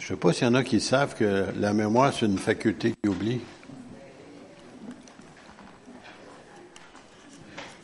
Je 0.00 0.06
sais 0.06 0.16
pas 0.16 0.32
s'il 0.32 0.46
y 0.46 0.50
en 0.50 0.54
a 0.54 0.64
qui 0.64 0.80
savent 0.80 1.14
que 1.14 1.44
la 1.58 1.74
mémoire, 1.74 2.12
c'est 2.14 2.24
une 2.24 2.38
faculté 2.38 2.94
qui 3.02 3.08
oublie. 3.08 3.40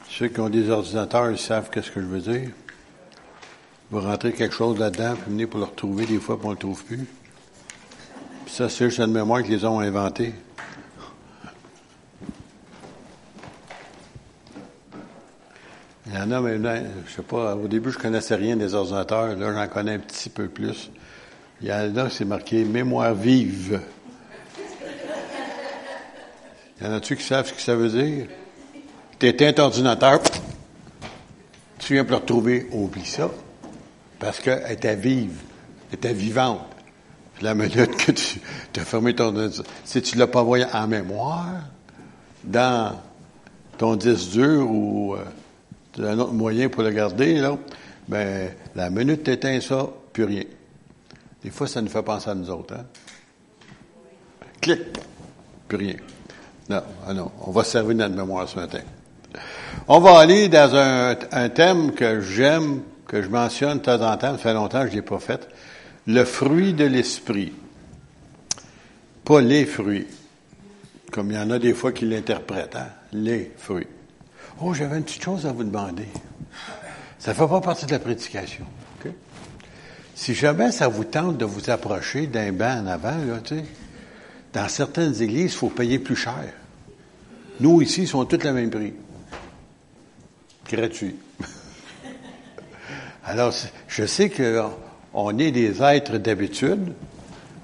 Ceux 0.09 0.29
qui 0.29 0.41
ont 0.41 0.49
des 0.49 0.71
ordinateurs, 0.71 1.31
ils 1.31 1.39
savent 1.39 1.69
qu'est-ce 1.69 1.91
que 1.91 2.01
je 2.01 2.07
veux 2.07 2.21
dire. 2.21 2.49
Vous 3.91 4.01
rentrez 4.01 4.33
quelque 4.33 4.55
chose 4.55 4.79
là-dedans, 4.79 5.15
puis 5.15 5.31
venez 5.31 5.47
pour 5.47 5.61
le 5.61 5.67
retrouver 5.67 6.07
des 6.07 6.19
fois, 6.19 6.39
puis 6.39 6.47
on 6.47 6.51
ne 6.51 6.55
le 6.55 6.59
trouve 6.59 6.83
plus. 6.85 7.07
Puis 8.47 8.55
ça, 8.55 8.71
c'est 8.71 8.87
juste 8.87 8.99
une 8.99 9.13
mémoire 9.13 9.43
qu'ils 9.43 9.67
ont 9.67 9.79
inventé. 9.81 10.33
Il 16.07 16.15
y 16.15 16.19
en 16.19 16.31
a 16.31 16.41
maintenant, 16.41 16.83
je 17.07 17.13
sais 17.13 17.23
pas, 17.23 17.55
au 17.55 17.69
début, 17.69 17.91
je 17.91 17.99
connaissais 17.99 18.37
rien 18.37 18.57
des 18.57 18.73
ordinateurs. 18.73 19.37
Là, 19.37 19.53
j'en 19.53 19.69
connais 19.69 19.93
un 19.93 19.99
petit 19.99 20.31
peu 20.31 20.49
plus. 20.49 20.91
Il 21.63 21.69
y 21.69 21.73
en 21.73 21.97
a, 21.97 22.11
c'est 22.11 22.25
marqué 22.25 22.65
mémoire 22.65 23.15
vive. 23.15 23.81
Il 26.79 26.87
y 26.87 26.91
en 26.91 26.93
a-tu 26.93 27.17
qui 27.17 27.23
savent 27.23 27.47
ce 27.47 27.55
que 27.55 27.61
ça 27.61 27.75
veut 27.75 27.89
dire? 27.89 28.27
Tu 29.19 29.27
éteins 29.27 29.55
ton 29.55 29.65
ordinateur, 29.65 30.21
tu 31.79 31.95
viens 31.95 32.05
pour 32.05 32.11
le 32.11 32.17
retrouver, 32.17 32.67
oublie 32.73 33.07
ça. 33.07 33.31
Parce 34.19 34.41
qu'elle 34.41 34.71
était 34.71 34.97
vive, 34.97 35.39
elle 35.91 35.97
était 35.97 36.13
vivante. 36.13 36.61
La 37.41 37.55
minute 37.55 37.97
que 37.97 38.13
tu 38.13 38.41
as 38.77 38.85
fermé 38.85 39.15
ton 39.15 39.27
ordinateur, 39.27 39.65
si 39.85 40.03
tu 40.03 40.17
ne 40.17 40.21
l'as 40.21 40.27
pas 40.27 40.41
envoyé 40.43 40.67
en 40.71 40.87
mémoire, 40.87 41.63
dans 42.45 43.01
ton 43.79 43.97
disque 43.97 44.31
dur 44.33 44.71
ou 44.71 45.15
euh, 45.15 45.25
un 45.99 46.19
autre 46.19 46.33
moyen 46.33 46.69
pour 46.69 46.83
le 46.83 46.91
garder, 46.91 47.39
là, 47.39 47.57
ben, 48.09 48.51
la 48.75 48.91
minute 48.91 49.25
tu 49.25 49.31
éteins 49.31 49.61
ça, 49.61 49.89
plus 50.13 50.25
rien. 50.25 50.45
Des 51.47 51.53
fois, 51.53 51.69
ça 51.69 51.81
nous 51.81 51.89
fait 51.89 52.03
penser 52.03 52.29
à 52.29 52.35
nous 52.35 52.51
autres. 52.51 52.75
Hein? 52.75 52.87
Clic, 54.61 54.81
plus 55.69 55.77
rien. 55.77 55.95
Non, 56.69 56.83
ah 57.07 57.15
non, 57.15 57.31
on 57.41 57.53
va 57.53 57.63
servir 57.63 57.95
notre 57.95 58.17
mémoire 58.17 58.49
ce 58.49 58.57
matin. 58.57 58.81
On 59.87 60.01
va 60.01 60.19
aller 60.19 60.49
dans 60.49 60.75
un, 60.75 61.49
thème 61.51 61.93
que 61.93 62.21
j'aime, 62.21 62.81
que 63.07 63.23
je 63.23 63.29
mentionne 63.29 63.79
de 63.79 63.83
temps 63.85 63.93
en 63.93 64.17
temps, 64.17 64.33
ça 64.33 64.39
fait 64.39 64.55
longtemps 64.55 64.81
que 64.81 64.87
je 64.87 64.91
ne 64.91 64.97
l'ai 64.97 65.03
pas 65.03 65.21
fait, 65.21 65.49
le 66.09 66.25
fruit 66.25 66.73
de 66.73 66.85
l'esprit. 66.85 67.53
Pas 69.23 69.41
les 69.41 69.67
fruits, 69.67 70.09
comme 71.13 71.31
il 71.31 71.37
y 71.37 71.39
en 71.39 71.53
a 71.53 71.61
des 71.61 71.75
fois 71.75 71.93
qui 71.93 72.07
l'interprètent, 72.07 72.75
hein? 72.75 72.89
les 73.13 73.53
fruits. 73.57 73.87
Oh, 74.61 74.75
j'avais 74.75 74.97
une 74.97 75.05
petite 75.05 75.23
chose 75.23 75.47
à 75.47 75.53
vous 75.53 75.63
demander. 75.63 76.09
Ça 77.21 77.31
ne 77.31 77.37
fait 77.37 77.47
pas 77.47 77.61
partie 77.61 77.87
de 77.87 77.93
la 77.93 78.01
prédication. 78.01 78.67
Si 80.17 80.35
jamais 80.35 80.73
ça 80.73 80.89
vous 80.89 81.05
tente 81.05 81.37
de 81.37 81.45
vous 81.45 81.69
approcher 81.69 82.27
d'un 82.27 82.51
banc 82.51 82.83
en 82.83 82.87
avant, 82.87 83.17
dans 84.55 84.69
certaines 84.69 85.23
églises, 85.23 85.53
il 85.53 85.59
faut 85.59 85.69
payer 85.69 85.99
plus 85.99 86.17
cher. 86.17 86.55
Nous, 87.61 87.83
ici, 87.83 88.03
ils 88.03 88.09
sont 88.09 88.25
tous 88.25 88.43
le 88.43 88.53
même 88.55 88.71
prix. 88.71 88.95
Gratuit. 90.73 91.17
Alors, 93.27 93.53
je 93.89 94.07
sais 94.07 94.31
qu'on 94.31 95.39
est 95.39 95.51
des 95.51 95.83
êtres 95.83 96.17
d'habitude, 96.17 96.95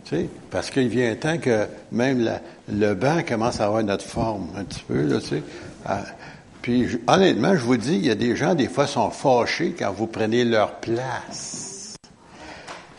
tu 0.04 0.28
parce 0.50 0.70
qu'il 0.70 0.88
vient 0.88 1.10
un 1.10 1.16
temps 1.16 1.38
que 1.38 1.66
même 1.90 2.38
le 2.70 2.92
banc 2.92 3.22
commence 3.26 3.62
à 3.62 3.64
avoir 3.64 3.82
notre 3.82 4.04
forme 4.04 4.48
un 4.56 4.64
petit 4.64 4.84
peu, 4.86 5.06
là, 5.06 5.20
tu 5.20 5.28
sais. 5.28 5.42
Ah, 5.86 6.04
puis, 6.60 6.86
honnêtement, 7.06 7.56
je 7.56 7.64
vous 7.64 7.78
dis, 7.78 7.96
il 7.96 8.06
y 8.06 8.10
a 8.10 8.14
des 8.14 8.36
gens, 8.36 8.54
des 8.54 8.68
fois, 8.68 8.86
sont 8.86 9.10
fâchés 9.10 9.74
quand 9.76 9.90
vous 9.90 10.06
prenez 10.06 10.44
leur 10.44 10.74
place. 10.80 11.61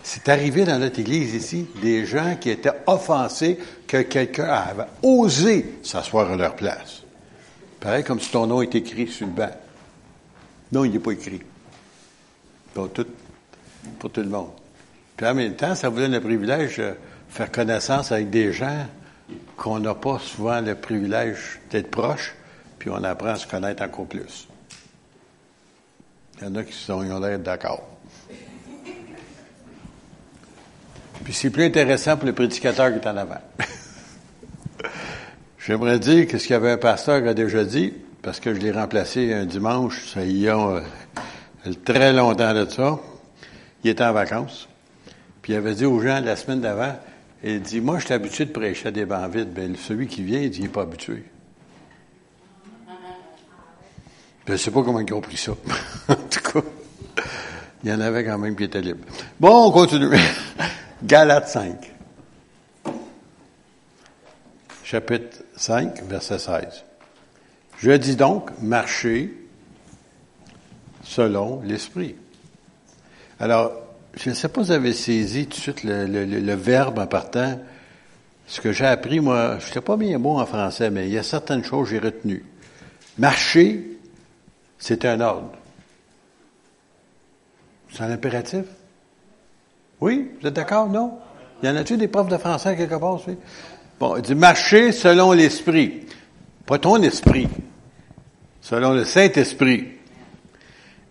C'est 0.04 0.28
arrivé 0.28 0.66
dans 0.66 0.78
notre 0.80 1.00
église 1.00 1.34
ici, 1.34 1.66
des 1.82 2.06
gens 2.06 2.36
qui 2.36 2.50
étaient 2.50 2.73
offensés 2.88 3.58
que 3.88 4.02
quelqu'un 4.02 4.50
avait 4.50 4.88
osé 5.02 5.80
s'asseoir 5.82 6.30
à 6.30 6.36
leur 6.36 6.58
place. 6.58 7.04
Pareil 7.80 8.04
comme 8.04 8.20
si 8.20 8.30
ton 8.30 8.45
nom 8.45 8.62
est 8.62 8.76
écrit 8.76 9.08
sur 9.08 9.28
le 9.28 9.32
banc. 9.32 9.52
Non, 10.73 10.83
il 10.83 10.92
n'est 10.92 11.00
pas 11.00 11.11
écrit. 11.11 11.42
Pour 12.73 12.92
tout, 12.92 13.08
pour 13.98 14.11
tout 14.11 14.22
le 14.22 14.30
monde. 14.30 14.52
Puis 15.16 15.26
en 15.26 15.36
même 15.36 15.55
temps, 15.55 15.73
ça 15.73 15.88
vous 15.88 16.00
donne 16.00 16.11
le 16.11 16.22
privilège 16.22 16.77
de 16.77 16.95
faire 17.30 17.52
connaissance 17.52 18.11
avec 18.11 18.30
des 18.30 18.52
gens 18.52 18.86
qu'on 19.56 19.80
n'a 19.80 19.95
pas 19.95 20.20
souvent 20.20 20.60
le 20.60 20.76
privilège 20.76 21.61
d'être 21.72 21.89
proche, 21.89 22.36
puis 22.77 22.89
on 22.89 23.04
apprend 23.04 23.30
à 23.30 23.36
se 23.36 23.48
connaître 23.48 23.83
encore 23.83 24.08
plus. 24.08 24.50
Il 26.42 26.45
y 26.45 26.48
en 26.48 26.56
a 26.56 26.64
qui 26.64 26.73
sont, 26.73 27.02
l'air 27.02 27.39
d'accord. 27.39 27.92
Puis 31.23 31.34
c'est 31.34 31.50
plus 31.50 31.64
intéressant 31.64 32.17
pour 32.17 32.26
le 32.26 32.34
prédicateur 32.34 32.92
qui 32.92 33.00
est 33.00 33.08
en 33.08 33.17
avant. 33.17 33.42
J'aimerais 35.66 36.00
dire 36.00 36.28
que 36.28 36.38
ce 36.38 36.44
qu'il 36.48 36.54
y 36.54 36.58
avait 36.58 36.72
un 36.72 36.78
pasteur 36.78 37.22
qui 37.22 37.30
a 37.30 37.34
déjà 37.34 37.64
dit, 37.64 37.94
parce 38.22 38.39
que 38.39 38.54
je 38.54 38.60
l'ai 38.60 38.72
remplacé 38.72 39.33
un 39.33 39.45
dimanche, 39.45 40.06
ça 40.14 40.26
y 40.26 40.50
a 40.50 40.58
euh, 40.58 40.82
très 41.86 42.12
longtemps 42.12 42.54
de 42.54 42.66
ça. 42.70 43.00
Il 43.83 43.92
était 43.92 44.04
en 44.04 44.14
vacances. 44.14 44.67
Puis 45.42 45.54
il 45.54 45.56
avait 45.56 45.76
dit 45.76 45.86
aux 45.86 46.00
gens 46.02 46.20
la 46.20 46.36
semaine 46.36 46.62
d'avant, 46.62 46.98
il 47.44 47.62
dit, 47.62 47.82
moi, 47.82 48.00
je 48.00 48.06
suis 48.06 48.14
habitué 48.14 48.45
de 48.45 48.52
prêcher 48.52 48.88
à 48.88 48.92
des 48.92 49.06
bancs 49.06 49.30
vides. 49.30 49.54
Bien, 49.54 49.70
celui 49.78 50.08
qui 50.08 50.23
vient, 50.23 50.39
il 50.39 50.50
dit, 50.50 50.60
il 50.60 50.64
n'est 50.64 50.70
pas 50.70 50.83
habitué. 50.83 51.23
Je 54.48 54.52
ne 54.52 54.58
sais 54.58 54.72
pas 54.72 54.83
comment 54.83 55.00
ils 55.00 55.14
ont 55.14 55.22
pris 55.22 55.38
ça. 55.38 55.52
en 56.10 56.16
tout 56.16 56.39
cas, 56.39 56.62
il 57.83 57.89
y 57.89 57.94
en 57.94 58.00
avait 58.02 58.26
quand 58.26 58.38
même 58.38 58.56
qui 58.56 58.66
étaient 58.66 58.82
libres. 58.82 59.06
Bon, 59.39 59.67
on 59.67 59.72
continue. 59.72 60.10
Galates 61.03 61.49
5. 61.49 61.91
Chapitre 64.86 65.43
5, 65.58 66.02
verset 66.03 66.39
16. 66.39 66.83
Je 67.80 67.91
dis 67.91 68.15
donc, 68.15 68.52
marchez 68.61 69.33
selon 71.03 71.61
l'Esprit. 71.61 72.15
Alors, 73.37 73.73
je 74.15 74.30
ne 74.30 74.36
sais 74.36 74.47
pas 74.47 74.61
si 74.61 74.67
vous 74.67 74.71
avez 74.71 74.93
saisi 74.93 75.47
tout 75.47 75.58
de 75.58 75.61
suite 75.61 75.83
le, 75.83 76.53
verbe 76.53 76.99
en 76.99 77.08
partant. 77.08 77.59
Ce 78.47 78.61
que 78.61 78.71
j'ai 78.71 78.85
appris, 78.85 79.20
moi, 79.20 79.58
je 79.59 79.67
ne 79.67 79.71
sais 79.73 79.81
pas 79.81 79.97
bien 79.97 80.17
bon 80.20 80.39
en 80.39 80.45
français, 80.45 80.89
mais 80.89 81.08
il 81.08 81.14
y 81.14 81.17
a 81.17 81.23
certaines 81.23 81.65
choses 81.65 81.89
que 81.89 81.95
j'ai 81.95 81.99
retenues. 81.99 82.45
Marcher, 83.17 83.99
c'est 84.80 85.03
un 85.03 85.20
ordre. 85.20 85.52
C'est 87.91 88.03
un 88.03 88.11
impératif? 88.11 88.65
Oui? 90.03 90.31
Vous 90.41 90.49
êtes 90.49 90.53
d'accord? 90.53 90.89
Non? 90.89 91.14
Y 91.64 91.69
en 91.69 91.77
a-tu 91.77 91.95
des 91.95 92.09
profs 92.09 92.27
de 92.27 92.36
français 92.36 92.75
quelque 92.75 92.95
part? 92.95 93.21
Oui? 93.25 93.37
Bon, 93.97 94.17
il 94.17 94.21
dit 94.21 94.36
marcher 94.36 94.91
selon 94.91 95.31
l'esprit. 95.31 96.02
Pas 96.65 96.77
ton 96.77 97.02
esprit. 97.02 97.47
Selon 98.59 98.91
le 98.91 99.05
Saint-Esprit. 99.05 99.86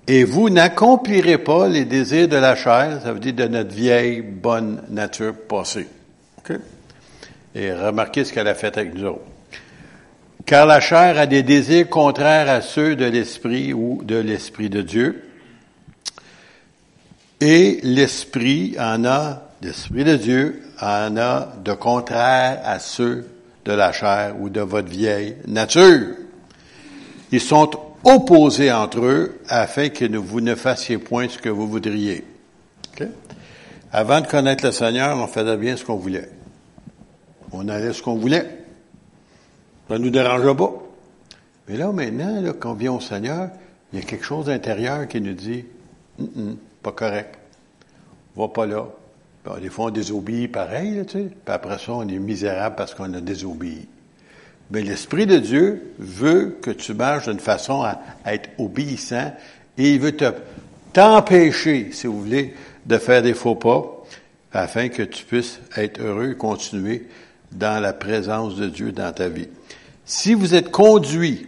Et 0.06 0.24
vous 0.24 0.50
n'accomplirez 0.50 1.38
pas 1.38 1.68
les 1.68 1.86
désirs 1.86 2.28
de 2.28 2.36
la 2.36 2.54
chair, 2.54 3.00
ça 3.02 3.14
veut 3.14 3.18
dire 3.18 3.32
de 3.32 3.46
notre 3.46 3.74
vieille 3.74 4.20
bonne 4.20 4.82
nature 4.90 5.36
passée. 5.48 5.88
OK? 6.36 6.54
Et 7.54 7.72
remarquez 7.72 8.26
ce 8.26 8.32
qu'elle 8.34 8.48
a 8.48 8.54
fait 8.54 8.76
avec 8.76 8.94
nous 8.94 9.06
autres. 9.06 9.24
Car 10.44 10.66
la 10.66 10.80
chair 10.80 11.18
a 11.18 11.24
des 11.24 11.42
désirs 11.42 11.88
contraires 11.88 12.50
à 12.50 12.60
ceux 12.60 12.94
de 12.94 13.06
l'esprit 13.06 13.72
ou 13.72 14.02
de 14.04 14.16
l'esprit 14.16 14.68
de 14.68 14.82
Dieu. 14.82 15.31
Et 17.44 17.80
l'Esprit 17.82 18.76
en 18.78 19.04
a, 19.04 19.42
l'Esprit 19.62 20.04
de 20.04 20.14
Dieu 20.14 20.62
en 20.80 21.16
a 21.16 21.52
de 21.64 21.72
contraire 21.72 22.60
à 22.64 22.78
ceux 22.78 23.26
de 23.64 23.72
la 23.72 23.90
chair 23.90 24.36
ou 24.38 24.48
de 24.48 24.60
votre 24.60 24.88
vieille 24.88 25.34
nature. 25.48 26.14
Ils 27.32 27.40
sont 27.40 27.68
opposés 28.04 28.70
entre 28.70 29.00
eux 29.00 29.40
afin 29.48 29.88
que 29.88 30.04
vous 30.16 30.40
ne 30.40 30.54
fassiez 30.54 30.98
point 30.98 31.28
ce 31.28 31.38
que 31.38 31.48
vous 31.48 31.66
voudriez. 31.66 32.24
Avant 33.90 34.20
de 34.20 34.28
connaître 34.28 34.64
le 34.64 34.70
Seigneur, 34.70 35.18
on 35.18 35.26
faisait 35.26 35.56
bien 35.56 35.76
ce 35.76 35.84
qu'on 35.84 35.96
voulait. 35.96 36.30
On 37.50 37.66
allait 37.66 37.92
ce 37.92 38.02
qu'on 38.02 38.18
voulait. 38.18 38.56
Ça 39.88 39.98
ne 39.98 40.04
nous 40.04 40.10
dérangeait 40.10 40.54
pas. 40.54 40.72
Mais 41.66 41.76
là, 41.76 41.90
maintenant, 41.90 42.40
là, 42.40 42.52
quand 42.52 42.70
on 42.70 42.74
vient 42.74 42.92
au 42.92 43.00
Seigneur, 43.00 43.50
il 43.92 43.98
y 43.98 44.02
a 44.02 44.04
quelque 44.04 44.24
chose 44.24 44.46
d'intérieur 44.46 45.08
qui 45.08 45.20
nous 45.20 45.34
dit, 45.34 45.64
pas 46.82 46.92
correct. 46.92 47.38
Va 48.36 48.48
pas 48.48 48.66
là. 48.66 48.86
des 49.60 49.68
fois, 49.68 49.86
on 49.86 49.90
désobéit 49.90 50.50
pareil, 50.50 51.04
tu 51.06 51.12
sais. 51.12 51.24
Puis 51.24 51.54
après 51.54 51.78
ça, 51.78 51.92
on 51.92 52.08
est 52.08 52.18
misérable 52.18 52.76
parce 52.76 52.94
qu'on 52.94 53.12
a 53.12 53.20
désobéi. 53.20 53.88
Mais 54.70 54.82
l'Esprit 54.82 55.26
de 55.26 55.38
Dieu 55.38 55.92
veut 55.98 56.58
que 56.62 56.70
tu 56.70 56.94
marches 56.94 57.28
d'une 57.28 57.40
façon 57.40 57.82
à, 57.82 58.00
être 58.24 58.48
obéissant 58.58 59.34
et 59.76 59.92
il 59.94 60.00
veut 60.00 60.16
te, 60.16 60.32
t'empêcher, 60.92 61.90
si 61.92 62.06
vous 62.06 62.22
voulez, 62.22 62.54
de 62.86 62.98
faire 62.98 63.22
des 63.22 63.34
faux 63.34 63.54
pas 63.54 63.84
afin 64.52 64.88
que 64.88 65.02
tu 65.02 65.24
puisses 65.24 65.60
être 65.76 66.00
heureux 66.00 66.32
et 66.32 66.36
continuer 66.36 67.06
dans 67.52 67.82
la 67.82 67.92
présence 67.92 68.56
de 68.56 68.66
Dieu 68.66 68.92
dans 68.92 69.12
ta 69.12 69.28
vie. 69.28 69.48
Si 70.04 70.34
vous 70.34 70.54
êtes 70.54 70.70
conduit 70.70 71.46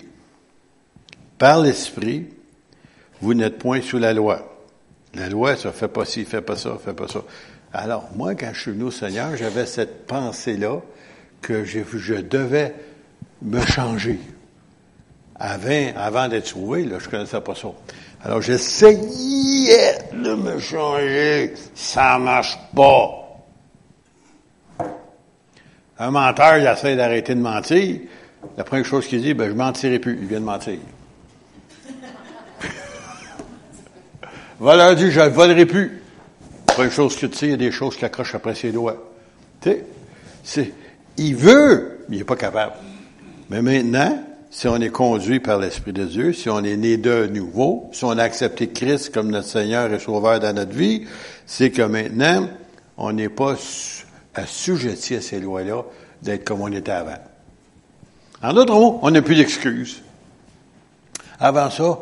par 1.38 1.60
l'Esprit, 1.60 2.26
vous 3.20 3.34
n'êtes 3.34 3.58
point 3.58 3.80
sous 3.80 3.98
la 3.98 4.12
loi. 4.12 4.53
La 5.14 5.28
loi, 5.28 5.56
ça 5.56 5.72
fait 5.72 5.88
pas 5.88 6.04
ci, 6.04 6.24
fait 6.24 6.40
pas 6.40 6.56
ça, 6.56 6.76
fait 6.84 6.92
pas 6.92 7.08
ça. 7.08 7.22
Alors, 7.72 8.08
moi, 8.14 8.34
quand 8.34 8.50
je 8.52 8.60
suis 8.60 8.70
venu 8.72 8.84
au 8.84 8.90
Seigneur, 8.90 9.36
j'avais 9.36 9.66
cette 9.66 10.06
pensée-là 10.06 10.80
que 11.40 11.64
je, 11.64 12.20
devais 12.20 12.74
me 13.42 13.60
changer. 13.60 14.18
Avant, 15.36 16.28
d'être 16.28 16.46
sauvé, 16.46 16.84
là, 16.84 16.98
je 16.98 17.08
connaissais 17.08 17.40
pas 17.40 17.54
ça. 17.54 17.68
Alors, 18.22 18.40
j'essayais 18.40 19.98
de 20.12 20.34
me 20.34 20.58
changer. 20.58 21.54
Ça 21.74 22.18
marche 22.18 22.58
pas. 22.74 23.20
Un 25.98 26.10
menteur, 26.10 26.58
il 26.58 26.66
essaie 26.66 26.96
d'arrêter 26.96 27.34
de 27.34 27.40
mentir. 27.40 28.00
La 28.56 28.64
première 28.64 28.84
chose 28.84 29.06
qu'il 29.06 29.20
dit, 29.20 29.34
ben, 29.34 29.48
je 29.48 29.54
mentirai 29.54 29.98
plus. 29.98 30.18
Il 30.20 30.26
vient 30.26 30.40
de 30.40 30.44
mentir. 30.44 30.78
Voilà, 34.64 34.96
je 34.96 35.04
ne 35.04 35.28
volerai 35.28 35.66
plus. 35.66 36.00
La 36.68 36.72
première 36.72 36.90
chose 36.90 37.16
que 37.16 37.26
tu 37.26 37.36
sais, 37.36 37.46
il 37.48 37.50
y 37.50 37.52
a 37.52 37.58
des 37.58 37.70
choses 37.70 37.98
qui 37.98 38.04
accrochent 38.06 38.34
après 38.34 38.54
ses 38.54 38.72
doigts. 38.72 38.96
Tu 39.60 39.76
sais, 40.42 40.72
il 41.18 41.36
veut, 41.36 41.98
mais 42.08 42.16
il 42.16 42.18
n'est 42.20 42.24
pas 42.24 42.34
capable. 42.34 42.72
Mais 43.50 43.60
maintenant, 43.60 44.24
si 44.50 44.66
on 44.66 44.76
est 44.76 44.88
conduit 44.88 45.38
par 45.38 45.58
l'Esprit 45.58 45.92
de 45.92 46.06
Dieu, 46.06 46.32
si 46.32 46.48
on 46.48 46.64
est 46.64 46.78
né 46.78 46.96
de 46.96 47.26
nouveau, 47.26 47.90
si 47.92 48.06
on 48.06 48.12
a 48.12 48.22
accepté 48.22 48.68
Christ 48.70 49.12
comme 49.12 49.30
notre 49.30 49.48
Seigneur 49.48 49.92
et 49.92 49.98
Sauveur 49.98 50.40
dans 50.40 50.54
notre 50.54 50.72
vie, 50.72 51.04
c'est 51.44 51.68
que 51.68 51.82
maintenant, 51.82 52.48
on 52.96 53.12
n'est 53.12 53.28
pas 53.28 53.56
assujetti 54.34 55.16
à 55.16 55.20
ces 55.20 55.40
lois-là 55.40 55.82
d'être 56.22 56.44
comme 56.46 56.62
on 56.62 56.72
était 56.72 56.90
avant. 56.90 57.18
En 58.42 58.54
d'autres 58.54 58.72
mots, 58.72 58.98
on 59.02 59.10
n'a 59.10 59.20
plus 59.20 59.36
d'excuses. 59.36 60.00
Avant 61.38 61.68
ça, 61.68 61.98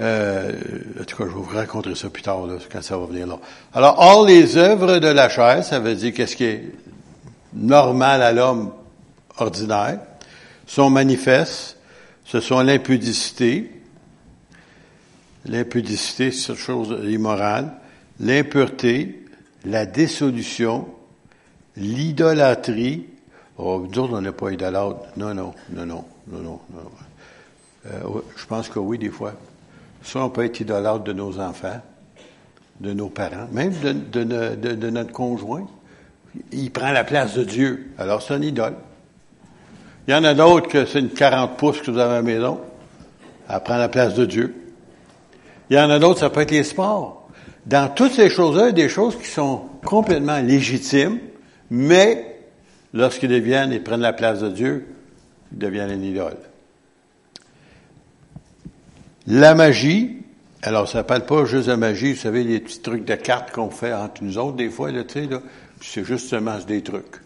euh, 0.00 0.52
en 1.00 1.04
tout 1.04 1.16
cas, 1.16 1.24
je 1.24 1.28
vais 1.28 1.34
vous 1.34 1.54
raconter 1.54 1.94
ça 1.94 2.10
plus 2.10 2.22
tard, 2.22 2.40
quand 2.70 2.82
ça 2.82 2.96
va 2.96 3.06
venir 3.06 3.26
là. 3.26 3.38
Alors, 3.72 3.98
hors 3.98 4.26
les 4.26 4.56
œuvres 4.56 4.98
de 4.98 5.08
la 5.08 5.28
chair, 5.28 5.64
ça 5.64 5.78
veut 5.78 5.94
dire 5.94 6.12
qu'est-ce 6.12 6.36
qui 6.36 6.44
est 6.44 6.72
normal 7.52 8.22
à 8.22 8.32
l'homme 8.32 8.72
ordinaire, 9.38 10.00
sont 10.66 10.90
manifestes, 10.90 11.76
ce 12.24 12.40
sont 12.40 12.60
l'impudicité, 12.60 13.70
l'impudicité, 15.44 16.32
c'est 16.32 16.52
une 16.52 16.58
chose 16.58 16.98
immorale, 17.08 17.74
l'impureté, 18.18 19.24
la 19.64 19.86
dissolution, 19.86 20.88
l'idolâtrie. 21.76 23.06
Oh, 23.58 23.86
nous 23.88 23.98
autres, 23.98 24.14
on 24.14 24.20
n'est 24.20 24.32
pas 24.32 24.50
idolâtres. 24.50 25.00
Non, 25.16 25.34
non, 25.34 25.54
non, 25.70 25.86
non, 25.86 26.04
non, 26.26 26.40
non. 26.42 26.60
Euh, 27.86 28.20
je 28.36 28.46
pense 28.46 28.68
que 28.68 28.78
oui, 28.78 28.98
des 28.98 29.10
fois. 29.10 29.34
Ça, 30.04 30.20
on 30.20 30.30
peut 30.30 30.44
être 30.44 30.60
idolâtre 30.60 31.02
de 31.02 31.12
nos 31.12 31.40
enfants, 31.40 31.80
de 32.78 32.92
nos 32.92 33.08
parents, 33.08 33.48
même 33.50 33.72
de 33.72 34.90
notre 34.90 35.12
conjoint. 35.12 35.66
Il 36.52 36.70
prend 36.70 36.92
la 36.92 37.04
place 37.04 37.34
de 37.34 37.42
Dieu. 37.42 37.90
Alors, 37.98 38.22
c'est 38.22 38.34
un 38.34 38.42
idole. 38.42 38.74
Il 40.06 40.12
y 40.12 40.14
en 40.14 40.24
a 40.24 40.34
d'autres 40.34 40.68
que 40.68 40.84
c'est 40.84 41.00
une 41.00 41.08
40 41.08 41.56
pouces 41.56 41.80
que 41.80 41.90
vous 41.90 41.98
avez 41.98 42.12
à 42.12 42.16
la 42.16 42.22
maison. 42.22 42.60
Elle 43.48 43.60
prend 43.60 43.78
la 43.78 43.88
place 43.88 44.14
de 44.14 44.26
Dieu. 44.26 44.54
Il 45.70 45.76
y 45.76 45.80
en 45.80 45.88
a 45.88 45.98
d'autres, 45.98 46.20
ça 46.20 46.30
peut 46.30 46.42
être 46.42 46.50
les 46.50 46.64
sports. 46.64 47.28
Dans 47.64 47.88
toutes 47.88 48.12
ces 48.12 48.28
choses-là, 48.28 48.64
il 48.64 48.66
y 48.66 48.68
a 48.68 48.72
des 48.72 48.88
choses 48.90 49.16
qui 49.16 49.26
sont 49.26 49.62
complètement 49.84 50.38
légitimes, 50.38 51.18
mais 51.70 52.42
lorsqu'ils 52.92 53.30
deviennent 53.30 53.72
et 53.72 53.80
prennent 53.80 54.00
la 54.00 54.12
place 54.12 54.40
de 54.40 54.50
Dieu, 54.50 54.86
ils 55.52 55.58
deviennent 55.58 55.90
une 55.90 56.04
idole. 56.04 56.36
La 59.26 59.54
magie, 59.54 60.18
alors 60.62 60.86
ça 60.88 61.02
parle 61.02 61.24
pas 61.24 61.46
juste 61.46 61.68
de 61.68 61.74
magie, 61.74 62.12
vous 62.12 62.20
savez, 62.20 62.44
les 62.44 62.60
petits 62.60 62.80
trucs 62.80 63.06
de 63.06 63.14
cartes 63.14 63.52
qu'on 63.52 63.70
fait 63.70 63.92
entre 63.92 64.22
nous 64.22 64.36
autres, 64.36 64.56
des 64.56 64.68
fois, 64.68 64.92
là, 64.92 65.02
tu 65.04 65.14
sais, 65.14 65.26
là, 65.26 65.40
c'est 65.80 66.04
justement 66.04 66.58
des 66.66 66.82
trucs. 66.82 67.22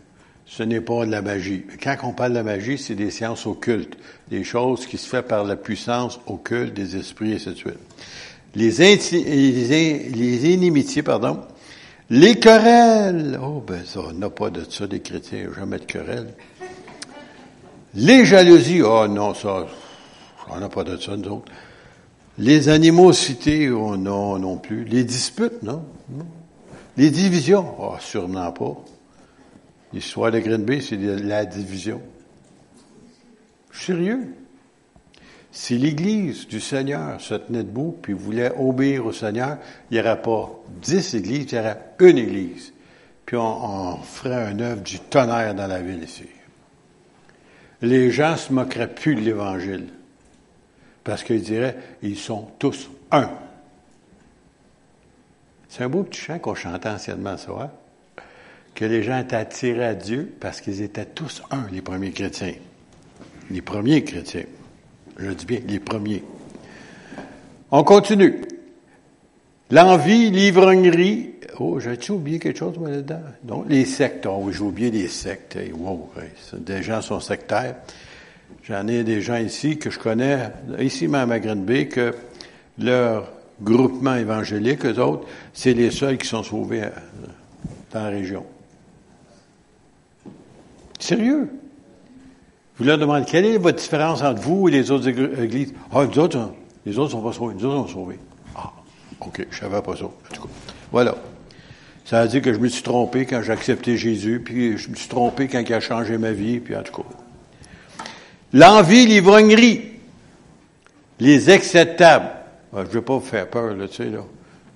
Ce 0.46 0.62
n'est 0.62 0.80
pas 0.80 1.04
de 1.04 1.10
la 1.10 1.22
magie. 1.22 1.64
Quand 1.82 1.96
on 2.04 2.12
parle 2.12 2.30
de 2.30 2.36
la 2.36 2.42
magie, 2.44 2.78
c'est 2.78 2.94
des 2.94 3.10
sciences 3.10 3.46
occultes, 3.46 3.98
des 4.30 4.44
choses 4.44 4.86
qui 4.86 4.96
se 4.96 5.08
font 5.08 5.22
par 5.22 5.44
la 5.44 5.56
puissance 5.56 6.20
occulte 6.26 6.72
des 6.72 6.96
esprits, 6.96 7.32
et 7.32 7.36
ainsi 8.56 9.24
les 9.24 10.52
inimitiés, 10.52 11.02
pardon, 11.02 11.40
les 12.10 12.36
querelles. 12.36 13.38
Oh, 13.42 13.62
ben 13.66 13.84
ça, 13.84 14.00
on 14.08 14.12
n'a 14.12 14.30
pas 14.30 14.50
de 14.50 14.62
ça, 14.70 14.86
des 14.86 15.00
chrétiens, 15.00 15.48
jamais 15.56 15.78
de 15.78 15.84
querelles. 15.84 16.32
Les 17.94 18.24
jalousies. 18.24 18.82
Oh 18.82 19.06
non, 19.08 19.34
ça, 19.34 19.66
on 20.48 20.58
n'a 20.58 20.68
pas 20.68 20.84
de 20.84 20.96
ça, 20.96 21.16
nous 21.16 21.28
autres. 21.28 21.52
Les 22.38 22.68
animosités, 22.68 23.68
oh 23.68 23.96
non, 23.96 24.38
non 24.38 24.56
plus. 24.58 24.84
Les 24.84 25.02
disputes, 25.02 25.62
non. 25.62 25.84
Les 26.96 27.10
divisions, 27.10 27.74
oh, 27.80 27.96
sûrement 27.98 28.52
pas. 28.52 28.76
L'histoire 29.92 30.30
de 30.30 30.38
Green 30.38 30.62
Bay, 30.62 30.80
c'est 30.80 30.96
la 30.96 31.44
division. 31.44 32.00
Sérieux? 33.72 34.34
Si 35.50 35.78
l'Église 35.78 36.46
du 36.46 36.60
Seigneur 36.60 37.20
se 37.20 37.34
tenait 37.34 37.64
debout 37.64 37.96
puis 38.02 38.12
voulait 38.12 38.52
obéir 38.56 39.06
au 39.06 39.12
Seigneur, 39.12 39.58
il 39.90 39.94
n'y 39.94 40.00
aurait 40.00 40.22
pas 40.22 40.50
dix 40.82 41.14
églises, 41.14 41.46
il 41.50 41.56
y 41.56 41.58
aurait 41.58 41.80
une 42.00 42.18
Église. 42.18 42.72
Puis 43.26 43.36
on, 43.36 43.96
ferait 43.96 44.46
un 44.46 44.60
œuvre 44.60 44.82
du 44.82 45.00
tonnerre 45.00 45.54
dans 45.54 45.66
la 45.66 45.80
ville 45.80 46.04
ici. 46.04 46.26
Les 47.82 48.10
gens 48.10 48.36
se 48.36 48.52
moqueraient 48.52 48.94
plus 48.94 49.14
de 49.14 49.20
l'Évangile. 49.20 49.88
Parce 51.08 51.24
qu'ils 51.24 51.40
diraient, 51.40 51.74
ils 52.02 52.18
sont 52.18 52.48
tous 52.58 52.90
un. 53.10 53.30
C'est 55.70 55.82
un 55.82 55.88
beau 55.88 56.02
petit 56.02 56.20
chant 56.20 56.38
qu'on 56.38 56.54
chantait 56.54 56.90
anciennement 56.90 57.38
ça, 57.38 57.50
hein? 57.58 57.70
que 58.74 58.84
les 58.84 59.02
gens 59.02 59.18
étaient 59.18 59.36
attirés 59.36 59.86
à 59.86 59.94
Dieu 59.94 60.30
parce 60.38 60.60
qu'ils 60.60 60.82
étaient 60.82 61.06
tous 61.06 61.42
un, 61.50 61.66
les 61.72 61.80
premiers 61.80 62.10
chrétiens. 62.10 62.52
Les 63.50 63.62
premiers 63.62 64.04
chrétiens. 64.04 64.44
Je 65.16 65.30
dis 65.30 65.46
bien 65.46 65.60
les 65.66 65.80
premiers. 65.80 66.22
On 67.70 67.84
continue. 67.84 68.42
L'envie, 69.70 70.30
l'ivrognerie. 70.30 71.36
Oh, 71.58 71.80
j'ai-tu 71.80 72.12
oublié 72.12 72.38
quelque 72.38 72.58
chose 72.58 72.78
là-dedans? 72.84 73.22
Donc, 73.44 73.64
les 73.70 73.86
sectes. 73.86 74.26
Oh, 74.26 74.46
j'ai 74.52 74.60
oublié 74.60 74.90
les 74.90 75.08
sectes. 75.08 75.56
wow, 75.72 76.10
des 76.52 76.82
gens 76.82 77.00
sont 77.00 77.20
sectaires. 77.20 77.76
J'en 78.64 78.86
ai 78.86 79.02
des 79.02 79.20
gens 79.22 79.36
ici 79.36 79.78
que 79.78 79.90
je 79.90 79.98
connais, 79.98 80.50
ici 80.78 81.08
même 81.08 81.32
à 81.32 81.40
Green 81.40 81.64
Bay, 81.64 81.88
que 81.88 82.14
leur 82.78 83.30
groupement 83.60 84.14
évangélique, 84.14 84.84
eux 84.84 84.98
autres, 85.00 85.26
c'est 85.52 85.74
les 85.74 85.90
seuls 85.90 86.18
qui 86.18 86.28
sont 86.28 86.42
sauvés 86.42 86.84
euh, 86.84 86.90
dans 87.92 88.02
la 88.04 88.10
région. 88.10 88.44
Sérieux? 90.98 91.50
Vous 92.76 92.84
leur 92.84 92.98
demandez 92.98 93.24
quelle 93.24 93.44
est 93.44 93.58
votre 93.58 93.78
différence 93.78 94.22
entre 94.22 94.40
vous 94.40 94.68
et 94.68 94.70
les 94.70 94.90
autres 94.90 95.08
églises? 95.08 95.74
Ah, 95.92 96.04
nous 96.04 96.18
autres, 96.18 96.38
hein, 96.38 96.52
les 96.86 96.98
autres 96.98 97.12
sont 97.12 97.22
pas 97.22 97.32
sauvés. 97.32 97.54
Nous 97.54 97.64
autres 97.64 97.88
sont 97.88 97.94
sauvés. 97.94 98.18
Ah, 98.54 98.72
OK, 99.20 99.46
je 99.50 99.58
savais 99.58 99.82
pas 99.82 99.96
ça. 99.96 100.04
En 100.04 100.34
tout 100.34 100.42
cas, 100.42 100.48
voilà. 100.92 101.16
Ça 102.04 102.22
veut 102.22 102.28
dire 102.28 102.40
que 102.40 102.54
je 102.54 102.58
me 102.58 102.68
suis 102.68 102.82
trompé 102.82 103.26
quand 103.26 103.42
j'ai 103.42 103.52
accepté 103.52 103.96
Jésus, 103.96 104.40
puis 104.44 104.78
je 104.78 104.88
me 104.90 104.94
suis 104.94 105.08
trompé 105.08 105.48
quand 105.48 105.60
il 105.60 105.74
a 105.74 105.80
changé 105.80 106.18
ma 106.18 106.32
vie, 106.32 106.60
puis 106.60 106.76
en 106.76 106.82
tout 106.82 107.02
cas. 107.02 107.08
L'envie, 108.52 109.06
l'ivrognerie, 109.06 109.92
les 111.20 111.50
acceptables. 111.50 112.30
Ah, 112.72 112.82
je 112.82 112.88
ne 112.88 112.92
vais 112.92 113.02
pas 113.02 113.14
vous 113.14 113.20
faire 113.20 113.48
peur, 113.48 113.74
là, 113.74 113.88
tu 113.88 113.96
sais, 113.96 114.10
là. 114.10 114.24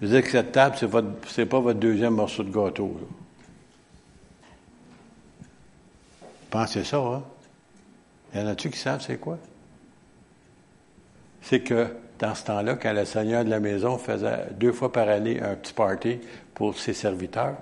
Les 0.00 0.14
acceptables, 0.14 0.76
c'est 0.79 0.87
votre, 0.87 1.45
pas 1.45 1.61
votre 1.61 1.79
deuxième 1.79 2.14
morceau 2.14 2.43
de 2.43 2.50
gâteau, 2.50 2.97
là. 3.00 3.07
Pensez 6.50 6.85
ça, 6.85 6.99
hein? 6.99 7.23
Il 8.35 8.41
y 8.41 8.45
en 8.45 8.47
a-tu 8.47 8.71
qui 8.71 8.79
savent 8.79 9.00
c'est 9.00 9.17
quoi? 9.17 9.38
C'est 11.41 11.61
que 11.61 11.88
dans 12.19 12.35
ce 12.35 12.45
temps-là, 12.45 12.76
quand 12.76 12.93
le 12.93 13.05
seigneur 13.05 13.45
de 13.45 13.50
la 13.50 13.59
maison 13.59 13.99
faisait 13.99 14.49
deux 14.59 14.73
fois 14.73 14.93
par 14.93 15.09
année 15.09 15.41
un 15.41 15.55
petit 15.55 15.73
party 15.73 16.19
pour 16.55 16.79
ses 16.79 16.93
serviteurs, 16.93 17.57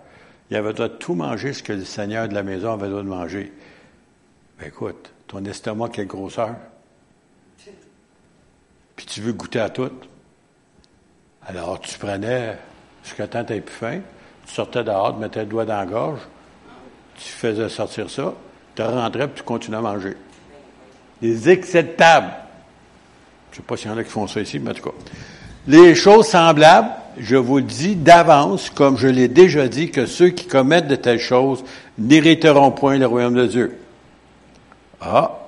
il 0.51 0.57
avait 0.57 0.73
droit 0.73 0.89
de 0.89 0.95
tout 0.95 1.15
manger 1.15 1.53
ce 1.53 1.63
que 1.63 1.73
le 1.73 1.85
seigneur 1.85 2.29
de 2.29 2.35
la 2.35 2.43
maison 2.43 2.73
avait 2.73 2.89
droit 2.89 3.03
de 3.03 3.09
manger. 3.09 3.53
Ben 4.59 4.67
écoute, 4.67 5.13
ton 5.31 5.45
estomac, 5.45 5.91
quelle 5.91 6.09
grosseur. 6.09 6.57
Puis 8.97 9.07
tu 9.07 9.21
veux 9.21 9.33
goûter 9.33 9.61
à 9.61 9.71
tout. 9.71 9.91
Alors 11.47 11.81
tu 11.81 11.97
prenais 11.99 12.59
ce 13.05 13.15
que 13.15 13.23
tant 13.23 13.45
plus 13.45 13.63
faim, 13.67 14.01
tu 14.45 14.53
sortais 14.53 14.83
dehors, 14.83 15.15
tu 15.15 15.21
mettais 15.21 15.41
le 15.41 15.47
doigt 15.47 15.65
dans 15.65 15.79
la 15.79 15.87
gorge, 15.87 16.21
tu 17.15 17.29
faisais 17.29 17.69
sortir 17.69 18.11
ça, 18.11 18.35
tu 18.75 18.83
rentrais 18.83 19.29
puis 19.29 19.37
tu 19.39 19.43
continuais 19.45 19.79
à 19.79 19.83
manger. 19.83 20.17
Les 21.23 21.49
acceptables. 21.49 22.33
Je 23.53 23.57
ne 23.57 23.63
sais 23.63 23.67
pas 23.67 23.77
s'il 23.77 23.91
y 23.91 23.95
en 23.95 23.99
a 23.99 24.05
qui 24.05 24.11
font 24.11 24.27
ça 24.27 24.41
ici, 24.41 24.59
mais 24.59 24.71
en 24.71 24.75
tout 24.75 24.83
cas. 24.83 24.97
Les 25.69 25.95
choses 25.95 26.27
semblables, 26.27 26.91
je 27.19 27.37
vous 27.37 27.61
dis 27.61 27.95
d'avance, 27.95 28.69
comme 28.69 28.97
je 28.97 29.07
l'ai 29.07 29.29
déjà 29.29 29.69
dit, 29.69 29.91
que 29.91 30.07
ceux 30.07 30.31
qui 30.31 30.47
commettent 30.47 30.89
de 30.89 30.97
telles 30.97 31.21
choses 31.21 31.63
n'hériteront 31.99 32.73
point 32.73 32.99
le 32.99 33.07
royaume 33.07 33.35
de 33.35 33.47
Dieu. 33.47 33.80
Ah! 35.01 35.39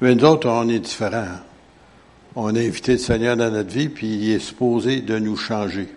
Mais 0.00 0.14
nous 0.14 0.24
autres, 0.24 0.48
on 0.48 0.68
est 0.68 0.78
différents. 0.78 1.26
On 2.36 2.54
a 2.54 2.58
invité 2.58 2.92
le 2.92 2.98
Seigneur 2.98 3.36
dans 3.36 3.50
notre 3.50 3.70
vie, 3.70 3.88
puis 3.88 4.06
il 4.06 4.30
est 4.32 4.38
supposé 4.38 5.00
de 5.00 5.18
nous 5.18 5.36
changer. 5.36 5.88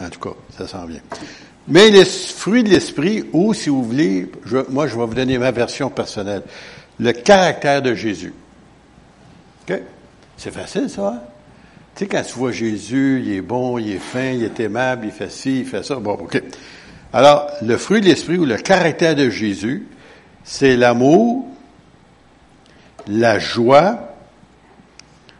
En 0.00 0.08
tout 0.08 0.20
cas, 0.20 0.34
ça 0.56 0.66
s'en 0.66 0.86
vient. 0.86 1.00
Mais 1.68 1.90
les 1.90 2.04
fruits 2.04 2.64
de 2.64 2.70
l'esprit, 2.70 3.24
ou 3.32 3.52
si 3.52 3.68
vous 3.68 3.84
voulez, 3.84 4.30
moi 4.70 4.86
je 4.86 4.96
vais 4.96 5.06
vous 5.06 5.14
donner 5.14 5.38
ma 5.38 5.50
version 5.50 5.90
personnelle, 5.90 6.42
le 6.98 7.12
caractère 7.12 7.82
de 7.82 7.94
Jésus. 7.94 8.32
OK? 9.68 9.78
C'est 10.36 10.52
facile, 10.52 10.88
ça, 10.88 11.08
hein? 11.08 11.20
Tu 11.94 12.04
sais, 12.04 12.08
quand 12.08 12.22
tu 12.22 12.34
vois 12.34 12.52
Jésus, 12.52 13.22
il 13.24 13.32
est 13.32 13.40
bon, 13.40 13.76
il 13.76 13.92
est 13.92 13.98
fin, 13.98 14.30
il 14.30 14.44
est 14.44 14.58
aimable, 14.60 15.06
il 15.06 15.12
fait 15.12 15.30
ci, 15.30 15.60
il 15.60 15.66
fait 15.66 15.82
ça. 15.82 15.96
Bon, 15.96 16.12
OK. 16.12 16.40
Alors, 17.12 17.50
le 17.62 17.76
fruit 17.76 18.00
de 18.00 18.06
l'esprit 18.06 18.38
ou 18.38 18.44
le 18.44 18.56
caractère 18.56 19.16
de 19.16 19.30
Jésus, 19.30 19.86
c'est 20.44 20.76
l'amour, 20.76 21.46
la 23.08 23.38
joie. 23.38 24.14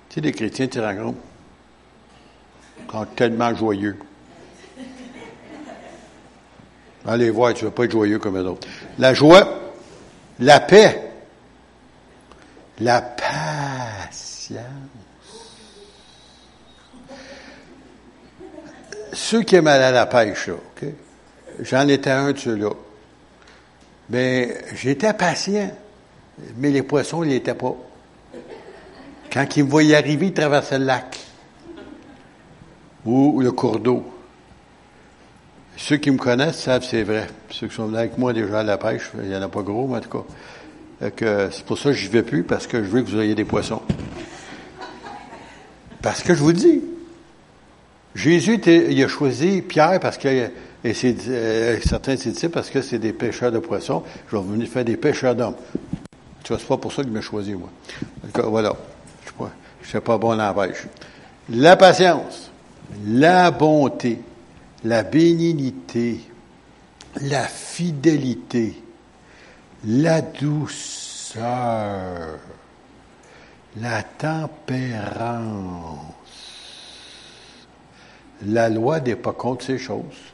Tu 0.08 0.16
sais, 0.16 0.20
les 0.20 0.32
chrétiens, 0.32 0.66
tu 0.66 0.80
rencontres, 0.80 1.18
quand 2.88 3.04
tellement 3.14 3.54
joyeux. 3.54 3.96
Allez 7.06 7.30
voir, 7.30 7.54
tu 7.54 7.64
ne 7.64 7.70
vas 7.70 7.74
pas 7.74 7.84
être 7.84 7.92
joyeux 7.92 8.18
comme 8.18 8.36
les 8.36 8.44
autres. 8.44 8.66
La 8.98 9.14
joie, 9.14 9.72
la 10.40 10.58
paix, 10.60 11.12
la 12.80 13.00
patience. 13.00 14.58
Ceux 19.12 19.42
qui 19.42 19.56
aiment 19.56 19.68
aller 19.68 19.84
à 19.84 19.90
la 19.92 20.06
pêche, 20.06 20.48
OK? 20.48 20.88
J'en 21.61 21.88
étais 21.88 22.11
un 22.11 22.33
de 22.33 22.38
ceux-là. 22.38 22.71
Mais 24.09 24.59
j'étais 24.75 25.12
patient, 25.12 25.71
mais 26.57 26.71
les 26.71 26.83
poissons, 26.83 27.23
ils 27.23 27.30
n'étaient 27.30 27.54
pas. 27.54 27.76
Quand 29.33 29.57
ils 29.57 29.64
me 29.64 29.71
voyaient 29.71 29.97
arriver, 29.97 30.26
ils 30.26 30.35
traversaient 30.35 30.78
le 30.78 30.87
lac 30.87 31.19
ou 33.04 33.40
le 33.40 33.52
cours 33.52 33.78
d'eau. 33.78 34.04
Ceux 35.76 35.97
qui 35.97 36.11
me 36.11 36.19
connaissent 36.19 36.59
savent 36.59 36.85
c'est 36.85 37.04
vrai. 37.04 37.26
Ceux 37.50 37.69
qui 37.69 37.75
sont 37.75 37.87
venus 37.87 37.99
avec 37.99 38.19
moi 38.19 38.33
déjà 38.33 38.61
à 38.61 38.62
la 38.62 38.76
pêche, 38.76 39.11
il 39.23 39.28
n'y 39.28 39.37
en 39.37 39.42
a 39.42 39.49
pas 39.49 39.62
gros, 39.62 39.87
mais 39.87 39.99
en 39.99 40.00
tout 40.00 40.19
cas. 40.19 40.25
C'est 41.50 41.64
pour 41.64 41.78
ça 41.78 41.90
que 41.90 41.97
je 41.97 42.04
n'y 42.07 42.12
vais 42.12 42.23
plus, 42.23 42.42
parce 42.42 42.66
que 42.66 42.83
je 42.83 42.88
veux 42.88 43.02
que 43.02 43.09
vous 43.09 43.21
ayez 43.21 43.35
des 43.35 43.47
poissons. 43.47 43.80
Parce 46.02 46.23
que 46.23 46.35
je 46.35 46.42
vous 46.42 46.52
dis, 46.52 46.83
Jésus 48.14 48.61
il 48.66 49.02
a 49.02 49.09
choisi 49.09 49.62
Pierre 49.62 50.00
parce 50.00 50.19
que 50.19 50.50
et 50.82 50.94
c'est, 50.94 51.14
euh, 51.28 51.78
certains 51.84 52.14
disent 52.14 52.49
parce 52.52 52.70
que 52.70 52.80
c'est 52.80 52.99
des 52.99 53.12
pêcheurs 53.12 53.52
de 53.52 53.58
poissons. 53.58 54.02
Je 54.30 54.37
vais 54.37 54.42
venir 54.42 54.68
faire 54.68 54.84
des 54.84 54.96
pêcheurs 54.96 55.34
d'hommes. 55.34 55.56
Tu 56.42 56.52
vois, 56.52 56.58
c'est 56.58 56.68
pas 56.68 56.78
pour 56.78 56.92
ça 56.92 57.02
qu'il 57.02 57.12
m'a 57.12 57.20
choisi, 57.20 57.54
moi. 57.54 57.68
voilà. 58.44 58.75
Je 59.38 59.44
ne 59.44 59.88
suis 59.88 60.00
pas 60.00 60.18
bon 60.18 60.40
en 60.40 60.54
pêche. 60.54 60.87
La 61.50 61.76
patience, 61.76 62.50
la 63.06 63.50
bonté, 63.50 64.20
la 64.84 65.02
bénignité, 65.02 66.20
la 67.22 67.42
fidélité, 67.42 68.82
la 69.84 70.22
douceur, 70.22 71.40
la 73.76 74.02
tempérance. 74.02 75.99
La 78.46 78.70
loi 78.70 79.00
n'est 79.00 79.16
pas 79.16 79.32
contre 79.32 79.66
ces 79.66 79.78
choses. 79.78 80.32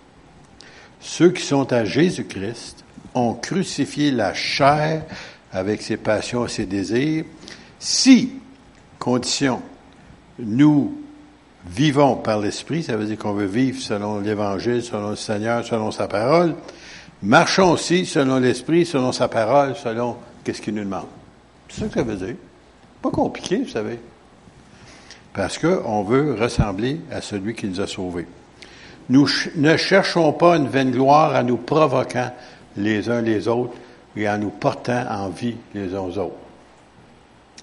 Ceux 1.07 1.31
qui 1.31 1.43
sont 1.43 1.73
à 1.73 1.85
Jésus-Christ 1.85 2.85
ont 3.15 3.35
crucifié 3.35 4.11
la 4.11 4.35
chair 4.35 5.05
avec 5.53 5.81
ses 5.81 5.97
passions 5.97 6.47
et 6.47 6.49
ses 6.49 6.67
désirs. 6.67 7.25
Si, 7.79 8.33
condition, 8.99 9.63
nous 10.41 11.01
vivons 11.65 12.17
par 12.17 12.41
l'Esprit, 12.41 12.83
ça 12.83 12.97
veut 12.97 13.07
dire 13.07 13.19
qu'on 13.19 13.35
veut 13.35 13.47
vivre 13.47 13.81
selon 13.81 14.19
l'Évangile, 14.19 14.83
selon 14.83 15.11
le 15.11 15.17
Seigneur, 15.17 15.65
selon 15.65 15.93
sa 15.93 16.09
parole, 16.09 16.57
marchons 17.23 17.71
aussi 17.71 18.05
selon 18.05 18.41
l'Esprit, 18.41 18.85
selon 18.85 19.13
sa 19.13 19.29
parole, 19.29 19.77
selon 19.77 20.17
qu'est-ce 20.43 20.61
qu'il 20.61 20.75
nous 20.75 20.85
demande. 20.85 21.07
C'est 21.69 21.83
ça 21.83 21.87
que 21.87 21.95
ça 21.95 22.03
veut 22.03 22.17
dire. 22.17 22.37
Pas 23.01 23.11
compliqué, 23.11 23.59
vous 23.59 23.69
savez. 23.69 24.01
Parce 25.33 25.57
qu'on 25.57 26.03
veut 26.03 26.35
ressembler 26.35 27.01
à 27.13 27.21
celui 27.21 27.55
qui 27.55 27.69
nous 27.69 27.81
a 27.81 27.87
sauvés. 27.87 28.27
Nous 29.09 29.29
ne 29.55 29.77
cherchons 29.77 30.33
pas 30.33 30.57
une 30.57 30.69
vaine 30.69 30.91
gloire 30.91 31.35
en 31.35 31.45
nous 31.45 31.59
provoquant 31.59 32.33
les 32.77 33.09
uns 33.09 33.23
les 33.23 33.47
autres 33.47 33.75
et 34.17 34.29
en 34.29 34.39
nous 34.39 34.51
portant 34.51 35.05
en 35.09 35.29
vie 35.29 35.57
les 35.75 35.95
uns 35.95 36.01
aux 36.01 36.19
autres. 36.19 36.37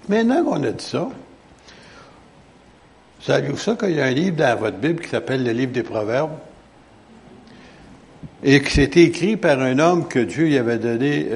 Maintenant 0.08 0.44
qu'on 0.44 0.62
a 0.62 0.70
dit 0.70 0.84
ça, 0.84 1.08
savez-vous 3.20 3.56
ça 3.56 3.74
qu'il 3.74 3.92
y 3.92 4.00
a 4.00 4.06
un 4.06 4.10
livre 4.10 4.36
dans 4.36 4.58
votre 4.58 4.76
Bible 4.76 5.02
qui 5.02 5.08
s'appelle 5.08 5.44
le 5.44 5.52
livre 5.52 5.72
des 5.72 5.82
Proverbes? 5.82 6.36
Et 8.42 8.60
que 8.60 8.70
c'était 8.70 9.02
écrit 9.02 9.36
par 9.36 9.60
un 9.60 9.78
homme 9.78 10.06
que 10.06 10.18
Dieu 10.18 10.44
lui 10.44 10.58
avait 10.58 10.78
donné 10.78 11.28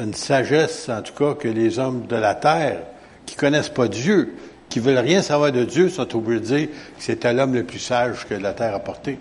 une, 0.00 0.14
sagesse, 0.14 0.88
en 0.88 1.02
tout 1.02 1.14
cas, 1.14 1.34
que 1.34 1.46
les 1.46 1.78
hommes 1.78 2.06
de 2.06 2.16
la 2.16 2.34
terre, 2.34 2.80
qui 3.24 3.36
connaissent 3.36 3.68
pas 3.68 3.86
Dieu, 3.86 4.34
qui 4.72 4.80
veulent 4.80 4.96
rien 4.96 5.20
savoir 5.20 5.52
de 5.52 5.64
Dieu 5.64 5.90
sont 5.90 6.16
obligés 6.16 6.40
de 6.40 6.44
dire 6.46 6.68
que 6.68 7.02
c'était 7.02 7.34
l'homme 7.34 7.52
le 7.52 7.62
plus 7.62 7.78
sage 7.78 8.26
que 8.26 8.32
la 8.32 8.54
terre 8.54 8.74
a 8.74 8.78
porté. 8.78 9.18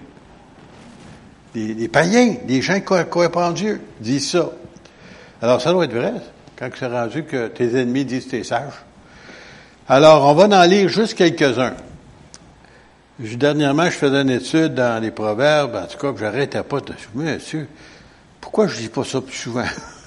Les, 1.53 1.89
païens, 1.89 2.35
les 2.47 2.61
gens 2.61 2.79
qui 2.79 2.85
croient 2.85 3.29
en 3.35 3.51
Dieu, 3.51 3.81
disent 3.99 4.31
ça. 4.31 4.49
Alors, 5.41 5.61
ça 5.61 5.73
doit 5.73 5.83
être 5.83 5.93
vrai, 5.93 6.13
quand 6.55 6.69
c'est 6.79 6.87
rendu 6.87 7.25
que 7.25 7.47
tes 7.49 7.77
ennemis 7.77 8.05
disent 8.05 8.25
que 8.25 8.29
tu 8.29 8.37
es 8.37 8.43
sage. 8.45 8.71
Alors, 9.89 10.25
on 10.25 10.33
va 10.33 10.45
en 10.45 10.63
lire 10.63 10.87
juste 10.87 11.15
quelques-uns. 11.15 11.73
Dernièrement, 13.19 13.85
je 13.87 13.97
faisais 13.97 14.21
une 14.21 14.29
étude 14.29 14.75
dans 14.75 15.03
les 15.03 15.11
proverbes, 15.11 15.75
en 15.75 15.85
tout 15.85 15.97
cas, 15.97 16.13
que 16.13 16.19
j'arrêtais 16.19 16.63
pas 16.63 16.79
de... 16.79 16.93
Monsieur, 17.13 17.67
pourquoi 18.39 18.67
je 18.67 18.77
dis 18.77 18.87
pas 18.87 19.03
ça 19.03 19.19
plus 19.19 19.35
souvent? 19.35 19.65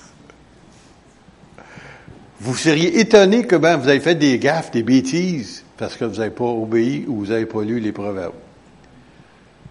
vous 2.45 2.55
seriez 2.55 3.01
étonné 3.01 3.47
que 3.47 3.57
ben, 3.57 3.79
vous 3.79 3.89
avez 3.89 4.01
fait 4.01 4.17
des 4.17 4.39
gaffes, 4.39 4.71
des 4.71 4.83
bêtises, 4.83 5.65
parce 5.79 5.97
que 5.97 6.05
vous 6.05 6.17
n'avez 6.17 6.31
pas 6.31 6.45
obéi 6.45 7.07
ou 7.09 7.21
vous 7.21 7.27
n'avez 7.29 7.47
pas 7.47 7.63
lu 7.63 7.81
les 7.81 7.91
proverbes. 7.91 8.35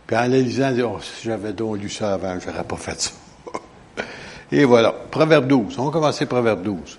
Puis 0.08 0.18
en 0.18 0.24
les 0.24 0.42
lisant, 0.42 0.74
oh, 0.84 0.98
si 1.00 1.28
j'avais 1.28 1.54
donc 1.54 1.80
lu 1.80 1.88
ça 1.88 2.16
avant, 2.16 2.40
je 2.40 2.50
n'aurais 2.50 2.64
pas 2.64 2.76
fait 2.78 3.00
ça. 3.00 3.12
Et 4.52 4.64
voilà. 4.64 4.92
Proverbe 4.92 5.46
12. 5.46 5.78
On 5.78 5.86
va 5.86 5.92
commencer 5.92 6.26
Proverbe 6.26 6.64
12. 6.64 6.98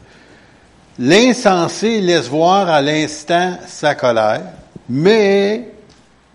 L'insensé 1.01 2.01
laisse 2.01 2.29
voir 2.29 2.69
à 2.69 2.81
l'instant 2.81 3.59
sa 3.67 3.97
colère, 3.97 4.45
mais 4.89 5.73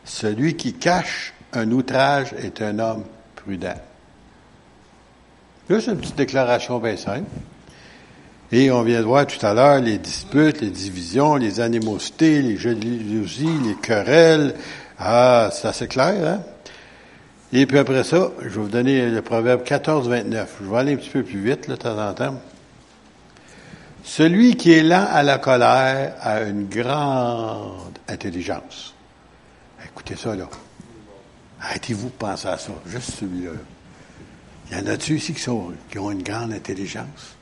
celui 0.04 0.58
qui 0.58 0.74
cache 0.74 1.34
un 1.54 1.72
outrage 1.72 2.34
est 2.44 2.62
un 2.62 2.78
homme 2.78 3.06
prudent. 3.38 3.80
Là, 5.70 5.80
c'est 5.80 5.92
une 5.92 5.98
petite 5.98 6.18
déclaration 6.18 6.78
bien 6.80 6.98
simple. 6.98 7.30
Et 8.52 8.72
on 8.72 8.82
vient 8.82 9.00
de 9.00 9.06
voir 9.06 9.28
tout 9.28 9.44
à 9.46 9.54
l'heure 9.54 9.80
les 9.80 10.00
disputes, 10.00 10.62
les 10.62 10.72
divisions, 10.72 11.36
les 11.36 11.60
animosités, 11.60 12.42
les 12.42 12.58
jalousies, 12.58 13.60
les 13.64 13.76
querelles. 13.76 14.56
Ah, 14.98 15.50
c'est 15.54 15.68
assez 15.68 15.88
clair, 15.88 16.16
hein? 16.28 16.42
Et 17.52 17.66
puis 17.66 17.80
après 17.80 18.04
ça, 18.04 18.32
je 18.42 18.50
vais 18.50 18.62
vous 18.62 18.68
donner 18.68 19.10
le 19.10 19.22
proverbe 19.22 19.64
14, 19.64 20.08
29. 20.08 20.58
Je 20.64 20.70
vais 20.70 20.78
aller 20.78 20.94
un 20.94 20.98
petit 20.98 21.10
peu 21.10 21.24
plus 21.24 21.40
vite, 21.40 21.68
là, 21.68 21.76
de 21.76 21.82
temps 21.82 22.10
en 22.10 22.14
temps. 22.14 22.42
Celui 24.04 24.56
qui 24.56 24.72
est 24.72 24.84
lent 24.84 25.08
à 25.10 25.24
la 25.24 25.38
colère 25.40 26.16
a 26.22 26.42
une 26.42 26.68
grande 26.68 27.98
intelligence. 28.08 28.94
Écoutez 29.84 30.16
ça, 30.16 30.36
là. 30.36 30.48
Arrêtez-vous 31.62 32.08
de 32.08 32.14
penser 32.14 32.48
à 32.48 32.58
ça. 32.58 32.72
Juste 32.86 33.12
celui-là. 33.20 33.52
Il 34.70 34.78
y 34.78 34.82
en 34.82 34.88
a-tu 34.88 35.16
ici 35.16 35.34
qui, 35.34 35.42
sont, 35.42 35.74
qui 35.90 36.00
ont 36.00 36.12
une 36.12 36.24
grande 36.24 36.54
intelligence? 36.54 37.36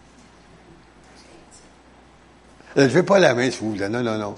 Ne 2.77 2.83
levez 2.83 3.03
pas 3.03 3.17
la 3.17 3.33
main, 3.33 3.49
si 3.49 3.59
vous 3.61 3.71
voulez. 3.71 3.89
Non, 3.89 4.03
non, 4.03 4.17
non. 4.17 4.35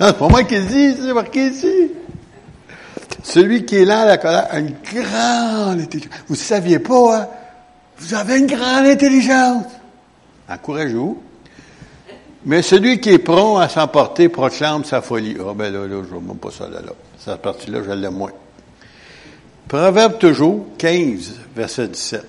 Non, 0.00 0.06
c'est 0.06 0.18
pas 0.18 0.28
moi 0.28 0.42
qui 0.44 0.56
le 0.56 0.64
dis, 0.64 0.96
c'est 0.98 1.12
marqué 1.12 1.48
ici. 1.48 1.92
Celui 3.22 3.66
qui 3.66 3.76
est 3.76 3.84
là 3.84 4.00
à 4.00 4.06
la 4.06 4.16
colère 4.16 4.46
a 4.50 4.58
une 4.58 4.74
grande 4.82 5.80
intelligence. 5.80 6.12
Vous 6.26 6.34
ne 6.34 6.38
saviez 6.38 6.78
pas, 6.78 7.16
hein? 7.18 7.28
Vous 7.98 8.14
avez 8.14 8.38
une 8.38 8.46
grande 8.46 8.86
intelligence. 8.86 9.66
Encouragez-vous. 10.48 11.20
Mais 12.46 12.62
celui 12.62 13.00
qui 13.00 13.10
est 13.10 13.18
prompt 13.18 13.58
à 13.58 13.68
s'emporter 13.68 14.30
proclame 14.30 14.84
sa 14.84 15.02
folie. 15.02 15.36
Ah, 15.38 15.48
oh, 15.48 15.54
ben 15.54 15.70
là, 15.70 15.86
là, 15.86 16.02
je 16.08 16.14
ne 16.14 16.20
même 16.20 16.38
pas 16.38 16.50
ça 16.50 16.68
là, 16.68 16.80
là. 16.80 16.92
Cette 17.18 17.42
partie-là, 17.42 17.80
je 17.86 17.90
l'aime 17.90 18.14
moins. 18.14 18.32
Proverbe 19.66 20.16
toujours, 20.18 20.64
15, 20.78 21.34
verset 21.54 21.88
17. 21.88 22.24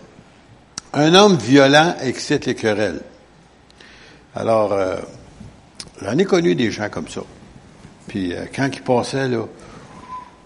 Un 0.92 1.14
homme 1.14 1.38
violent 1.38 1.94
excite 2.02 2.48
les 2.48 2.56
querelles. 2.56 3.02
Alors, 4.36 4.74
euh, 4.74 4.98
j'en 6.02 6.18
ai 6.18 6.26
connu 6.26 6.56
des 6.56 6.72
gens 6.72 6.90
comme 6.90 7.08
ça. 7.08 7.22
Puis 8.08 8.34
euh, 8.34 8.46
quand 8.54 8.70
ils 8.72 8.82
passaient, 8.82 9.28
là, 9.28 9.46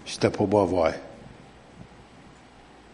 c'était 0.06 0.30
pas 0.30 0.44
beau 0.44 0.64
voir. 0.64 0.92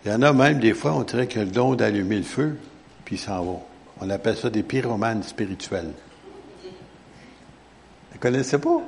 Il 0.05 0.11
y 0.11 0.15
en 0.15 0.23
a 0.23 0.33
même 0.33 0.59
des 0.59 0.75
fois, 0.75 0.93
on 0.93 1.03
dirait 1.03 1.29
ont 1.37 1.41
le 1.41 1.47
don 1.47 1.75
d'allumer 1.75 2.17
le 2.17 2.23
feu, 2.23 2.59
puis 3.05 3.17
ils 3.17 3.19
s'en 3.19 3.43
vont. 3.43 3.61
On 4.01 4.09
appelle 4.09 4.37
ça 4.37 4.49
des 4.49 4.63
pyromanes 4.63 5.23
spirituels. 5.23 5.93
Vous 6.65 8.19
connaissez 8.19 8.59
pas? 8.59 8.81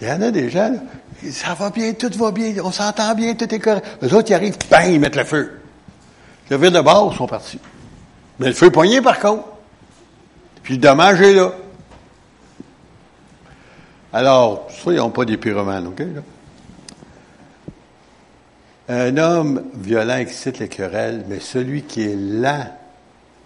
Il 0.00 0.08
y 0.08 0.10
en 0.10 0.22
a 0.22 0.30
des 0.30 0.50
gens, 0.50 0.74
ça 1.30 1.54
va 1.54 1.70
bien, 1.70 1.92
tout 1.92 2.10
va 2.16 2.32
bien, 2.32 2.54
on 2.64 2.72
s'entend 2.72 3.14
bien, 3.14 3.34
tout 3.34 3.54
est 3.54 3.58
correct. 3.58 3.86
Les 4.00 4.12
autres, 4.12 4.30
ils 4.30 4.34
arrivent, 4.34 4.56
bang, 4.68 4.88
ils 4.88 4.98
mettent 4.98 5.16
le 5.16 5.24
feu. 5.24 5.60
Le 6.50 6.56
vire 6.56 6.72
de 6.72 6.80
bord, 6.80 7.12
ils 7.12 7.16
sont 7.16 7.26
partis. 7.26 7.60
Mais 8.38 8.48
le 8.48 8.54
feu 8.54 8.70
poigné, 8.70 9.00
par 9.00 9.20
contre. 9.20 9.44
Puis 10.62 10.74
le 10.74 10.80
dommage 10.80 11.20
est 11.20 11.34
là. 11.34 11.52
Alors, 14.12 14.68
soyons 14.70 15.10
pas 15.10 15.24
des 15.24 15.36
pyromanes, 15.36 15.88
OK? 15.88 16.02
Un 18.88 19.16
homme 19.16 19.64
violent 19.74 20.16
excite 20.16 20.58
les 20.58 20.68
querelles, 20.68 21.24
mais 21.28 21.40
celui 21.40 21.82
qui 21.82 22.02
est 22.02 22.16
lent 22.16 22.66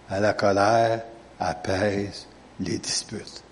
à 0.09 0.19
la 0.19 0.33
colère 0.33 1.01
apaise 1.39 2.27
les 2.59 2.77
disputes. 2.79 3.43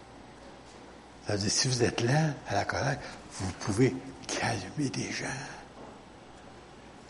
Ça 1.25 1.33
veut 1.33 1.39
dire, 1.39 1.51
si 1.51 1.67
vous 1.67 1.83
êtes 1.83 2.01
lent 2.01 2.33
à 2.49 2.55
la 2.55 2.65
colère, 2.65 2.97
vous 3.39 3.51
pouvez 3.61 3.95
calmer 4.27 4.89
des 4.89 5.11
gens 5.11 5.25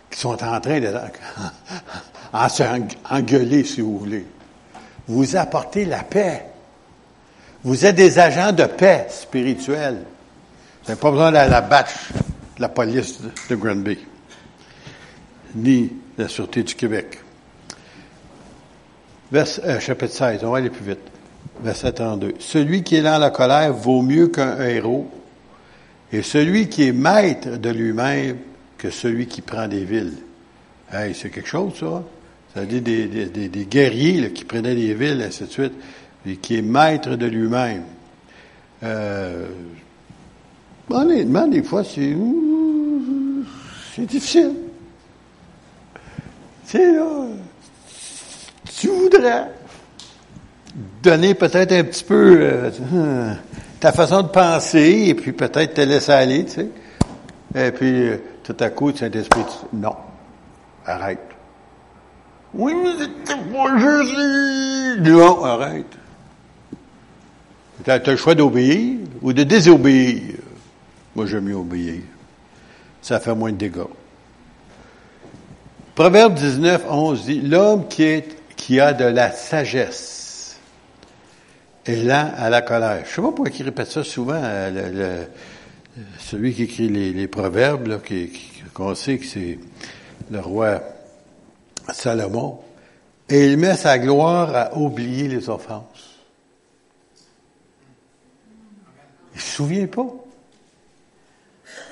qui 0.10 0.20
sont 0.20 0.44
en 0.44 0.60
train 0.62 0.80
de 0.80 0.94
s'engueuler, 2.50 3.64
si 3.64 3.82
vous 3.82 3.98
voulez. 3.98 4.26
Vous 5.08 5.36
apportez 5.36 5.86
la 5.86 6.04
paix. 6.04 6.46
Vous 7.64 7.86
êtes 7.86 7.96
des 7.96 8.20
agents 8.20 8.52
de 8.52 8.66
paix 8.66 9.08
spirituelle. 9.10 10.04
Vous 10.84 10.90
n'avez 10.90 11.00
pas 11.00 11.12
besoin 11.12 11.30
de 11.32 11.36
la 11.36 11.62
batch 11.62 12.12
de 12.58 12.62
la 12.62 12.70
police 12.70 13.20
de 13.50 13.56
Granby, 13.56 13.98
ni 15.56 15.92
de 16.18 16.24
la 16.24 16.30
Sûreté 16.30 16.64
du 16.64 16.76
Québec. 16.76 17.20
Vers, 19.32 19.48
euh, 19.64 19.80
chapitre 19.80 20.14
16, 20.14 20.44
on 20.44 20.52
va 20.52 20.60
aller 20.60 20.70
plus 20.70 20.86
vite. 20.86 21.00
Verset 21.62 21.94
32. 21.94 22.36
Celui 22.40 22.84
qui 22.84 22.98
est 22.98 23.02
dans 23.02 23.18
la 23.18 23.32
colère 23.32 23.74
vaut 23.74 24.02
mieux 24.02 24.28
qu'un 24.28 24.62
héros, 24.62 25.10
et 26.12 26.22
celui 26.22 26.70
qui 26.70 26.88
est 26.88 26.92
maître 26.92 27.58
de 27.58 27.70
lui-même 27.70 28.38
que 28.78 28.90
celui 28.90 29.28
qui 29.28 29.42
prend 29.42 29.68
des 29.68 29.84
villes. 29.84 30.18
Hey, 30.92 31.16
c'est 31.16 31.30
quelque 31.30 31.50
chose, 31.50 31.74
ça? 31.80 32.04
Ça 32.56 32.62
veut 32.62 32.68
dire 32.68 32.82
des, 32.82 33.50
des, 33.50 33.66
guerriers 33.66 34.32
qui 34.32 34.46
prenaient 34.46 34.76
des 34.76 34.94
villes, 34.94 35.22
ainsi 35.22 35.44
de 35.44 35.50
suite, 35.50 35.74
et 36.26 36.38
qui 36.38 36.56
est 36.56 36.62
maître 36.62 37.18
de 37.18 37.26
lui-même. 37.26 37.84
Euh, 38.82 39.48
honnêtement, 40.90 41.48
des 41.48 41.62
fois, 41.64 41.84
c'est, 41.84 42.16
c'est 43.94 44.06
difficile. 44.06 44.54
C'est 46.64 46.94
là, 46.94 47.28
tu 48.80 48.88
voudrais 48.88 49.52
donner 51.04 51.34
peut-être 51.34 51.74
un 51.74 51.84
petit 51.84 52.06
peu 52.06 52.38
euh, 52.40 53.34
ta 53.82 53.92
façon 53.92 54.22
de 54.22 54.30
penser, 54.30 55.08
et 55.08 55.14
puis 55.14 55.34
peut-être 55.34 55.74
te 55.74 55.82
laisser 55.82 56.14
aller, 56.14 56.46
tu 56.46 56.52
sais. 56.52 56.70
Et 57.54 57.72
puis, 57.72 58.08
euh, 58.08 58.18
tout 58.46 58.56
à 58.62 58.70
coup, 58.70 58.96
Saint-Esprit, 58.96 59.44
non, 59.74 59.96
arrête. 60.86 61.35
Oui, 62.56 62.74
mais 62.74 62.92
c'était 62.98 63.36
pas 63.52 63.78
juste. 63.78 64.16
Non, 65.00 65.44
arrête. 65.44 65.86
Tu 67.84 67.92
as, 67.92 67.98
le 68.00 68.16
choix 68.16 68.34
d'obéir 68.34 69.00
ou 69.22 69.34
de 69.34 69.44
désobéir. 69.44 70.22
Moi, 71.16 71.26
j'aime 71.26 71.46
mieux 71.46 71.56
obéir. 71.56 72.02
Ça 73.02 73.20
fait 73.20 73.36
moins 73.36 73.52
de 73.52 73.58
dégâts. 73.58 73.82
Proverbe 75.96 76.34
19, 76.34 76.86
11 76.90 77.26
dit, 77.26 77.42
l'homme 77.42 77.88
qui, 77.88 78.04
est, 78.04 78.38
qui 78.56 78.80
a 78.80 78.94
de 78.94 79.06
la 79.06 79.32
sagesse 79.32 80.58
est 81.86 82.04
lent 82.04 82.32
à 82.38 82.50
la 82.50 82.62
colère. 82.62 83.04
Je 83.06 83.10
ne 83.10 83.16
sais 83.16 83.22
pas 83.22 83.32
pourquoi 83.32 83.50
il 83.58 83.64
répète 83.64 83.92
ça 83.92 84.04
souvent, 84.04 84.42
euh, 84.42 85.26
celui 86.20 86.54
qui 86.54 86.64
écrit 86.64 86.90
les, 86.90 87.28
proverbes, 87.28 88.02
qu'on 88.74 88.96
sait 88.96 89.18
que 89.18 89.26
c'est 89.26 89.60
le 90.32 90.40
roi 90.40 90.82
Salomon, 91.94 92.60
et 93.30 93.48
il 93.48 93.58
met 93.58 93.76
sa 93.76 93.98
gloire 93.98 94.56
à 94.56 94.78
oublier 94.78 95.28
les 95.28 95.50
offenses. 95.50 96.16
Il 99.34 99.42
se 99.42 99.56
souvient 99.56 99.88
pas. 99.88 100.08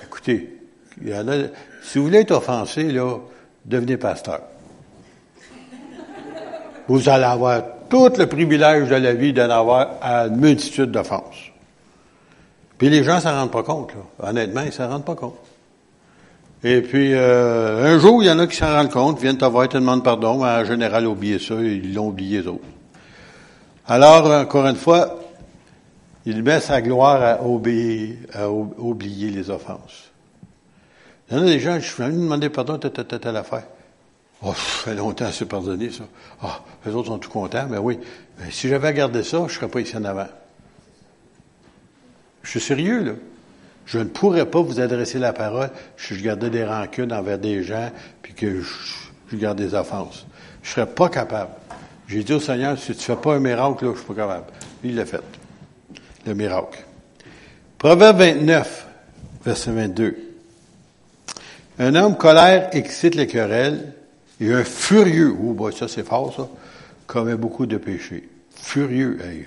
Écoutez, 0.04 0.60
il 1.02 1.10
y 1.10 1.16
en 1.16 1.28
a, 1.28 1.36
si 1.82 1.98
vous 1.98 2.06
voulez 2.06 2.20
être 2.20 2.32
offensé, 2.32 2.92
là, 2.92 3.18
devenez 3.66 3.98
pasteur. 3.98 4.42
Vous 6.88 7.10
allez 7.10 7.24
avoir 7.24 7.64
tout 7.90 8.12
le 8.18 8.28
privilège 8.28 8.90
de 8.90 8.96
la 8.96 9.14
vie 9.14 9.34
d'en 9.34 9.50
avoir 9.50 9.98
à 10.02 10.28
une 10.28 10.38
multitude 10.38 10.92
d'offenses. 10.92 11.52
Puis 12.78 12.90
les 12.90 13.04
gens 13.04 13.20
s'en 13.20 13.32
rendent 13.32 13.52
pas 13.52 13.64
compte, 13.64 13.94
là. 13.94 14.30
Honnêtement, 14.30 14.62
ils 14.62 14.74
s'en 14.74 14.90
rendent 14.90 15.06
pas 15.06 15.16
compte. 15.16 15.38
Et 16.65 16.82
puis, 16.82 17.13
euh, 17.13 17.93
un 17.93 17.99
jour, 17.99 18.23
il 18.23 18.28
y 18.28 18.32
en 18.32 18.39
a 18.39 18.47
qui 18.47 18.56
s'en 18.56 18.73
rendent 18.73 18.91
compte, 18.91 19.19
viennent 19.19 19.38
te 19.38 19.43
voir, 19.43 19.67
te 19.67 19.78
demandent 19.78 20.04
pardon, 20.04 20.41
mais 20.41 20.49
en 20.49 20.65
général, 20.65 21.06
oublié 21.06 21.38
ça, 21.38 21.56
ils 21.56 21.93
l'ont 21.93 22.08
oublié 22.08 22.39
eux 22.39 22.47
autres. 22.47 22.63
Alors, 23.86 24.32
encore 24.32 24.65
une 24.67 24.78
fois, 24.78 25.19
il 26.26 26.41
met 26.41 26.62
sa 26.62 26.82
gloire 26.82 27.21
à, 27.21 27.43
oublier 27.43 29.30
les 29.30 29.49
offenses. 29.49 30.10
Il 31.30 31.38
y 31.38 31.39
en 31.39 31.43
a 31.43 31.45
des 31.45 31.60
gens, 31.60 31.80
je 31.80 31.86
suis 31.86 32.02
venu 32.02 32.23
demander 32.23 32.49
pardon, 32.49 32.78
telle, 32.78 32.91
telle, 32.91 33.19
telle 33.19 33.36
affaire. 33.36 33.63
Oh, 34.41 34.54
ça 34.54 34.56
fait 34.56 34.95
longtemps 34.95 35.26
à 35.26 35.32
se 35.32 35.43
pardonner, 35.43 35.91
ça. 35.91 36.04
Ah, 36.41 36.62
les 36.86 36.93
autres 36.93 37.08
sont 37.08 37.17
tout 37.17 37.30
contents, 37.30 37.67
mais 37.69 37.78
oui. 37.78 37.99
Si 38.52 38.69
j'avais 38.69 38.93
gardé 38.93 39.23
ça, 39.23 39.43
je 39.47 39.54
serais 39.54 39.67
pas 39.67 39.82
ici 39.82 39.97
en 39.97 40.06
avant. 40.06 40.28
Je 42.41 42.52
suis 42.52 42.62
sérieux, 42.62 43.04
là. 43.04 43.12
Je 43.86 44.00
ne 44.00 44.06
pourrais 44.06 44.46
pas 44.46 44.62
vous 44.62 44.80
adresser 44.80 45.19
la 45.19 45.34
parole 45.34 45.69
si 45.98 46.15
je 46.15 46.24
gardais 46.24 46.50
des 46.50 46.63
rancunes 46.63 47.12
envers 47.12 47.38
des 47.38 47.63
gens, 47.63 47.91
puis 48.22 48.34
que 48.34 48.62
je, 48.62 49.36
garde 49.36 49.58
des 49.58 49.74
offenses. 49.74 50.26
Je 50.62 50.69
serais 50.69 50.86
pas 50.86 51.10
capable. 51.10 51.52
J'ai 52.08 52.24
dit 52.24 52.34
au 52.34 52.39
Seigneur, 52.39 52.78
si 52.78 52.96
tu 52.96 53.04
fais 53.04 53.15
pas 53.15 53.36
un 53.36 53.39
miracle, 53.39 53.86
là, 53.86 53.91
je 53.93 53.98
suis 53.98 54.08
pas 54.08 54.13
capable. 54.13 54.46
Il 54.84 54.96
l'a 54.96 55.06
fait. 55.06 55.22
Le 56.26 56.34
miracle. 56.34 56.84
Proverbe 57.78 58.17
29, 58.17 58.88
verset 59.43 59.72
22. 59.72 60.17
Un 61.80 61.96
homme 61.96 62.15
colère 62.15 62.69
excite 62.74 63.15
les 63.15 63.28
querelles, 63.28 63.93
et 64.39 64.54
un 64.54 64.63
furieux, 64.63 65.36
oh, 65.41 65.54
bah, 65.54 65.72
ça 65.72 65.88
c'est 65.88 66.06
fort, 66.06 66.34
ça, 66.36 66.48
commet 67.08 67.36
beaucoup 67.36 67.65
de 67.65 67.78
péchés. 67.78 68.30
Furieux, 68.56 69.19
hey, 69.24 69.46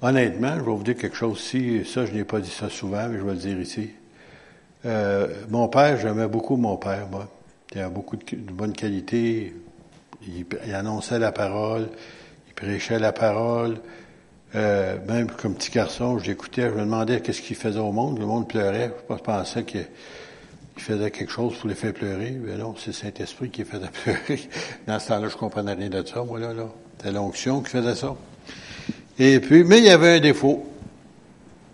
Honnêtement, 0.00 0.54
je 0.54 0.60
vais 0.60 0.70
vous 0.70 0.82
dire 0.84 0.96
quelque 0.96 1.16
chose 1.16 1.40
ici, 1.40 1.84
ça 1.84 2.06
je 2.06 2.12
n'ai 2.12 2.22
pas 2.22 2.38
dit 2.38 2.50
ça 2.50 2.68
souvent, 2.68 3.08
mais 3.08 3.18
je 3.18 3.24
vais 3.24 3.32
le 3.32 3.38
dire 3.38 3.58
ici. 3.60 3.90
Euh, 4.86 5.26
mon 5.48 5.66
père, 5.66 5.98
j'aimais 5.98 6.28
beaucoup 6.28 6.56
mon 6.56 6.76
père, 6.76 7.08
moi. 7.10 7.28
Il 7.74 7.80
avait 7.80 7.92
beaucoup 7.92 8.16
de, 8.16 8.52
bonnes 8.52 8.74
qualités. 8.74 9.54
Il, 10.22 10.74
annonçait 10.74 11.18
la 11.18 11.32
parole, 11.32 11.88
il 12.46 12.54
prêchait 12.54 13.00
la 13.00 13.12
parole. 13.12 13.80
Euh, 14.54 14.96
même 15.08 15.30
comme 15.30 15.54
petit 15.54 15.72
garçon, 15.72 16.18
j'écoutais, 16.20 16.70
je 16.70 16.74
me 16.74 16.80
demandais 16.82 17.20
qu'est-ce 17.20 17.42
qu'il 17.42 17.56
faisait 17.56 17.80
au 17.80 17.90
monde. 17.90 18.20
Le 18.20 18.26
monde 18.26 18.48
pleurait. 18.48 18.94
Je 19.10 19.14
pensais 19.16 19.64
qu'il 19.64 19.84
faisait 20.76 21.10
quelque 21.10 21.32
chose 21.32 21.58
pour 21.58 21.68
les 21.68 21.74
faire 21.74 21.92
pleurer. 21.92 22.38
Mais 22.40 22.56
non, 22.56 22.76
c'est 22.78 22.92
Saint-Esprit 22.92 23.50
qui 23.50 23.64
faisait 23.64 23.88
pleurer. 24.04 24.48
Dans 24.86 25.00
ce 25.00 25.08
temps-là, 25.08 25.28
je 25.28 25.36
comprenais 25.36 25.74
rien 25.74 25.90
de 25.90 26.06
ça, 26.06 26.22
moi, 26.22 26.38
là. 26.38 26.54
là. 26.54 26.68
C'était 26.96 27.12
l'onction 27.12 27.62
qui 27.62 27.70
faisait 27.70 27.96
ça. 27.96 28.14
Et 29.18 29.40
puis, 29.40 29.64
mais 29.64 29.78
il 29.78 29.84
y 29.84 29.90
avait 29.90 30.16
un 30.16 30.20
défaut. 30.20 30.64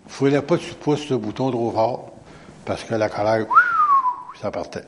Il 0.07 0.27
ne 0.27 0.31
fallait 0.31 0.43
pas 0.43 0.57
que 0.57 0.63
tu 0.63 0.75
pousses 0.75 1.09
le 1.11 1.19
bouton 1.19 1.51
trop 1.51 1.71
fort, 1.71 2.13
parce 2.65 2.85
que 2.85 2.95
la 2.95 3.09
colère, 3.09 3.47
ça 4.41 4.51
partait. 4.51 4.85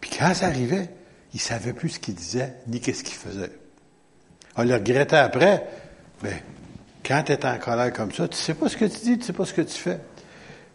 Puis 0.00 0.10
quand 0.18 0.34
ça 0.34 0.46
arrivait, 0.46 0.88
il 1.32 1.40
savait 1.40 1.72
plus 1.72 1.90
ce 1.90 1.98
qu'il 1.98 2.14
disait, 2.14 2.54
ni 2.66 2.80
qu'est-ce 2.80 3.04
qu'il 3.04 3.14
faisait. 3.14 3.52
On 4.56 4.62
le 4.62 4.74
regrettait 4.74 5.16
après, 5.16 5.66
mais 6.22 6.42
quand 7.04 7.22
tu 7.26 7.32
es 7.32 7.46
en 7.46 7.58
colère 7.58 7.92
comme 7.92 8.12
ça, 8.12 8.28
tu 8.28 8.36
sais 8.36 8.54
pas 8.54 8.68
ce 8.68 8.76
que 8.76 8.84
tu 8.86 8.98
dis, 9.00 9.18
tu 9.18 9.24
sais 9.24 9.32
pas 9.32 9.44
ce 9.44 9.52
que 9.52 9.62
tu 9.62 9.76
fais. 9.76 10.00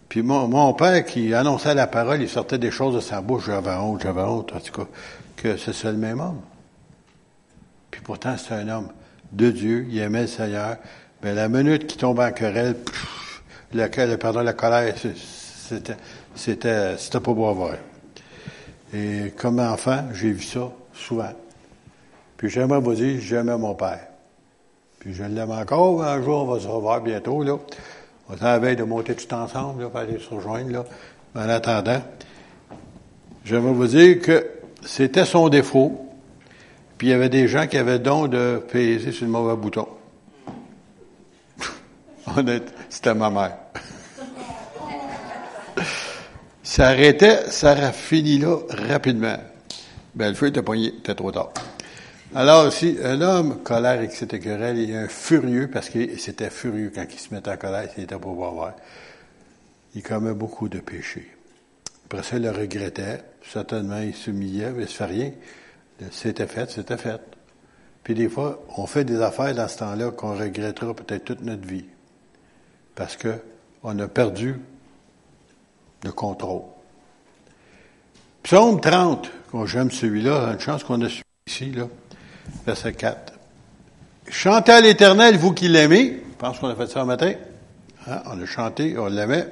Puis 0.09 0.21
mon, 0.21 0.47
mon 0.47 0.73
père 0.73 1.05
qui 1.05 1.33
annonçait 1.33 1.75
la 1.75 1.87
parole, 1.87 2.21
il 2.21 2.29
sortait 2.29 2.57
des 2.57 2.71
choses 2.71 2.95
de 2.95 2.99
sa 2.99 3.21
bouche, 3.21 3.45
j'avais 3.45 3.75
honte, 3.75 4.01
j'avais 4.01 4.21
honte, 4.21 4.53
en 4.53 4.59
tout 4.59 4.71
cas, 4.73 4.87
que 5.35 5.55
c'est 5.57 5.83
le 5.85 5.93
même 5.93 6.19
homme. 6.19 6.41
Puis 7.91 8.01
pourtant, 8.01 8.35
c'est 8.37 8.53
un 8.53 8.67
homme 8.67 8.89
de 9.31 9.51
Dieu, 9.51 9.87
il 9.89 9.99
aimait 9.99 10.21
le 10.21 10.27
Seigneur, 10.27 10.77
mais 11.21 11.33
la 11.33 11.49
minute 11.49 11.87
qui 11.87 11.97
tombe 11.97 12.19
en 12.19 12.31
querelle, 12.31 12.75
le, 13.73 14.15
pardon, 14.15 14.41
la 14.41 14.53
colère, 14.53 14.93
c'était, 14.97 15.97
c'était, 16.35 16.97
c'était 16.97 17.19
pas 17.19 17.33
beau 17.33 17.47
à 17.47 17.53
voir. 17.53 17.75
Et 18.93 19.33
comme 19.37 19.59
enfant, 19.59 20.05
j'ai 20.13 20.31
vu 20.31 20.43
ça 20.43 20.71
souvent. 20.93 21.33
Puis 22.37 22.49
j'aimerais 22.49 22.79
vous 22.79 22.95
dire, 22.95 23.19
j'aimais 23.21 23.57
mon 23.57 23.75
père. 23.75 24.07
Puis 24.99 25.13
je 25.13 25.23
l'aime 25.23 25.51
encore. 25.51 26.03
Un 26.03 26.21
jour, 26.21 26.43
on 26.43 26.53
va 26.53 26.59
se 26.59 26.67
revoir 26.67 27.01
bientôt, 27.01 27.43
là. 27.43 27.57
On 28.29 28.63
est 28.63 28.75
de 28.75 28.83
monter 28.83 29.15
tout 29.15 29.33
ensemble, 29.33 29.83
là, 29.83 29.89
pour 29.89 29.99
aller 29.99 30.19
se 30.19 30.33
rejoindre, 30.33 30.71
là. 30.71 30.85
En 31.35 31.49
attendant, 31.49 32.01
j'aimerais 33.43 33.73
vous 33.73 33.87
dire 33.87 34.21
que 34.21 34.47
c'était 34.85 35.25
son 35.25 35.49
défaut. 35.49 36.05
Puis 36.97 37.07
il 37.07 37.09
y 37.11 37.13
avait 37.13 37.29
des 37.29 37.47
gens 37.47 37.67
qui 37.67 37.77
avaient 37.77 37.99
don 37.99 38.27
de 38.27 38.61
peser 38.71 39.11
sur 39.11 39.25
le 39.25 39.31
mauvais 39.31 39.55
bouton. 39.55 39.87
C'était 42.89 43.13
ma 43.13 43.29
mère. 43.29 43.57
Ça 46.63 46.89
arrêtait, 46.89 47.49
ça 47.49 47.71
a 47.71 47.91
fini 47.91 48.37
là 48.37 48.57
rapidement. 48.69 49.37
Ben, 50.15 50.29
le 50.29 50.35
feu 50.35 50.47
était 50.47 50.61
poigné, 50.61 50.93
c'était 50.97 51.15
trop 51.15 51.31
tard. 51.31 51.51
Alors 52.35 52.67
aussi, 52.67 52.97
un 53.03 53.21
homme 53.21 53.63
colère 53.63 54.01
et 54.01 54.07
qui 54.07 54.15
s'était 54.15 54.39
querelle, 54.39 54.77
il 54.77 54.91
est 54.91 54.97
un 54.97 55.07
furieux, 55.07 55.67
parce 55.67 55.89
qu'il 55.89 56.19
c'était 56.19 56.51
furieux 56.51 56.91
quand 56.93 57.05
il 57.11 57.19
se 57.19 57.33
mettait 57.33 57.49
en 57.49 57.57
colère, 57.57 57.87
il 57.97 58.03
était 58.03 58.19
pour 58.19 58.35
voir. 58.35 58.73
Il 59.95 60.03
commet 60.03 60.33
beaucoup 60.33 60.69
de 60.69 60.79
péchés. 60.79 61.27
Après 62.05 62.21
ça, 62.21 62.35
il 62.35 62.43
le 62.43 62.51
regrettait. 62.51 63.23
Certainement, 63.51 63.99
il 63.99 64.13
s'humiliait, 64.13 64.71
mais 64.71 64.83
il 64.83 64.89
se 64.89 64.93
fait 64.93 65.05
rien. 65.05 65.31
C'était 66.11 66.45
fait, 66.45 66.69
c'était 66.69 66.97
fait. 66.97 67.21
Puis 68.03 68.13
des 68.13 68.29
fois, 68.29 68.63
on 68.77 68.85
fait 68.85 69.05
des 69.05 69.21
affaires 69.21 69.55
dans 69.55 69.67
ce 69.67 69.79
temps-là 69.79 70.11
qu'on 70.11 70.35
regrettera 70.35 70.93
peut-être 70.93 71.25
toute 71.25 71.41
notre 71.41 71.67
vie. 71.67 71.85
Parce 72.99 73.15
que 73.15 73.29
on 73.81 73.97
a 73.99 74.09
perdu 74.09 74.59
le 76.03 76.11
contrôle. 76.11 76.63
Psaume 78.43 78.81
30, 78.81 79.31
quand 79.49 79.65
j'aime 79.65 79.89
celui-là, 79.89 80.51
une 80.51 80.59
chance 80.59 80.83
qu'on 80.83 81.01
a 81.01 81.07
suivi 81.07 81.23
ici, 81.47 81.71
là 81.71 81.85
verset 82.65 82.91
4. 82.91 83.33
Chantez 84.29 84.73
à 84.73 84.81
l'Éternel, 84.81 85.37
vous 85.37 85.53
qui 85.53 85.69
l'aimez. 85.69 86.21
Je 86.29 86.35
pense 86.37 86.59
qu'on 86.59 86.67
a 86.67 86.75
fait 86.75 86.87
ça 86.87 87.01
un 87.01 87.05
matin. 87.05 87.31
Hein? 88.05 88.21
On 88.25 88.41
a 88.41 88.45
chanté, 88.45 88.97
on 88.97 89.07
l'aimait. 89.07 89.47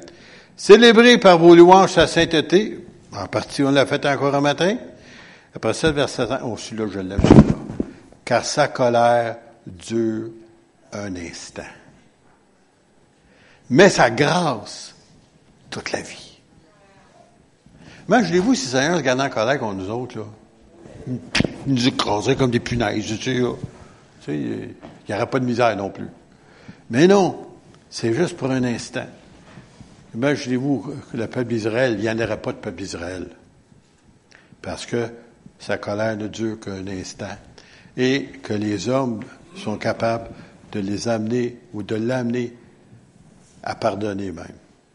Célébrez 0.57 1.17
par 1.17 1.37
vos 1.37 1.55
louanges 1.55 1.93
sa 1.93 2.05
sainteté. 2.05 2.85
En 3.13 3.27
partie, 3.27 3.63
on 3.63 3.71
l'a 3.71 3.85
fait 3.85 4.05
encore 4.05 4.35
un 4.35 4.41
matin. 4.41 4.75
Après 5.55 5.73
ça, 5.73 5.93
verset 5.93 6.29
1. 6.29 6.41
Oh, 6.43 6.57
celui-là, 6.57 6.87
je 6.87 6.99
celui-là. 6.99 7.15
Car 8.25 8.43
sa 8.43 8.67
colère 8.67 9.37
dure 9.65 10.31
un 10.91 11.15
instant. 11.15 11.63
Mais 13.69 13.89
sa 13.89 14.09
grâce, 14.09 14.95
toute 15.69 15.91
la 15.91 16.01
vie. 16.01 16.39
Imaginez-vous 18.07 18.55
si 18.55 18.67
Seigneur 18.67 18.97
se 18.97 19.03
gardait 19.03 19.23
en 19.23 19.29
colère 19.29 19.59
contre 19.59 19.75
nous 19.75 19.89
autres, 19.89 20.17
là 20.19 20.25
nous 21.65 21.87
écraser 21.87 22.35
comme 22.35 22.51
des 22.51 22.59
punaises. 22.59 23.05
Tu 23.19 23.43
sais, 24.25 24.37
il 24.37 24.75
n'y 25.07 25.15
aurait 25.15 25.29
pas 25.29 25.39
de 25.39 25.45
misère 25.45 25.75
non 25.75 25.89
plus. 25.89 26.07
Mais 26.89 27.07
non, 27.07 27.47
c'est 27.89 28.13
juste 28.13 28.37
pour 28.37 28.51
un 28.51 28.63
instant. 28.63 29.07
Imaginez-vous 30.15 30.93
que 31.11 31.17
le 31.17 31.27
peuple 31.27 31.49
d'Israël, 31.49 31.95
il 31.97 32.01
n'y 32.01 32.09
en 32.09 32.19
aurait 32.19 32.41
pas 32.41 32.53
de 32.53 32.57
peuple 32.57 32.77
d'Israël. 32.77 33.27
Parce 34.61 34.85
que 34.85 35.09
sa 35.59 35.77
colère 35.77 36.17
ne 36.17 36.27
dure 36.27 36.59
qu'un 36.59 36.87
instant. 36.87 37.35
Et 37.95 38.25
que 38.43 38.53
les 38.53 38.89
hommes 38.89 39.21
sont 39.55 39.77
capables 39.77 40.29
de 40.71 40.79
les 40.79 41.07
amener 41.07 41.57
ou 41.73 41.83
de 41.83 41.95
l'amener 41.95 42.55
à 43.67 43.75
pardonner 43.75 44.31
même. 44.31 44.47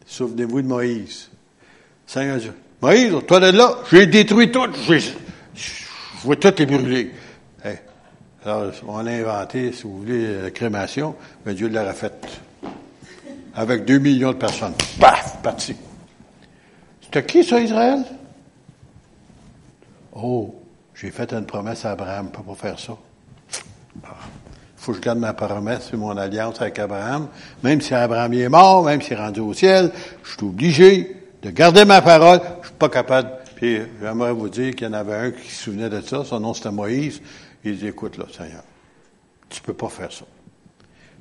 Souvenez-vous 0.05 0.63
de 0.63 0.67
Moïse. 0.67 1.29
Seigneur 2.07 2.37
Dieu, 2.37 2.53
Moïse, 2.81 3.13
toi 3.27 3.39
de 3.39 3.55
là, 3.55 3.77
j'ai 3.91 4.07
détruit 4.07 4.51
tout, 4.51 4.67
je 4.87 4.99
vois 6.23 6.35
tout 6.35 6.61
est 6.61 6.65
brûlé. 6.65 7.11
Alors, 8.45 8.73
on 8.87 9.05
a 9.05 9.11
inventé, 9.11 9.71
si 9.71 9.83
vous 9.83 9.99
voulez, 9.99 10.41
la 10.41 10.51
crémation, 10.51 11.15
mais 11.45 11.53
Dieu 11.53 11.69
l'a 11.69 11.93
fait. 11.93 12.13
Avec 13.55 13.85
deux 13.85 13.99
millions 13.99 14.33
de 14.33 14.37
personnes. 14.37 14.73
Paf! 14.99 15.41
Parti. 15.41 15.75
C'était 17.01 17.25
qui 17.25 17.43
ça, 17.43 17.61
Israël? 17.61 18.03
Oh, 20.13 20.61
j'ai 20.93 21.11
fait 21.11 21.31
une 21.31 21.45
promesse 21.45 21.85
à 21.85 21.91
Abraham, 21.91 22.31
pas 22.31 22.41
pour 22.41 22.57
faire 22.57 22.77
ça. 22.77 22.97
Ah, 24.03 24.09
faut 24.83 24.91
que 24.91 24.97
je 24.97 25.01
garde 25.01 25.19
ma 25.19 25.33
promesse 25.33 25.85
sur 25.85 25.97
mon 25.97 26.17
alliance 26.17 26.61
avec 26.61 26.77
Abraham. 26.79 27.27
Même 27.63 27.79
si 27.79 27.93
Abraham 27.93 28.33
est 28.33 28.49
mort, 28.49 28.83
même 28.83 29.01
s'il 29.01 29.13
est 29.13 29.17
rendu 29.17 29.39
au 29.39 29.53
ciel, 29.53 29.91
je 30.23 30.31
suis 30.31 30.43
obligé 30.43 31.15
de 31.41 31.49
garder 31.49 31.85
ma 31.85 32.01
parole. 32.01 32.41
Je 32.61 32.67
suis 32.67 32.75
pas 32.77 32.89
capable 32.89 33.29
puis 33.63 33.79
j'aimerais 34.01 34.33
vous 34.33 34.49
dire 34.49 34.75
qu'il 34.75 34.87
y 34.87 34.89
en 34.89 34.93
avait 34.93 35.15
un 35.15 35.31
qui 35.31 35.49
se 35.49 35.63
souvenait 35.63 35.89
de 35.89 36.01
ça, 36.01 36.25
son 36.25 36.41
nom 36.41 36.53
c'était 36.53 36.69
Moïse. 36.69 37.21
Il 37.63 37.77
dit, 37.77 37.87
écoute 37.87 38.17
là, 38.17 38.25
Seigneur, 38.29 38.61
tu 39.47 39.61
peux 39.61 39.73
pas 39.73 39.87
faire 39.87 40.11
ça. 40.11 40.25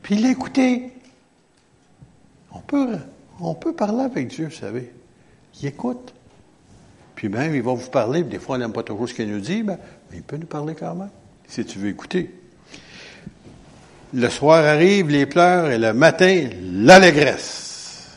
Puis 0.02 0.16
il 0.16 0.26
écoutait. 0.26 0.90
On 2.50 2.58
peut, 2.58 2.98
on 3.38 3.54
peut 3.54 3.72
parler 3.72 4.02
avec 4.02 4.26
Dieu, 4.26 4.46
vous 4.46 4.56
savez. 4.56 4.92
Il 5.60 5.68
écoute. 5.68 6.12
Puis 7.14 7.28
même, 7.28 7.54
il 7.54 7.62
va 7.62 7.74
vous 7.74 7.90
parler, 7.90 8.24
des 8.24 8.40
fois, 8.40 8.56
on 8.56 8.58
n'aime 8.58 8.72
pas 8.72 8.82
toujours 8.82 9.08
ce 9.08 9.14
qu'il 9.14 9.30
nous 9.30 9.38
dit, 9.38 9.62
mais 9.62 9.78
il 10.12 10.24
peut 10.24 10.36
nous 10.36 10.48
parler 10.48 10.74
quand 10.74 10.96
même, 10.96 11.10
si 11.46 11.64
tu 11.64 11.78
veux 11.78 11.90
écouter. 11.90 12.41
Le 14.14 14.28
soir 14.28 14.64
arrive, 14.64 15.08
les 15.08 15.26
pleurs, 15.26 15.70
et 15.70 15.78
le 15.78 15.94
matin, 15.94 16.48
l'allégresse. 16.62 18.10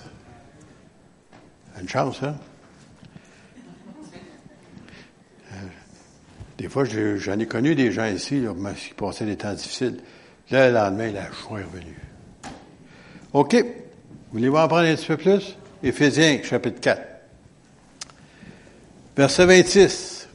Une 1.80 1.88
chance, 1.88 2.22
hein? 2.24 2.36
Des 6.58 6.70
fois, 6.70 6.84
j'en 6.86 7.40
ai 7.40 7.46
connu 7.46 7.76
des 7.76 7.92
gens 7.92 8.06
ici 8.06 8.42
là, 8.42 8.54
qui 8.74 8.94
passaient 8.94 9.26
des 9.26 9.38
temps 9.38 9.54
difficiles. 9.54 9.98
Là, 10.52 10.70
le 10.70 10.74
lendemain, 10.74 11.12
la 11.12 11.30
joie 11.32 11.60
est 11.60 11.64
revenue. 11.64 12.00
OK. 13.34 13.56
Voulez-vous 14.32 14.58
en 14.58 14.68
prendre 14.68 14.88
un 14.88 14.96
petit 14.96 15.08
peu 15.08 15.18
plus? 15.18 15.58
Éphésiens, 15.84 16.40
chapitre 16.44 16.80
4. 16.80 17.02
Verset 19.16 19.46
26. 19.46 20.30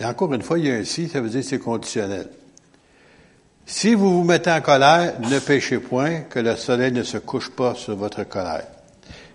Et 0.00 0.04
encore 0.04 0.32
une 0.34 0.42
fois, 0.42 0.58
il 0.58 0.66
y 0.66 0.70
a 0.70 0.74
un 0.74 0.84
si, 0.84 1.08
ça 1.08 1.20
veut 1.20 1.28
dire 1.28 1.40
que 1.40 1.46
c'est 1.46 1.58
conditionnel. 1.58 2.28
Si 3.66 3.94
vous 3.94 4.18
vous 4.18 4.24
mettez 4.24 4.50
en 4.50 4.60
colère, 4.60 5.14
ne 5.20 5.38
péchez 5.38 5.78
point, 5.78 6.22
que 6.22 6.38
le 6.38 6.56
soleil 6.56 6.92
ne 6.92 7.02
se 7.02 7.18
couche 7.18 7.50
pas 7.50 7.74
sur 7.74 7.96
votre 7.96 8.24
colère. 8.24 8.66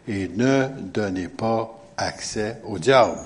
Et 0.07 0.27
ne 0.27 0.67
donnez 0.79 1.27
pas 1.27 1.73
accès 1.97 2.61
au 2.65 2.77
diable. 2.77 3.17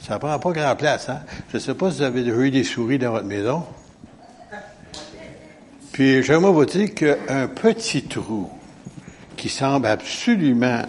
Ça 0.00 0.18
prend 0.18 0.38
pas 0.38 0.52
grand 0.52 0.76
place, 0.76 1.08
hein? 1.08 1.20
Je 1.50 1.56
ne 1.56 1.62
sais 1.62 1.74
pas 1.74 1.90
si 1.90 1.98
vous 1.98 2.02
avez 2.02 2.20
eu 2.20 2.50
des 2.50 2.64
souris 2.64 2.98
dans 2.98 3.12
votre 3.12 3.24
maison. 3.24 3.64
Puis 5.92 6.22
j'aimerais 6.22 6.52
vous 6.52 6.64
dire 6.66 6.94
qu'un 6.94 7.48
petit 7.48 8.02
trou 8.02 8.50
qui 9.36 9.48
semble 9.48 9.86
absolument 9.86 10.82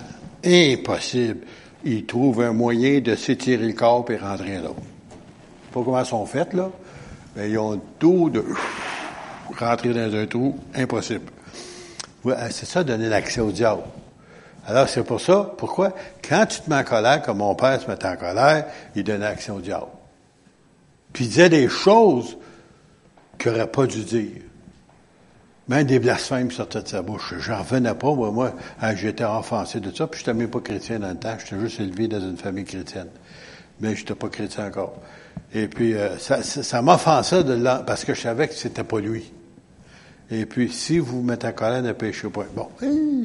impossible, 0.44 1.46
il 1.84 2.06
trouve 2.06 2.42
un 2.42 2.54
moyen 2.54 3.00
de 3.00 3.16
s'étirer 3.16 3.68
le 3.68 3.74
corps 3.74 4.06
et 4.10 4.18
rentrer 4.18 4.58
là. 4.58 4.72
Pas 5.72 5.82
comment 5.84 6.00
ils 6.00 6.06
sont 6.06 6.26
faits, 6.26 6.54
là. 6.54 6.70
Mais 7.36 7.50
ils 7.52 7.58
ont 7.58 7.80
tout 8.00 8.30
de 8.30 8.44
rentrer 9.60 9.94
dans 9.94 10.16
un 10.16 10.26
trou, 10.26 10.60
impossible. 10.76 11.32
c'est 12.50 12.66
ça, 12.66 12.84
donner 12.84 13.10
l'accès 13.10 13.42
au 13.42 13.52
diable. 13.52 13.84
Alors, 14.68 14.90
c'est 14.90 15.04
pour 15.04 15.22
ça, 15.22 15.54
pourquoi? 15.58 15.94
Quand 16.28 16.46
tu 16.48 16.60
te 16.62 16.70
mets 16.70 16.78
en 16.78 16.84
colère, 16.84 17.22
comme 17.22 17.38
mon 17.38 17.54
père 17.54 17.80
se 17.80 17.88
mettait 17.88 18.08
en 18.08 18.16
colère, 18.16 18.66
il 18.96 19.04
donnait 19.04 19.28
action 19.28 19.56
au 19.56 19.62
diable. 19.62 19.88
Puis 21.14 21.26
il 21.26 21.30
disait 21.30 21.50
des 21.50 21.70
choses 21.70 22.38
qu'il 23.38 23.52
n'aurait 23.52 23.68
pas 23.68 23.86
dû 23.86 24.04
dire. 24.04 24.42
Même 25.68 25.86
des 25.86 26.00
blasphèmes 26.00 26.52
sortaient 26.52 26.82
de 26.82 26.88
sa 26.88 27.02
bouche. 27.02 27.34
J'en 27.40 27.60
revenais 27.60 27.94
pas, 27.94 28.14
moi, 28.14 28.32
moi 28.32 28.54
hein, 28.82 28.96
j'étais 28.96 29.24
offensé 29.24 29.80
de 29.80 29.96
ça, 29.96 30.08
puis 30.08 30.20
je 30.20 30.26
n'étais 30.26 30.38
même 30.38 30.50
pas 30.50 30.60
chrétien 30.60 31.00
dans 31.00 31.10
le 31.10 31.16
temps, 31.16 31.36
j'étais 31.40 31.60
juste 31.60 31.80
élevé 31.80 32.08
dans 32.08 32.20
une 32.20 32.38
famille 32.38 32.66
chrétienne. 32.66 33.10
Mais 33.80 33.96
je 33.96 34.02
n'étais 34.02 34.16
pas 34.16 34.30
chrétien 34.30 34.68
encore. 34.68 34.96
Et 35.54 35.68
puis, 35.68 35.96
euh, 35.96 36.18
ça, 36.18 36.44
ça, 36.44 36.82
m'offensait 36.82 37.44
de 37.44 37.56
parce 37.86 38.04
que 38.04 38.14
je 38.14 38.22
savais 38.22 38.48
que 38.48 38.54
c'était 38.54 38.84
pas 38.84 39.00
lui. 39.00 39.32
Et 40.32 40.46
puis, 40.46 40.72
si 40.72 41.00
vous 41.00 41.18
vous 41.18 41.22
mettez 41.22 41.48
en 41.48 41.52
colère, 41.52 41.82
ne 41.82 41.92
péchez 41.92 42.28
pas. 42.30 42.46
Bon, 42.56 42.68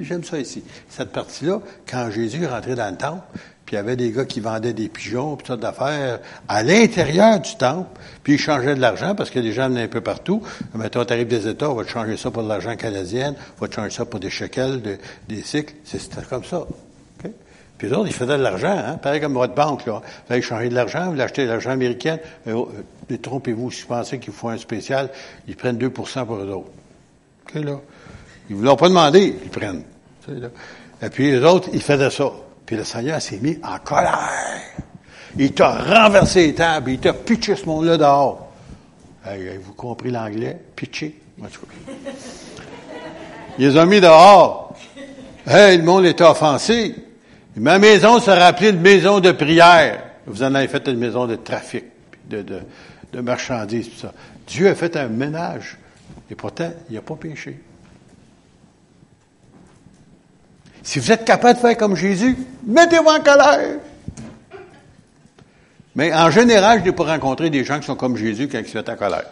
j'aime 0.02 0.24
ça 0.24 0.38
ici. 0.38 0.62
Cette 0.88 1.12
partie-là, 1.12 1.60
quand 1.90 2.10
Jésus 2.10 2.44
est 2.44 2.48
rentré 2.48 2.74
dans 2.74 2.90
le 2.90 2.96
temple, 2.96 3.22
puis 3.64 3.76
il 3.76 3.78
y 3.78 3.78
avait 3.78 3.96
des 3.96 4.10
gars 4.10 4.24
qui 4.24 4.40
vendaient 4.40 4.72
des 4.72 4.88
pigeons, 4.88 5.36
puis 5.36 5.46
toutes 5.46 5.60
d'affaires 5.60 6.18
à 6.48 6.62
l'intérieur 6.62 7.40
du 7.40 7.56
temple, 7.56 7.88
puis 8.22 8.34
ils 8.34 8.38
changeaient 8.38 8.74
de 8.74 8.80
l'argent 8.80 9.14
parce 9.14 9.30
que 9.30 9.38
les 9.38 9.52
gens 9.52 9.68
venaient 9.68 9.84
un 9.84 9.88
peu 9.88 10.00
partout. 10.00 10.42
Mettons, 10.74 11.04
tu 11.04 11.12
arrives 11.12 11.28
des 11.28 11.48
États, 11.48 11.70
on 11.70 11.74
va 11.74 11.84
te 11.84 11.90
changer 11.90 12.16
ça 12.16 12.30
pour 12.30 12.42
de 12.42 12.48
l'argent 12.48 12.76
canadien, 12.76 13.34
on 13.58 13.60
va 13.60 13.68
te 13.68 13.74
changer 13.74 13.90
ça 13.90 14.04
pour 14.04 14.20
des 14.20 14.30
shekels, 14.30 14.98
des 15.28 15.42
cycles. 15.42 15.74
C'était 15.84 16.22
comme 16.28 16.44
ça. 16.44 16.66
Puis 17.80 17.88
les 17.88 17.94
autres, 17.94 18.08
ils 18.08 18.12
faisaient 18.12 18.36
de 18.36 18.42
l'argent, 18.42 18.76
hein? 18.76 18.98
pareil 18.98 19.22
comme 19.22 19.32
votre 19.32 19.54
banque. 19.54 19.86
Là. 19.86 20.02
Vous 20.02 20.32
allez 20.34 20.42
changer 20.42 20.68
de 20.68 20.74
l'argent, 20.74 21.10
vous 21.10 21.18
achetez 21.18 21.44
de 21.44 21.48
l'argent 21.48 21.70
américain. 21.70 22.18
Euh, 22.46 22.66
euh, 23.10 23.16
trompez-vous, 23.16 23.70
si 23.70 23.80
vous 23.80 23.88
pensez 23.88 24.18
qu'ils 24.18 24.34
font 24.34 24.50
un 24.50 24.58
spécial, 24.58 25.08
ils 25.48 25.56
prennent 25.56 25.78
2% 25.78 26.26
pour 26.26 26.36
eux 26.36 26.50
autres. 26.50 26.70
Ils 27.54 27.64
ne 27.64 28.54
vous 28.56 28.62
l'ont 28.62 28.76
pas 28.76 28.88
demandé, 28.88 29.36
ils 29.42 29.50
prennent. 29.50 29.84
Et 31.02 31.08
puis 31.08 31.30
les 31.30 31.42
autres, 31.42 31.68
ils 31.72 31.82
faisaient 31.82 32.10
ça. 32.10 32.30
Puis 32.66 32.76
le 32.76 32.84
Seigneur 32.84 33.20
s'est 33.20 33.38
mis 33.38 33.58
en 33.62 33.78
colère. 33.78 34.30
Il 35.36 35.52
t'a 35.52 35.70
renversé 35.70 36.48
les 36.48 36.54
tables, 36.54 36.90
il 36.90 36.98
t'a 36.98 37.12
pitché 37.12 37.56
ce 37.56 37.64
monde-là 37.66 37.96
dehors. 37.96 38.52
Avez-vous 39.24 39.74
compris 39.74 40.10
l'anglais? 40.10 40.58
Pitché. 40.74 41.20
Il 43.58 43.68
les 43.68 43.76
a 43.76 43.84
mis 43.86 44.00
dehors. 44.00 44.74
Hey, 45.46 45.78
le 45.78 45.84
monde 45.84 46.06
était 46.06 46.24
offensé. 46.24 46.94
Ma 47.56 47.78
maison 47.78 48.20
sera 48.20 48.46
appelée 48.46 48.70
une 48.70 48.80
maison 48.80 49.20
de 49.20 49.32
prière. 49.32 50.02
Vous 50.26 50.42
en 50.42 50.54
avez 50.54 50.68
fait 50.68 50.86
une 50.88 50.98
maison 50.98 51.26
de 51.26 51.36
trafic, 51.36 51.84
de, 52.28 52.42
de, 52.42 52.60
de 53.12 53.20
marchandises, 53.20 53.90
tout 53.90 53.98
ça. 53.98 54.12
Dieu 54.46 54.68
a 54.68 54.74
fait 54.74 54.96
un 54.96 55.08
ménage. 55.08 55.76
Et 56.30 56.34
pourtant, 56.34 56.70
il 56.88 56.94
n'a 56.94 57.02
pas 57.02 57.16
péché. 57.16 57.60
Si 60.82 60.98
vous 60.98 61.12
êtes 61.12 61.24
capable 61.24 61.54
de 61.54 61.60
faire 61.60 61.76
comme 61.76 61.96
Jésus, 61.96 62.36
mettez-vous 62.66 63.08
en 63.08 63.20
colère. 63.20 63.78
Mais 65.94 66.14
en 66.14 66.30
général, 66.30 66.80
je 66.80 66.84
n'ai 66.84 66.92
pas 66.92 67.04
rencontré 67.04 67.50
des 67.50 67.64
gens 67.64 67.80
qui 67.80 67.86
sont 67.86 67.96
comme 67.96 68.16
Jésus 68.16 68.48
quand 68.48 68.58
ils 68.58 68.66
se 68.66 68.78
mettent 68.78 68.88
en 68.88 68.96
colère. 68.96 69.26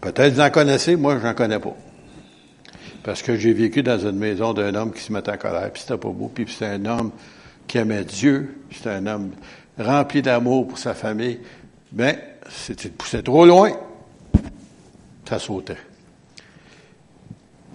Peut-être 0.00 0.34
vous 0.34 0.40
en 0.40 0.50
connaissez, 0.50 0.96
moi, 0.96 1.18
je 1.18 1.26
n'en 1.26 1.34
connais 1.34 1.58
pas. 1.58 1.74
Parce 3.02 3.22
que 3.22 3.36
j'ai 3.36 3.52
vécu 3.52 3.82
dans 3.82 3.98
une 3.98 4.16
maison 4.16 4.52
d'un 4.52 4.74
homme 4.74 4.92
qui 4.92 5.00
se 5.00 5.12
mettait 5.12 5.30
en 5.30 5.36
colère, 5.36 5.70
puis 5.72 5.82
c'était 5.82 5.96
pas 5.96 6.08
beau, 6.08 6.30
puis 6.34 6.46
c'était 6.48 6.66
un 6.66 6.84
homme 6.84 7.12
qui 7.66 7.78
aimait 7.78 8.04
Dieu, 8.04 8.60
c'était 8.70 8.90
un 8.90 9.06
homme 9.06 9.30
rempli 9.78 10.22
d'amour 10.22 10.66
pour 10.66 10.78
sa 10.78 10.94
famille. 10.94 11.38
Mais 11.92 12.18
c'était 12.50 12.88
poussé 12.88 13.22
trop 13.22 13.46
loin, 13.46 13.70
ça 15.28 15.38
sautait. 15.38 15.76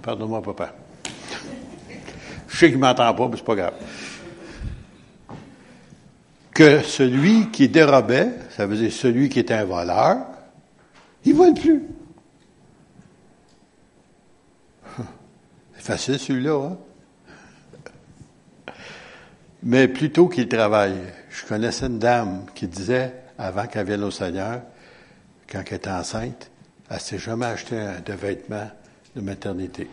Pardonne-moi, 0.01 0.41
papa. 0.41 0.73
Je 2.47 2.57
sais 2.57 2.67
qu'il 2.67 2.79
ne 2.79 2.81
m'entend 2.81 3.13
pas, 3.13 3.27
mais 3.27 3.37
c'est 3.37 3.45
pas 3.45 3.55
grave. 3.55 3.73
Que 6.53 6.81
celui 6.81 7.49
qui 7.49 7.69
dérobait, 7.69 8.29
ça 8.49 8.65
veut 8.65 8.75
dire 8.75 8.91
celui 8.91 9.29
qui 9.29 9.39
était 9.39 9.53
un 9.53 9.65
voleur, 9.65 10.17
il 11.23 11.33
ne 11.33 11.37
vole 11.37 11.53
plus. 11.53 11.83
C'est 15.75 15.83
facile 15.83 16.19
celui-là, 16.19 16.69
hein? 16.69 16.77
Mais 19.63 19.87
plutôt 19.87 20.27
qu'il 20.27 20.47
travaille. 20.47 20.97
Je 21.29 21.45
connaissais 21.45 21.85
une 21.85 21.99
dame 21.99 22.45
qui 22.53 22.67
disait, 22.67 23.13
avant 23.37 23.67
qu'elle 23.67 23.85
vienne 23.85 24.03
au 24.03 24.11
Seigneur, 24.11 24.61
quand 25.49 25.63
elle 25.65 25.75
était 25.75 25.89
enceinte, 25.89 26.49
elle 26.91 26.99
s'est 26.99 27.17
jamais 27.17 27.45
acheté 27.45 27.77
de 28.05 28.13
vêtements 28.13 28.69
de 29.15 29.21
maternité. 29.21 29.89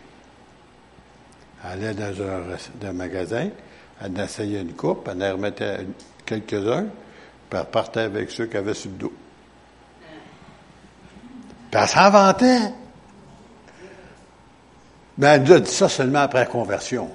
Elle 1.65 1.87
allait 1.87 1.95
dans 1.95 2.89
un, 2.89 2.93
magasin, 2.93 3.51
elle 4.03 4.19
essayait 4.19 4.63
une 4.63 4.75
coupe, 4.75 5.09
elle 5.11 5.23
en 5.23 5.33
remettait 5.33 5.87
quelques-uns, 6.27 6.87
puis 7.49 7.61
elle 7.61 7.67
partait 7.67 8.01
avec 8.01 8.31
ceux 8.31 8.47
qu'elle 8.47 8.61
avait 8.61 8.75
sur 8.75 8.91
le 8.91 8.97
dos. 8.97 9.13
Puis 11.71 11.81
elle 11.81 11.89
s'en 11.89 12.11
vantait. 12.11 12.73
Mais 15.19 15.27
elle 15.27 15.53
a 15.53 15.61
dit 15.61 15.71
ça 15.71 15.89
seulement 15.89 16.21
après 16.21 16.41
la 16.41 16.47
conversion. 16.47 17.11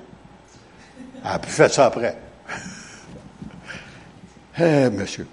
Elle 1.24 1.32
a 1.32 1.39
pu 1.39 1.50
faire 1.50 1.72
ça 1.72 1.88
après. 1.88 2.17
eh, 4.60 4.89
monsieur. 4.89 5.28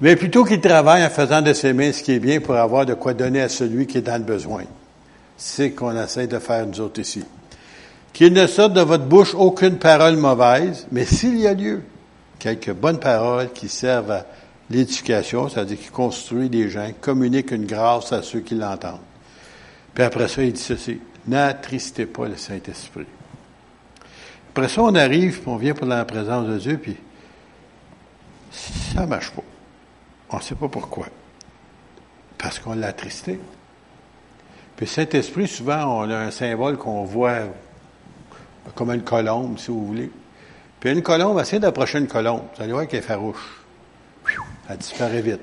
Mais 0.00 0.16
plutôt 0.16 0.44
qu'il 0.44 0.60
travaille 0.60 1.04
en 1.04 1.10
faisant 1.10 1.40
de 1.40 1.52
ses 1.52 1.72
mains 1.72 1.92
ce 1.92 2.02
qui 2.02 2.12
est 2.12 2.18
bien 2.18 2.40
pour 2.40 2.56
avoir 2.56 2.84
de 2.84 2.94
quoi 2.94 3.14
donner 3.14 3.40
à 3.40 3.48
celui 3.48 3.86
qui 3.86 3.98
est 3.98 4.02
dans 4.02 4.18
le 4.18 4.24
besoin. 4.24 4.64
C'est 5.36 5.70
qu'on 5.70 5.96
essaie 6.00 6.26
de 6.26 6.38
faire 6.38 6.66
nous 6.66 6.80
autres 6.80 7.00
ici. 7.00 7.24
Qu'il 8.12 8.32
ne 8.32 8.46
sorte 8.46 8.72
de 8.72 8.80
votre 8.80 9.04
bouche 9.04 9.34
aucune 9.34 9.78
parole 9.78 10.16
mauvaise, 10.16 10.86
mais 10.92 11.04
s'il 11.04 11.38
y 11.38 11.46
a 11.46 11.54
lieu, 11.54 11.82
quelques 12.38 12.72
bonnes 12.72 13.00
paroles 13.00 13.50
qui 13.52 13.68
servent 13.68 14.10
à 14.10 14.26
l'éducation, 14.70 15.48
c'est-à-dire 15.48 15.78
qui 15.78 15.88
construisent 15.88 16.50
des 16.50 16.68
gens, 16.68 16.88
communiquent 17.00 17.50
une 17.50 17.66
grâce 17.66 18.12
à 18.12 18.22
ceux 18.22 18.40
qui 18.40 18.54
l'entendent. 18.54 19.00
Puis 19.94 20.04
après 20.04 20.28
ça, 20.28 20.42
il 20.42 20.52
dit 20.52 20.60
ceci, 20.60 21.00
n'attristez 21.26 22.06
pas 22.06 22.28
le 22.28 22.36
Saint-Esprit. 22.36 23.06
Après 24.50 24.68
ça, 24.68 24.82
on 24.82 24.94
arrive, 24.94 25.40
on 25.46 25.56
vient 25.56 25.74
pour 25.74 25.86
la 25.86 26.04
présence 26.04 26.46
de 26.46 26.58
Dieu, 26.58 26.78
puis 26.78 26.96
ça 28.94 29.06
marche 29.06 29.30
pas. 29.30 29.42
On 30.30 30.36
ne 30.36 30.42
sait 30.42 30.54
pas 30.54 30.68
pourquoi. 30.68 31.06
Parce 32.38 32.58
qu'on 32.58 32.74
l'a 32.74 32.88
attristé. 32.88 33.38
Puis 34.76 34.86
Saint-Esprit, 34.86 35.46
souvent, 35.46 36.00
on 36.00 36.10
a 36.10 36.16
un 36.16 36.30
symbole 36.30 36.76
qu'on 36.76 37.04
voit 37.04 37.42
comme 38.74 38.90
une 38.90 39.02
colombe, 39.02 39.58
si 39.58 39.68
vous 39.68 39.86
voulez. 39.86 40.10
Puis 40.80 40.90
une 40.90 41.02
colombe, 41.02 41.38
essayez 41.38 41.60
d'approcher 41.60 41.98
une 41.98 42.08
colombe. 42.08 42.42
Vous 42.56 42.62
allez 42.62 42.72
voir 42.72 42.86
qu'elle 42.86 43.00
est 43.00 43.02
farouche. 43.02 43.62
Elle 44.68 44.78
disparaît 44.78 45.20
vite. 45.20 45.40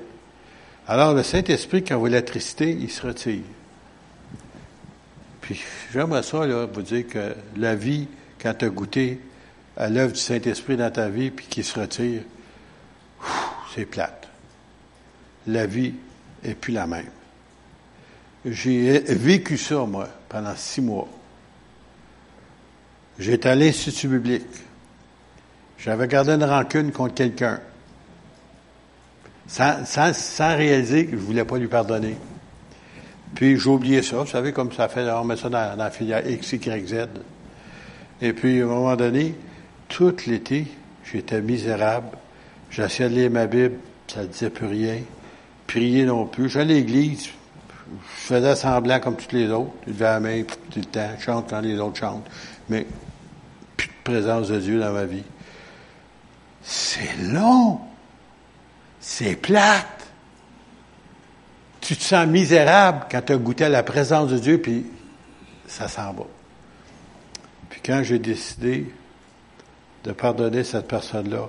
Alors, 0.86 1.14
le 1.14 1.22
Saint-Esprit, 1.22 1.84
quand 1.84 1.96
vous 1.96 2.06
l'attristez, 2.06 2.70
il 2.70 2.90
se 2.90 3.06
retire. 3.06 3.42
Puis, 5.40 5.62
j'aimerais 5.92 6.22
ça, 6.22 6.46
là, 6.46 6.66
vous 6.66 6.82
dire 6.82 7.06
que 7.06 7.34
la 7.56 7.74
vie, 7.74 8.08
quand 8.40 8.54
tu 8.54 8.64
as 8.64 8.68
goûté 8.68 9.20
à 9.76 9.88
l'œuvre 9.88 10.12
du 10.12 10.20
Saint-Esprit 10.20 10.76
dans 10.76 10.90
ta 10.90 11.08
vie, 11.08 11.30
puis 11.30 11.46
qu'il 11.46 11.64
se 11.64 11.78
retire, 11.78 12.22
c'est 13.74 13.86
plate. 13.86 14.21
La 15.46 15.66
vie 15.66 15.94
est 16.44 16.54
plus 16.54 16.72
la 16.72 16.86
même. 16.86 17.06
J'ai 18.44 18.98
vécu 19.00 19.56
ça, 19.56 19.84
moi, 19.84 20.08
pendant 20.28 20.54
six 20.56 20.80
mois. 20.80 21.08
J'étais 23.18 23.50
à 23.50 23.54
l'Institut 23.54 24.08
biblique. 24.08 24.46
J'avais 25.78 26.08
gardé 26.08 26.32
une 26.32 26.44
rancune 26.44 26.92
contre 26.92 27.14
quelqu'un. 27.14 27.60
Sans, 29.46 30.56
réaliser 30.56 31.06
que 31.06 31.12
je 31.12 31.22
voulais 31.22 31.44
pas 31.44 31.58
lui 31.58 31.68
pardonner. 31.68 32.16
Puis 33.34 33.58
j'ai 33.58 33.68
oublié 33.68 34.02
ça. 34.02 34.18
Vous 34.18 34.26
savez, 34.26 34.52
comme 34.52 34.72
ça 34.72 34.88
fait, 34.88 35.08
on 35.10 35.24
met 35.24 35.36
ça 35.36 35.48
dans, 35.48 35.76
la 35.76 35.90
filière 35.90 36.28
X. 36.28 36.54
Et 38.20 38.32
puis, 38.32 38.60
à 38.60 38.64
un 38.64 38.68
moment 38.68 38.96
donné, 38.96 39.34
tout 39.88 40.14
l'été, 40.26 40.66
j'étais 41.04 41.40
misérable. 41.40 42.16
J'essayais 42.70 43.08
de 43.08 43.14
lire 43.14 43.30
ma 43.30 43.46
Bible, 43.46 43.74
ça 44.06 44.22
ne 44.22 44.28
disait 44.28 44.50
plus 44.50 44.66
rien. 44.66 44.98
Prier 45.66 46.04
non 46.04 46.26
plus. 46.26 46.48
J'allais 46.48 46.74
à 46.74 46.76
l'église, 46.78 47.26
je 47.26 47.30
faisais 48.00 48.56
semblant 48.56 49.00
comme 49.00 49.16
toutes 49.16 49.32
les 49.32 49.50
autres. 49.50 49.72
Je 49.86 49.92
levais 49.92 50.04
la 50.04 50.20
main 50.20 50.42
tout 50.42 50.78
le 50.78 50.84
temps, 50.84 51.10
je 51.18 51.24
chante 51.24 51.50
quand 51.50 51.60
les 51.60 51.78
autres 51.78 51.98
chantent. 51.98 52.28
Mais 52.68 52.86
plus 53.76 53.88
de 53.88 53.92
présence 54.04 54.48
de 54.48 54.58
Dieu 54.58 54.80
dans 54.80 54.92
ma 54.92 55.04
vie. 55.04 55.24
C'est 56.62 57.16
long. 57.18 57.80
C'est 59.00 59.36
plate. 59.36 60.06
Tu 61.80 61.96
te 61.96 62.02
sens 62.02 62.26
misérable 62.26 63.06
quand 63.10 63.22
tu 63.22 63.32
as 63.32 63.36
goûté 63.36 63.64
à 63.64 63.68
la 63.68 63.82
présence 63.82 64.30
de 64.30 64.38
Dieu, 64.38 64.60
puis 64.62 64.86
ça 65.66 65.88
s'en 65.88 66.12
va. 66.12 66.24
Puis 67.68 67.80
quand 67.84 68.02
j'ai 68.04 68.20
décidé 68.20 68.86
de 70.04 70.12
pardonner 70.12 70.62
cette 70.62 70.86
personne-là, 70.86 71.48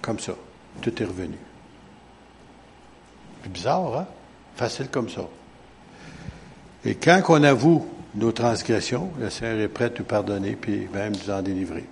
comme 0.00 0.20
ça, 0.20 0.34
tout 0.80 1.02
est 1.02 1.06
revenu. 1.06 1.38
Bizarre, 3.48 3.98
hein? 3.98 4.06
Facile 4.56 4.88
comme 4.88 5.08
ça. 5.08 5.22
Et 6.84 6.94
quand 6.94 7.22
on 7.28 7.42
avoue 7.42 7.86
nos 8.14 8.32
transgressions, 8.32 9.10
le 9.18 9.30
Seigneur 9.30 9.60
est 9.60 9.68
prêt 9.68 9.86
à 9.86 9.90
nous 9.98 10.04
pardonner, 10.04 10.56
puis 10.60 10.88
même 10.92 11.12
nous 11.12 11.32
en 11.32 11.42
délivrer. 11.42 11.84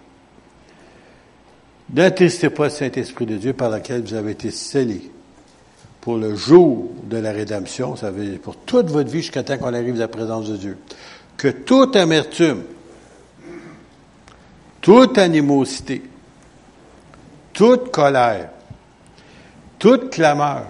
N'attristez 1.92 2.50
pas 2.50 2.64
le 2.64 2.70
Saint-Esprit 2.70 3.26
de 3.26 3.36
Dieu 3.36 3.52
par 3.52 3.70
lequel 3.70 4.02
vous 4.02 4.14
avez 4.14 4.32
été 4.32 4.50
scellés 4.50 5.10
pour 6.00 6.16
le 6.16 6.34
jour 6.34 6.90
de 7.04 7.18
la 7.18 7.32
rédemption, 7.32 7.94
ça 7.96 8.10
veut 8.10 8.24
dire 8.24 8.40
pour 8.40 8.56
toute 8.56 8.86
votre 8.86 9.10
vie 9.10 9.20
jusqu'à 9.20 9.42
temps 9.42 9.58
qu'on 9.58 9.74
arrive 9.74 9.96
à 9.96 9.98
la 9.98 10.08
présence 10.08 10.48
de 10.48 10.56
Dieu. 10.56 10.78
Que 11.36 11.48
toute 11.48 11.94
amertume, 11.96 12.62
toute 14.80 15.18
animosité, 15.18 16.02
toute 17.52 17.90
colère, 17.90 18.50
toute 19.78 20.10
clameur, 20.10 20.66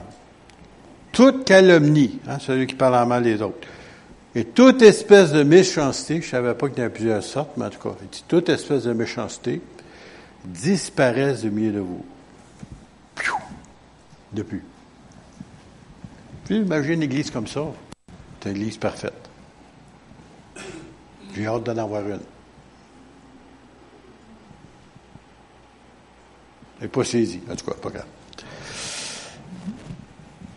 toute 1.20 1.44
calomnie, 1.44 2.18
hein, 2.26 2.38
celui 2.38 2.66
qui 2.66 2.74
parle 2.74 2.94
en 2.94 3.04
mal 3.04 3.22
des 3.22 3.42
autres, 3.42 3.68
et 4.34 4.46
toute 4.46 4.80
espèce 4.80 5.32
de 5.32 5.42
méchanceté, 5.42 6.22
je 6.22 6.30
savais 6.30 6.54
pas 6.54 6.70
qu'il 6.70 6.78
y 6.78 6.80
en 6.80 6.84
avait 6.84 6.94
plusieurs 6.94 7.22
sortes, 7.22 7.58
mais 7.58 7.66
en 7.66 7.68
tout 7.68 7.78
cas, 7.78 7.94
toute 8.26 8.48
espèce 8.48 8.84
de 8.84 8.94
méchanceté 8.94 9.60
disparaissent 10.46 11.42
du 11.42 11.50
milieu 11.50 11.72
de 11.72 11.80
vous. 11.80 12.06
Depuis. 14.32 14.62
Puis 16.46 16.56
imagine 16.56 16.94
une 16.94 17.02
église 17.02 17.30
comme 17.30 17.46
ça. 17.46 17.66
C'est 18.40 18.52
une 18.52 18.56
église 18.56 18.78
parfaite. 18.78 19.28
J'ai 21.34 21.46
hâte 21.46 21.64
d'en 21.64 21.76
avoir 21.76 22.00
une. 22.08 22.20
N'est 26.80 26.88
pas 26.88 27.04
saisie, 27.04 27.42
en 27.52 27.56
tout 27.56 27.66
cas, 27.66 27.74
pas 27.74 27.90
grave. 27.90 28.06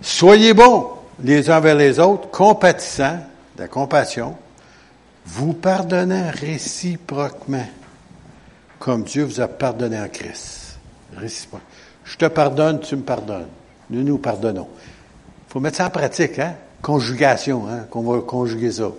Soyez 0.04 0.54
bons 0.54 0.90
les 1.24 1.50
uns 1.50 1.62
vers 1.62 1.76
les 1.76 1.98
autres, 1.98 2.30
compatissants, 2.30 3.20
de 3.56 3.62
la 3.62 3.68
compassion, 3.70 4.36
vous 5.26 5.54
pardonnant 5.54 6.30
réciproquement, 6.32 7.66
comme 8.80 9.04
Dieu 9.04 9.24
vous 9.24 9.40
a 9.40 9.48
pardonné 9.48 10.00
en 10.00 10.10
Christ. 10.10 10.78
Réciproquement. 11.16 11.66
Je 12.04 12.18
te 12.18 12.26
pardonne, 12.26 12.82
tu 12.82 12.98
me 12.98 13.02
pardonnes. 13.02 13.48
Nous 13.90 14.04
nous 14.04 14.18
pardonnons. 14.18 14.68
Il 15.48 15.54
faut 15.54 15.60
mettre 15.62 15.78
ça 15.78 15.88
en 15.88 15.90
pratique, 15.90 16.38
hein? 16.38 16.56
Conjugation, 16.82 17.68
hein? 17.70 17.86
Qu'on 17.90 18.02
va 18.02 18.20
conjuguer 18.22 18.74
ça. 18.74 18.92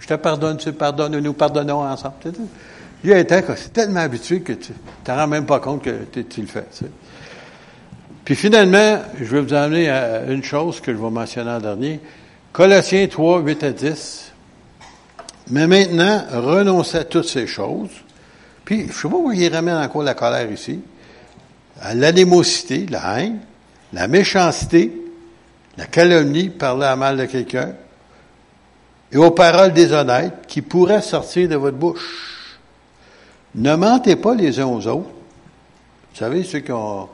Je 0.00 0.06
te 0.08 0.14
pardonne, 0.14 0.56
tu 0.56 0.68
me 0.68 0.74
pardonnes, 0.74 1.12
nous 1.12 1.20
nous 1.20 1.32
pardonnons 1.32 1.84
ensemble. 1.84 2.14
Il 3.04 3.10
y 3.10 3.12
a 3.12 3.18
un 3.18 3.24
temps 3.24 3.40
c'est 3.54 3.72
tellement 3.72 4.00
habitué 4.00 4.40
que 4.40 4.54
tu 4.54 4.72
ne 5.06 5.12
rends 5.12 5.28
même 5.28 5.46
pas 5.46 5.60
compte 5.60 5.82
que 5.82 6.20
tu, 6.22 6.40
le 6.40 6.46
fais. 6.48 6.66
Puis 8.26 8.34
finalement, 8.34 9.02
je 9.20 9.24
vais 9.24 9.40
vous 9.40 9.54
amener 9.54 9.88
à 9.88 10.24
une 10.24 10.42
chose 10.42 10.80
que 10.80 10.92
je 10.92 10.98
vais 10.98 11.10
mentionner 11.10 11.52
en 11.52 11.60
dernier. 11.60 12.00
Colossiens 12.52 13.06
3, 13.06 13.38
8 13.38 13.62
à 13.62 13.70
10. 13.70 14.32
Mais 15.50 15.68
maintenant, 15.68 16.24
renoncez 16.32 16.98
à 16.98 17.04
toutes 17.04 17.28
ces 17.28 17.46
choses. 17.46 17.90
Puis, 18.64 18.88
je 18.88 18.92
sais 18.92 19.08
pas 19.08 19.14
où 19.14 19.30
il 19.30 19.54
ramène 19.54 19.76
encore 19.76 20.02
la 20.02 20.14
colère 20.14 20.50
ici. 20.50 20.80
à 21.80 21.94
l'animosité, 21.94 22.86
la 22.90 23.20
haine, 23.20 23.38
la 23.92 24.08
méchanceté, 24.08 24.90
la 25.76 25.86
calomnie, 25.86 26.48
parler 26.48 26.86
à 26.86 26.96
mal 26.96 27.18
de 27.18 27.26
quelqu'un, 27.26 27.74
et 29.12 29.18
aux 29.18 29.30
paroles 29.30 29.72
déshonnêtes 29.72 30.48
qui 30.48 30.62
pourraient 30.62 31.00
sortir 31.00 31.48
de 31.48 31.54
votre 31.54 31.76
bouche. 31.76 32.58
Ne 33.54 33.76
mentez 33.76 34.16
pas 34.16 34.34
les 34.34 34.58
uns 34.58 34.66
aux 34.66 34.84
autres. 34.88 35.10
Vous 36.10 36.18
savez, 36.18 36.42
ceux 36.42 36.58
qui, 36.58 36.72
ont, 36.72 37.08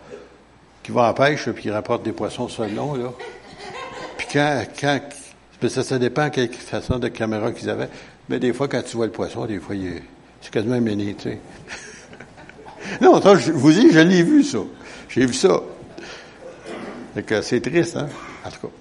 qui 0.82 0.92
vont 0.92 1.02
en 1.02 1.14
pêche 1.14 1.48
et 1.48 1.54
qui 1.54 1.70
rapportent 1.70 2.02
des 2.02 2.12
poissons 2.12 2.48
long, 2.74 2.94
là. 2.94 3.12
Puis 4.16 4.26
quand, 4.32 4.64
quand 4.80 5.00
ça, 5.68 5.82
ça 5.82 5.98
dépend 5.98 6.30
quelle 6.30 6.52
façon 6.52 6.98
de 6.98 7.08
caméra 7.08 7.52
qu'ils 7.52 7.70
avaient. 7.70 7.88
Mais 8.28 8.38
des 8.38 8.52
fois, 8.52 8.68
quand 8.68 8.82
tu 8.82 8.96
vois 8.96 9.06
le 9.06 9.12
poisson, 9.12 9.46
des 9.46 9.58
fois, 9.58 9.76
c'est 10.40 10.50
quasiment 10.50 10.80
méné, 10.80 11.14
tu 11.14 11.30
sais. 11.30 11.38
non, 13.00 13.20
je 13.36 13.52
vous 13.52 13.72
dis, 13.72 13.92
je 13.92 14.00
l'ai 14.00 14.22
vu, 14.22 14.42
ça. 14.42 14.58
J'ai 15.08 15.26
vu 15.26 15.34
ça. 15.34 15.60
c'est 17.42 17.60
triste, 17.60 17.96
hein? 17.96 18.08
En 18.44 18.50
tout 18.50 18.66
cas. 18.66 18.72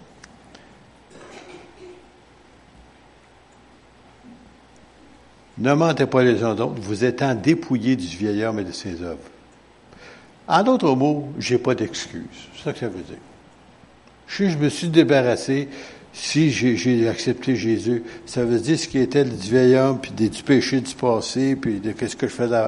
Ne 5.58 5.74
mentez 5.74 6.08
pas 6.08 6.24
les 6.24 6.42
uns 6.44 6.56
d'autres, 6.56 6.82
vous 6.82 7.04
étant 7.04 7.36
dépouillés 7.36 7.96
du 7.96 8.08
vieil 8.08 8.44
homme 8.44 8.60
et 8.60 8.64
de 8.64 8.72
ses 8.72 9.02
œuvres. 9.04 9.20
En 10.52 10.64
d'autres 10.64 10.94
mots, 10.96 11.30
j'ai 11.40 11.58
pas 11.58 11.76
d'excuse. 11.76 12.26
C'est 12.58 12.66
ça 12.66 12.74
que 12.74 12.80
ça 12.80 12.90
veut 12.90 13.04
dire. 13.04 13.16
Si 14.28 14.52
je 14.52 14.58
me 14.58 14.68
suis 14.68 14.90
débarrassé, 14.90 15.70
si 16.12 16.52
j'ai 16.52 17.08
accepté 17.08 17.56
Jésus, 17.56 18.04
ça 18.26 18.44
veut 18.44 18.60
dire 18.60 18.78
ce 18.78 18.90
qui 18.90 18.98
était 18.98 19.24
du 19.24 19.50
vieil 19.50 19.78
homme, 19.78 20.00
puis 20.02 20.12
du 20.12 20.44
péché 20.44 20.82
du 20.82 20.94
passé, 20.94 21.56
puis 21.56 21.80
de 21.80 21.94
qu'est-ce 21.94 22.18
que 22.18 22.28
je 22.28 22.34
faisais. 22.34 22.66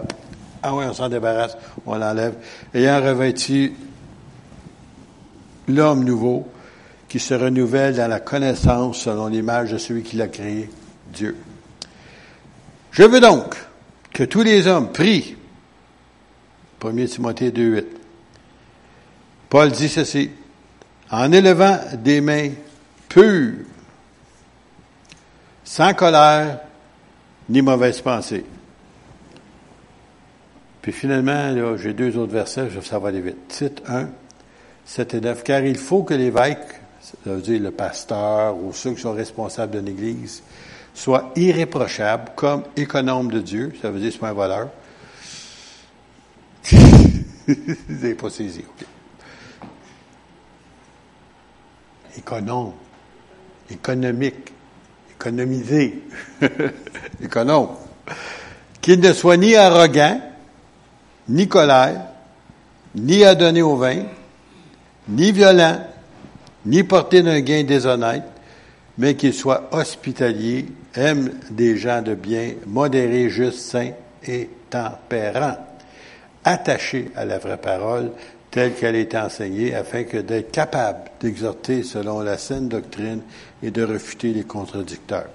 Ah 0.64 0.74
oui, 0.74 0.86
on 0.88 0.94
s'en 0.94 1.10
débarrasse, 1.10 1.58
on 1.86 1.98
l'enlève. 1.98 2.36
Ayant 2.74 3.02
revêtu 3.02 3.74
l'homme 5.68 6.06
nouveau, 6.06 6.48
qui 7.10 7.20
se 7.20 7.34
renouvelle 7.34 7.98
dans 7.98 8.08
la 8.08 8.22
connaissance 8.22 9.00
selon 9.00 9.28
l'image 9.28 9.74
de 9.74 9.78
celui 9.78 10.04
qui 10.04 10.16
l'a 10.16 10.30
créé, 10.30 10.70
Dieu. 11.14 11.36
Je 12.92 13.04
veux 13.04 13.20
donc 13.20 13.58
que 14.14 14.24
tous 14.24 14.42
les 14.42 14.68
hommes 14.68 14.90
prient. 14.94 15.36
1 16.84 17.06
Timothée 17.06 17.52
2.8. 17.52 17.86
Paul 19.50 19.72
dit 19.72 19.90
ceci. 19.90 20.30
En 21.12 21.32
élevant 21.32 21.78
des 22.00 22.22
mains 22.22 22.50
pures, 23.08 23.66
sans 25.64 25.94
colère 25.94 26.60
ni 27.50 27.62
mauvaise 27.62 28.02
pensée. 28.02 28.46
Puis 30.82 30.92
finalement, 30.92 31.78
j'ai 31.78 31.94
deux 31.94 32.18
autres 32.18 32.34
versets, 32.34 32.68
ça 32.82 33.00
va 33.00 33.10
aller 33.10 33.22
vite. 33.22 33.48
Titre 33.48 33.84
1, 33.88 34.10
7 34.86 35.14
et 35.14 35.22
9. 35.22 35.44
Car 35.44 35.64
il 35.64 35.78
faut 35.78 36.04
que 36.04 36.14
l'évêque, 36.14 36.82
ça 37.00 37.16
veut 37.26 37.42
dire 37.42 37.62
le 37.62 37.72
pasteur 37.72 38.58
ou 38.58 38.74
ceux 38.74 38.94
qui 38.94 39.02
sont 39.02 39.14
responsables 39.14 39.74
de 39.74 39.80
l'Église, 39.80 40.42
soit 40.94 41.32
irréprochable 41.36 42.32
comme 42.36 42.64
économe 42.76 43.32
de 43.32 43.40
Dieu, 43.40 43.72
ça 43.82 43.92
veut 43.92 44.00
dire 44.00 44.12
soit 44.12 44.30
un 44.30 44.34
voleur. 44.34 44.70
Vous 47.48 47.56
n'avez 47.90 48.16
pas 48.16 48.30
saisi, 48.30 48.64
OK. 48.68 48.86
Économe, 52.18 52.74
économique, 53.70 54.54
économisé, 55.12 56.04
économe. 57.22 57.70
Qu'il 58.82 59.00
ne 59.00 59.14
soit 59.14 59.38
ni 59.38 59.56
arrogant, 59.56 60.22
ni 61.28 61.48
colère, 61.48 62.08
ni 62.96 63.24
à 63.24 63.34
donner 63.34 63.62
au 63.62 63.76
vin, 63.76 64.04
ni 65.08 65.32
violent, 65.32 65.80
ni 66.66 66.84
porté 66.84 67.22
d'un 67.22 67.40
gain 67.42 67.64
déshonnête, 67.64 68.24
mais 68.98 69.16
qu'il 69.16 69.34
soit 69.34 69.70
hospitalier, 69.72 70.68
aime 70.96 71.32
des 71.50 71.78
gens 71.78 72.02
de 72.02 72.14
bien, 72.14 72.54
modéré, 72.68 73.30
juste, 73.30 73.60
saint 73.60 73.92
et 74.28 74.50
tempérant, 74.70 75.58
attaché 76.44 77.12
à 77.16 77.26
la 77.26 77.38
vraie 77.38 77.58
parole 77.58 78.12
telle 78.52 78.74
qu'elle 78.76 78.96
est 78.96 79.16
enseignée, 79.16 79.74
afin 79.74 80.04
que 80.04 80.18
d'être 80.18 80.52
capable 80.52 81.10
d'exhorter 81.20 81.82
selon 81.82 82.20
la 82.20 82.38
saine 82.38 82.70
doctrine 82.70 83.22
et 83.64 83.72
de 83.72 83.84
refuter 83.84 84.32
les 84.32 84.44
contradicteurs. 84.44 85.30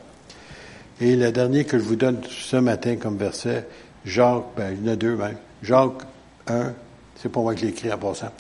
Et 1.01 1.17
le 1.17 1.33
dernier 1.33 1.65
que 1.65 1.79
je 1.79 1.83
vous 1.83 1.97
donne 1.97 2.21
ce 2.29 2.57
matin 2.57 2.95
comme 2.97 3.17
verset, 3.17 3.67
Jacques, 4.05 4.45
ben, 4.57 4.73
il 4.73 4.87
y 4.87 4.89
en 4.89 4.93
a 4.93 4.97
deux 4.97 5.17
même. 5.17 5.37
Jacques 5.63 6.03
1, 6.47 6.73
c'est 7.17 7.29
pour 7.29 7.43
moi 7.43 7.55
que 7.55 7.61
je 7.61 7.67
écrit 7.67 7.93
en 7.93 7.99
passant. 7.99 8.31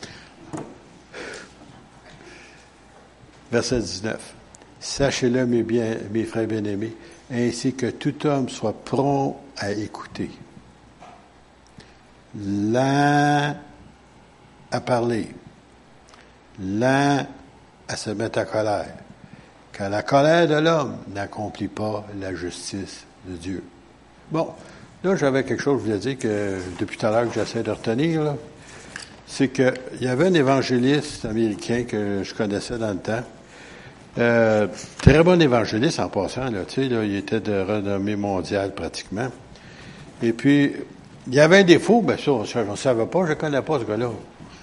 Verset 3.50 3.80
19. 3.80 4.34
Sachez-le, 4.80 5.44
mes, 5.44 5.62
bien, 5.64 5.96
mes 6.12 6.24
frères 6.24 6.46
bien-aimés, 6.46 6.94
ainsi 7.32 7.74
que 7.74 7.86
tout 7.86 8.26
homme 8.26 8.48
soit 8.48 8.84
prompt 8.84 9.36
à 9.56 9.72
écouter, 9.72 10.30
lent 12.36 13.56
à 14.70 14.80
parler, 14.80 15.28
lent 16.60 17.26
à 17.88 17.96
se 17.96 18.10
mettre 18.10 18.38
à 18.38 18.44
colère, 18.44 18.94
car 19.72 19.88
la 19.88 20.02
colère 20.02 20.46
de 20.46 20.56
l'homme 20.56 20.96
n'accomplit 21.14 21.68
pas 21.68 22.06
la 22.20 22.34
justice 22.34 23.06
de 23.26 23.36
Dieu. 23.36 23.64
Bon, 24.30 24.48
là, 25.02 25.16
j'avais 25.16 25.44
quelque 25.44 25.62
chose, 25.62 25.80
je 25.80 25.86
voulais 25.86 25.98
dire 25.98 26.18
que 26.18 26.58
depuis 26.78 26.98
tout 26.98 27.06
à 27.06 27.10
l'heure 27.10 27.28
que 27.28 27.34
j'essaie 27.34 27.62
de 27.62 27.70
retenir, 27.70 28.34
c'est 29.26 29.48
qu'il 29.48 29.72
y 30.00 30.08
avait 30.08 30.26
un 30.26 30.34
évangéliste 30.34 31.24
américain 31.24 31.84
que 31.84 32.22
je 32.22 32.34
connaissais 32.34 32.78
dans 32.78 32.92
le 32.92 32.98
temps, 32.98 33.22
euh, 34.18 34.66
très 35.00 35.22
bon 35.22 35.40
évangéliste 35.40 36.00
en 36.00 36.08
passant, 36.08 36.50
là, 36.50 36.64
tu 36.66 36.74
sais, 36.74 36.86
il 36.86 37.14
était 37.14 37.40
de 37.40 37.60
renommée 37.60 38.16
mondiale 38.16 38.74
pratiquement. 38.74 39.28
Et 40.22 40.32
puis, 40.32 40.72
il 41.28 41.34
y 41.34 41.40
avait 41.40 41.58
un 41.58 41.64
défaut, 41.64 42.00
ben 42.00 42.16
ça, 42.16 42.32
je 42.44 42.58
ne 42.58 42.76
savais 42.76 43.06
pas, 43.06 43.24
je 43.26 43.30
ne 43.30 43.34
connais 43.34 43.62
pas 43.62 43.78
ce 43.78 43.84
gars-là. 43.84 44.10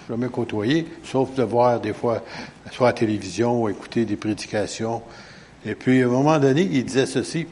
Je 0.08 0.14
jamais 0.14 0.30
côtoyé, 0.30 0.88
sauf 1.04 1.34
de 1.36 1.44
voir 1.44 1.80
des 1.80 1.94
fois, 1.94 2.24
soit 2.72 2.88
à 2.88 2.92
la 2.92 2.98
télévision 2.98 3.64
ou 3.64 3.70
écouter 3.70 4.06
des 4.06 4.16
prédications. 4.16 5.02
Et 5.66 5.76
puis, 5.76 6.02
à 6.02 6.06
un 6.06 6.10
moment 6.10 6.38
donné, 6.38 6.62
il 6.62 6.86
disait 6.86 7.06
ceci. 7.06 7.48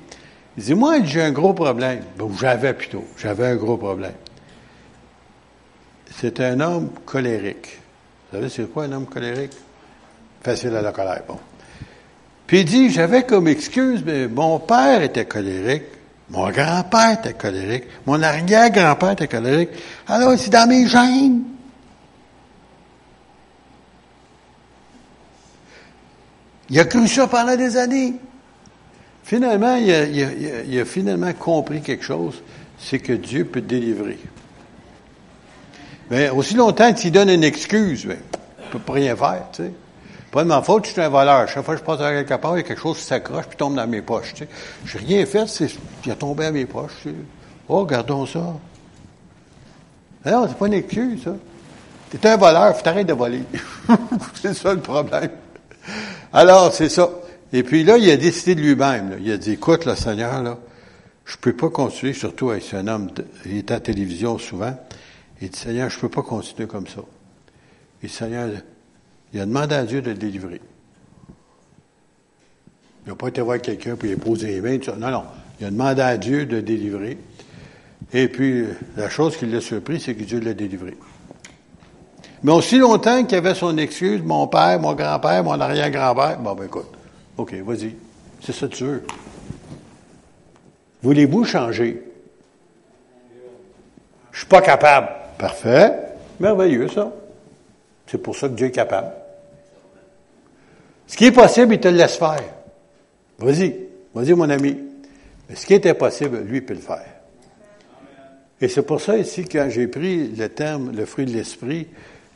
Il 0.58 0.64
dit, 0.64 0.76
moi, 0.76 1.04
j'ai 1.04 1.22
un 1.22 1.32
gros 1.32 1.54
problème. 1.54 2.02
Ben, 2.18 2.28
j'avais 2.40 2.74
plutôt. 2.74 3.06
J'avais 3.18 3.48
un 3.48 3.56
gros 3.56 3.78
problème. 3.78 4.14
C'est 6.16 6.40
un 6.42 6.60
homme 6.60 6.90
colérique. 7.06 7.80
Vous 8.32 8.38
savez, 8.38 8.50
c'est 8.50 8.72
quoi 8.72 8.84
un 8.84 8.92
homme 8.92 9.08
colérique? 9.08 9.54
Facile 10.42 10.76
à 10.76 10.82
la 10.82 10.92
colère, 10.92 11.24
bon. 11.28 11.40
Puis 12.46 12.60
il 12.60 12.66
dit, 12.66 12.90
j'avais 12.92 13.24
comme 13.24 13.48
excuse, 13.48 14.04
mais 14.06 14.28
mon 14.28 14.60
père 14.60 15.02
était 15.02 15.26
colérique, 15.26 15.84
mon 16.34 16.50
grand-père 16.50 17.20
était 17.20 17.34
colérique, 17.34 17.84
mon 18.08 18.22
arrière-grand-père 18.22 19.12
était 19.12 19.28
colérique. 19.28 19.70
Alors, 20.08 20.34
c'est 20.38 20.50
dans 20.50 20.68
mes 20.68 20.88
gènes. 20.88 21.44
Il 26.72 26.80
a 26.80 26.86
cru 26.86 27.08
ça 27.08 27.28
pendant 27.28 27.56
des 27.56 27.78
années. 27.78 28.16
Finalement, 29.24 29.76
il 29.76 30.80
a, 30.80 30.86
finalement 30.86 31.32
compris 31.34 31.82
quelque 31.82 32.04
chose, 32.04 32.42
c'est 32.80 32.98
que 32.98 33.14
Dieu 33.14 33.46
peut 33.46 33.62
te 33.62 33.68
délivrer. 33.68 34.18
Mais 36.10 36.30
aussi 36.32 36.56
longtemps 36.56 36.94
qu'il 36.94 37.12
donne 37.12 37.30
une 37.30 37.44
excuse, 37.44 38.08
mais, 38.08 38.18
ne 38.18 38.72
peut 38.72 38.80
pas 38.80 38.94
rien 38.94 39.16
faire, 39.16 39.46
tu 39.54 39.64
sais. 39.64 39.72
Pas 40.34 40.44
de 40.44 40.48
ma 40.48 40.64
faute, 40.64 40.88
je 40.88 40.94
suis 40.94 41.00
un 41.02 41.10
voleur. 41.10 41.48
Chaque 41.48 41.64
fois 41.64 41.76
que 41.76 41.82
je 41.82 41.86
passe 41.86 42.02
à 42.02 42.12
quelque 42.12 42.42
part, 42.42 42.56
il 42.56 42.62
y 42.62 42.64
a 42.64 42.68
quelque 42.68 42.82
chose 42.82 42.98
qui 42.98 43.04
s'accroche 43.04 43.46
puis 43.46 43.56
tombe 43.56 43.76
dans 43.76 43.86
mes 43.86 44.02
poches. 44.02 44.34
Je 44.84 44.98
n'ai 44.98 45.06
rien 45.06 45.26
fait, 45.28 45.46
c'est, 45.46 45.68
il 46.04 46.12
a 46.12 46.16
tombé 46.16 46.46
à 46.46 46.52
mes 46.52 46.66
poches. 46.66 46.92
Tu 47.04 47.10
sais. 47.10 47.16
Oh, 47.70 47.86
gardons 47.86 48.26
ça. 48.26 48.40
Non, 50.26 50.48
c'est 50.48 50.58
pas 50.58 50.66
une 50.66 50.74
excuse, 50.74 51.24
ça. 51.24 51.36
T'es 52.10 52.28
un 52.28 52.38
voleur, 52.38 52.76
faut 52.76 52.82
t'arrêter 52.82 53.10
de 53.10 53.14
voler. 53.14 53.44
c'est 54.42 54.56
ça 54.56 54.74
le 54.74 54.80
problème. 54.80 55.30
Alors, 56.34 56.74
c'est 56.74 56.90
ça. 56.90 57.12
Et 57.52 57.62
puis 57.62 57.84
là, 57.84 57.98
il 58.00 58.10
a 58.10 58.18
décidé 58.18 58.56
de 58.56 58.62
lui-même. 58.62 59.20
Il 59.22 59.32
a 59.32 59.38
dit, 59.38 59.52
écoute, 59.52 59.86
le 59.86 59.96
Seigneur, 59.96 60.42
là, 60.42 60.58
je 61.26 61.38
peux 61.38 61.54
pas 61.54 61.70
continuer, 61.70 62.14
surtout 62.14 62.50
avec 62.50 62.74
un 62.74 62.88
homme, 62.88 63.12
il 63.46 63.58
est 63.58 63.70
à 63.70 63.76
la 63.76 63.82
télévision 63.82 64.40
souvent. 64.40 64.76
Il 65.42 65.52
dit, 65.52 65.60
Seigneur, 65.60 65.92
je 65.92 66.00
peux 66.00 66.10
pas 66.10 66.24
continuer 66.24 66.68
comme 66.68 66.88
ça. 66.88 67.02
Et 68.02 68.08
Seigneur, 68.08 68.50
il 69.34 69.40
a 69.40 69.46
demandé 69.46 69.76
à 69.76 69.84
Dieu 69.84 70.02
de 70.02 70.12
le 70.12 70.18
délivrer. 70.18 70.62
Il 73.06 73.10
n'a 73.10 73.16
pas 73.16 73.28
été 73.28 73.42
voir 73.42 73.60
quelqu'un 73.60 73.96
puis 73.96 74.10
il 74.10 74.14
a 74.14 74.18
posé 74.18 74.48
les 74.48 74.62
mains. 74.62 74.78
Non, 74.98 75.10
non. 75.10 75.24
Il 75.60 75.66
a 75.66 75.72
demandé 75.72 76.02
à 76.02 76.18
Dieu 76.18 76.46
de 76.46 76.58
le 76.58 76.62
délivrer. 76.62 77.18
Et 78.14 78.28
puis, 78.28 78.66
la 78.96 79.10
chose 79.10 79.36
qui 79.38 79.46
l'a 79.46 79.60
surpris, 79.60 80.00
c'est 80.00 80.14
que 80.14 80.24
Dieu 80.24 80.40
l'a 80.40 80.54
délivré. 80.54 80.96
Mais 82.44 82.52
aussi 82.52 82.78
longtemps 82.78 83.24
qu'il 83.24 83.38
avait 83.38 83.56
son 83.56 83.78
excuse, 83.78 84.22
mon 84.22 84.48
père, 84.48 84.80
mon 84.80 84.94
grand-père, 84.94 85.44
mon 85.44 85.60
arrière-grand-père, 85.60 86.40
bon, 86.40 86.54
ben 86.54 86.66
écoute, 86.66 86.92
OK, 87.38 87.54
vas-y. 87.66 87.96
C'est 88.42 88.52
ça 88.52 88.68
que 88.68 88.76
tu 88.76 88.84
veux. 88.84 89.04
Voulez-vous 91.02 91.46
changer? 91.46 92.04
Je 94.32 94.40
suis 94.40 94.48
pas 94.48 94.62
capable. 94.62 95.10
Parfait. 95.38 95.94
Merveilleux, 96.40 96.90
ça. 96.90 97.12
C'est 98.08 98.18
pour 98.18 98.36
ça 98.36 98.50
que 98.50 98.54
Dieu 98.54 98.68
est 98.68 98.72
capable. 98.72 99.12
Ce 101.14 101.18
qui 101.20 101.26
est 101.26 101.32
possible, 101.32 101.76
il 101.76 101.80
te 101.80 101.88
le 101.90 101.98
laisse 101.98 102.18
faire. 102.18 102.44
Vas-y, 103.38 103.76
vas-y, 104.16 104.34
mon 104.34 104.50
ami. 104.50 104.76
Mais 105.48 105.56
ce 105.56 105.64
qui 105.64 105.76
est 105.76 105.86
impossible, 105.86 106.40
lui, 106.40 106.58
il 106.58 106.66
peut 106.66 106.74
le 106.74 106.80
faire. 106.80 107.06
Et 108.60 108.68
c'est 108.68 108.82
pour 108.82 109.00
ça 109.00 109.16
ici, 109.16 109.46
quand 109.46 109.68
j'ai 109.70 109.86
pris 109.86 110.30
le 110.30 110.50
terme, 110.50 110.92
le 110.92 111.06
fruit 111.06 111.28
de 111.28 111.34
l'esprit, 111.34 111.88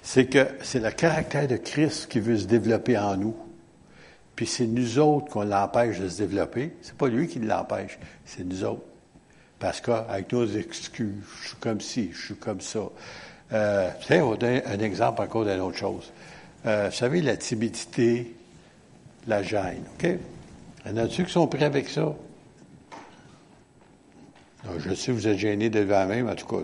c'est 0.03 0.27
que 0.27 0.45
c'est 0.61 0.79
le 0.79 0.91
caractère 0.91 1.47
de 1.47 1.57
Christ 1.57 2.05
qui 2.07 2.19
veut 2.19 2.37
se 2.37 2.45
développer 2.45 2.95
en 2.99 3.17
nous. 3.17 3.35
Puis 4.35 4.45
c'est 4.45 4.67
nous 4.67 4.99
autres 4.99 5.25
qu'on 5.31 5.41
l'empêche 5.41 5.99
de 5.99 6.07
se 6.07 6.19
développer. 6.19 6.73
C'est 6.83 6.95
pas 6.95 7.07
lui 7.07 7.27
qui 7.27 7.39
l'empêche, 7.39 7.97
c'est 8.25 8.43
nous 8.43 8.63
autres. 8.63 8.85
Parce 9.57 9.81
qu'avec 9.81 10.31
nos 10.31 10.45
excuses, 10.45 11.23
je 11.41 11.47
suis 11.47 11.57
comme 11.59 11.81
ci, 11.81 12.11
je 12.13 12.25
suis 12.27 12.35
comme 12.35 12.61
ça. 12.61 12.81
Euh, 13.53 13.89
sais, 14.07 14.21
on 14.21 14.35
donne 14.35 14.61
un 14.67 14.79
exemple 14.81 15.23
encore 15.23 15.45
d'une 15.45 15.61
autre 15.61 15.77
chose. 15.77 16.13
Euh, 16.67 16.89
vous 16.91 16.95
savez, 16.95 17.23
la 17.23 17.37
timidité, 17.37 18.35
la 19.27 19.43
gêne, 19.43 19.83
OK? 19.95 20.09
Il 20.85 20.91
y 20.91 20.93
en 20.93 20.97
a-tu 20.97 21.25
qui 21.25 21.31
sont 21.31 21.47
prêts 21.47 21.65
avec 21.65 21.89
ça? 21.89 22.13
je 24.79 24.93
sais 24.93 25.07
que 25.07 25.11
vous 25.13 25.27
êtes 25.27 25.37
gênés 25.37 25.69
de 25.69 25.79
la 25.79 26.05
même, 26.05 26.29
en 26.29 26.35
tout 26.35 26.45
cas. 26.45 26.57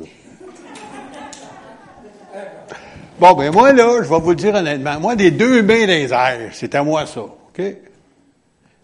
Bon, 3.19 3.33
ben 3.33 3.51
moi, 3.51 3.71
là, 3.71 4.01
je 4.03 4.09
vais 4.09 4.19
vous 4.19 4.29
le 4.31 4.35
dire 4.35 4.55
honnêtement. 4.55 4.99
Moi, 4.99 5.15
des 5.15 5.31
deux 5.31 5.61
mains 5.61 5.85
dans 5.85 5.87
les 5.87 6.11
airs, 6.11 6.51
c'est 6.53 6.75
à 6.75 6.83
moi 6.83 7.05
ça. 7.05 7.21
OK? 7.21 7.61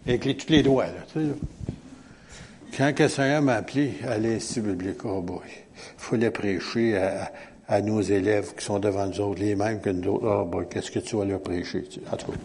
Avec 0.06 0.24
les, 0.24 0.36
tous 0.36 0.48
les 0.48 0.62
doigts, 0.62 0.86
là, 0.86 1.04
tu 1.12 1.20
sais, 1.20 1.26
là. 1.26 1.34
Quand 2.76 2.92
quelqu'un 2.94 3.40
m'a 3.40 3.54
appelé 3.56 3.94
à 4.08 4.16
l'Institut 4.16 4.60
biblique, 4.62 5.04
oh 5.04 5.20
boy, 5.20 5.40
fallait 5.98 6.30
prêcher 6.30 6.96
à, 7.68 7.80
nos 7.82 8.00
élèves 8.00 8.54
qui 8.56 8.64
sont 8.64 8.78
devant 8.78 9.06
nous 9.06 9.20
autres, 9.20 9.40
les 9.40 9.54
mêmes 9.54 9.80
que 9.80 9.90
nous 9.90 10.12
autres. 10.12 10.26
Oh 10.26 10.44
boy, 10.44 10.66
qu'est-ce 10.70 10.90
que 10.90 11.00
tu 11.00 11.16
vas 11.16 11.24
leur 11.24 11.40
prêcher? 11.40 11.84
En 12.10 12.16
tout 12.16 12.32
cas, 12.32 12.38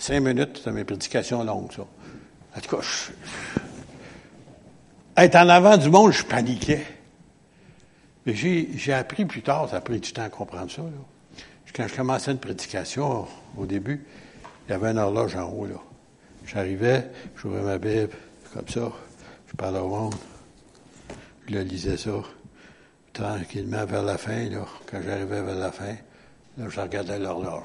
cinq 0.00 0.20
minutes, 0.20 0.60
c'est 0.64 0.72
mes 0.72 0.84
prédications 0.84 1.44
longues, 1.44 1.72
ça. 1.72 1.82
En 2.56 2.60
tout 2.60 2.76
cas, 2.76 2.82
être 5.16 5.36
en 5.36 5.48
avant 5.48 5.76
du 5.76 5.88
monde, 5.88 6.12
je 6.12 6.24
paniquais. 6.24 6.84
Mais 8.26 8.34
j'ai 8.34 8.92
appris 8.92 9.24
plus 9.24 9.42
tard, 9.42 9.68
ça 9.68 9.76
a 9.76 9.80
pris 9.80 10.00
du 10.00 10.12
temps 10.12 10.24
à 10.24 10.28
comprendre 10.28 10.70
ça. 10.70 10.82
Là. 10.82 10.88
Quand 11.72 11.86
je 11.86 11.94
commençais 11.94 12.32
une 12.32 12.38
prédication, 12.38 13.28
au 13.56 13.66
début, 13.66 14.04
il 14.66 14.72
y 14.72 14.74
avait 14.74 14.90
une 14.90 14.98
horloge 14.98 15.36
en 15.36 15.48
haut. 15.48 15.66
là. 15.66 15.76
J'arrivais, 16.46 17.10
j'ouvrais 17.36 17.62
ma 17.62 17.78
Bible, 17.78 18.10
comme 18.52 18.68
ça, 18.68 18.90
je 19.46 19.54
parlais 19.56 19.78
au 19.78 19.88
monde, 19.88 20.14
je 21.46 21.54
le 21.54 21.60
lisais 21.62 21.96
ça. 21.96 22.10
Tranquillement, 23.12 23.84
vers 23.84 24.02
la 24.02 24.18
fin, 24.18 24.48
là, 24.48 24.64
quand 24.86 25.00
j'arrivais 25.04 25.42
vers 25.42 25.56
la 25.56 25.70
fin, 25.70 25.94
là, 26.58 26.64
je 26.68 26.80
regardais 26.80 27.18
l'horloge. 27.18 27.62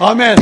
Amen! 0.00 0.38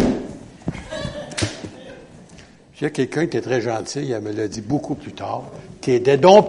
J'ai 2.75 2.91
quelqu'un 2.91 3.27
qui 3.27 3.39
était 3.39 3.41
très 3.41 3.63
gentil, 3.63 4.07
il 4.07 4.21
me 4.21 4.31
l'a 4.31 4.49
dit 4.49 4.61
beaucoup 4.61 4.95
plus 4.95 5.13
tard. 5.13 5.45
T'es 5.81 5.99
des 5.99 6.19
dons! 6.19 6.47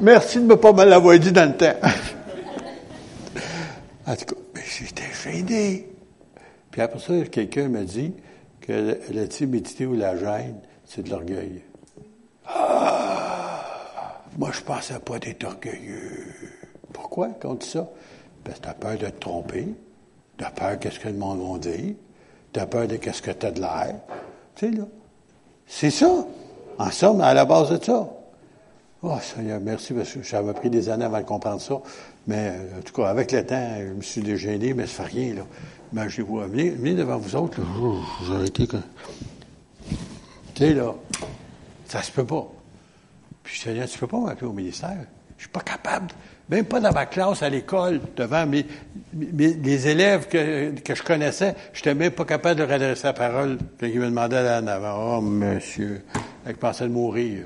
Merci 0.00 0.38
de 0.38 0.46
ne 0.46 0.54
pas 0.54 0.72
me 0.72 0.84
l'avoir 0.84 1.16
dit 1.20 1.30
dans 1.30 1.48
le 1.48 1.56
temps. 1.56 1.76
en 4.06 4.16
tout 4.16 4.34
cas, 4.34 4.60
j'étais 4.66 5.12
gêné. 5.22 5.88
Puis 6.72 6.80
après 6.80 6.98
ça, 6.98 7.14
quelqu'un 7.30 7.68
m'a 7.68 7.84
dit 7.84 8.14
que 8.60 8.98
la 9.12 9.28
timidité 9.28 9.86
ou 9.86 9.94
la 9.94 10.16
gêne, 10.16 10.58
c'est 10.86 11.04
de 11.04 11.10
l'orgueil. 11.10 11.62
Ah! 12.46 13.38
Moi, 14.36 14.50
je 14.52 14.60
pensais 14.60 14.98
pas 14.98 15.20
d'être 15.20 15.44
orgueilleux. 15.44 16.34
Pourquoi 16.92 17.28
quand 17.40 17.50
on 17.50 17.54
dit 17.54 17.68
ça? 17.68 17.88
Parce 18.48 18.60
que 18.60 18.64
tu 18.64 18.70
as 18.70 18.74
peur 18.74 18.98
de 18.98 19.06
te 19.06 19.20
tromper. 19.20 19.68
Tu 20.38 20.44
as 20.44 20.50
peur 20.50 20.78
de 20.78 20.90
ce 20.90 20.98
que 20.98 21.08
le 21.08 21.14
monde 21.14 21.40
va 21.40 21.58
dire. 21.58 21.94
Tu 22.52 22.60
as 22.60 22.66
peur 22.66 22.88
de 22.88 22.98
ce 23.12 23.22
que 23.22 23.30
tu 23.30 23.46
as 23.46 23.50
de 23.50 23.60
l'air. 23.60 23.94
Tu 24.54 24.70
sais, 24.70 24.76
là. 24.76 24.84
C'est 25.66 25.90
ça. 25.90 26.26
En 26.78 26.90
somme, 26.90 27.20
à 27.20 27.34
la 27.34 27.44
base 27.44 27.70
de 27.70 27.84
ça. 27.84 28.08
Oh, 29.02 29.16
Seigneur, 29.20 29.60
merci, 29.60 29.92
parce 29.92 30.12
que 30.12 30.22
ça 30.22 30.40
m'a 30.40 30.54
pris 30.54 30.70
des 30.70 30.88
années 30.88 31.04
avant 31.04 31.18
de 31.18 31.24
comprendre 31.24 31.60
ça. 31.60 31.78
Mais, 32.26 32.52
euh, 32.52 32.78
en 32.78 32.82
tout 32.82 32.94
cas, 32.94 33.08
avec 33.08 33.30
le 33.32 33.44
temps, 33.44 33.74
je 33.78 33.92
me 33.92 34.00
suis 34.00 34.22
dégêné, 34.22 34.72
mais 34.72 34.86
ça 34.86 35.04
fait 35.04 35.14
rien, 35.14 35.34
là. 35.34 35.42
Mais 35.92 36.08
je 36.08 36.22
vous 36.22 36.38
venez, 36.38 36.70
venez 36.70 36.94
devant 36.94 37.18
vous 37.18 37.36
autres, 37.36 37.60
là. 37.60 37.66
vous 37.66 38.30
aurez 38.32 38.46
été 38.46 38.66
Tu 38.66 38.78
sais, 40.56 40.74
là, 40.74 40.94
ça 41.86 42.02
se 42.02 42.10
peut 42.10 42.24
pas. 42.24 42.48
Puis, 43.42 43.60
Seigneur, 43.60 43.86
tu 43.86 43.98
peux 43.98 44.06
pas 44.06 44.18
m'appeler 44.18 44.46
au 44.46 44.52
ministère. 44.52 44.98
Je 45.36 45.42
suis 45.42 45.52
pas 45.52 45.60
capable. 45.60 46.08
Même 46.50 46.64
pas 46.64 46.80
dans 46.80 46.92
ma 46.92 47.06
classe 47.06 47.42
à 47.42 47.50
l'école, 47.50 48.00
devant 48.16 48.46
mes, 48.46 48.64
les 49.14 49.88
élèves 49.88 50.28
que, 50.28 50.70
que 50.80 50.94
je 50.94 51.02
connaissais, 51.02 51.54
je 51.72 51.80
n'étais 51.80 51.94
même 51.94 52.12
pas 52.12 52.24
capable 52.24 52.60
de 52.60 52.64
leur 52.64 52.72
adresser 52.72 53.04
la 53.04 53.12
parole 53.12 53.58
quand 53.78 53.86
ils 53.86 54.00
me 54.00 54.06
demandaient 54.06 54.42
là 54.42 54.60
en 54.62 54.66
avant. 54.66 55.18
Oh, 55.18 55.20
monsieur, 55.20 56.02
avec 56.44 56.58
pensée 56.58 56.84
de 56.84 56.88
mourir 56.88 57.44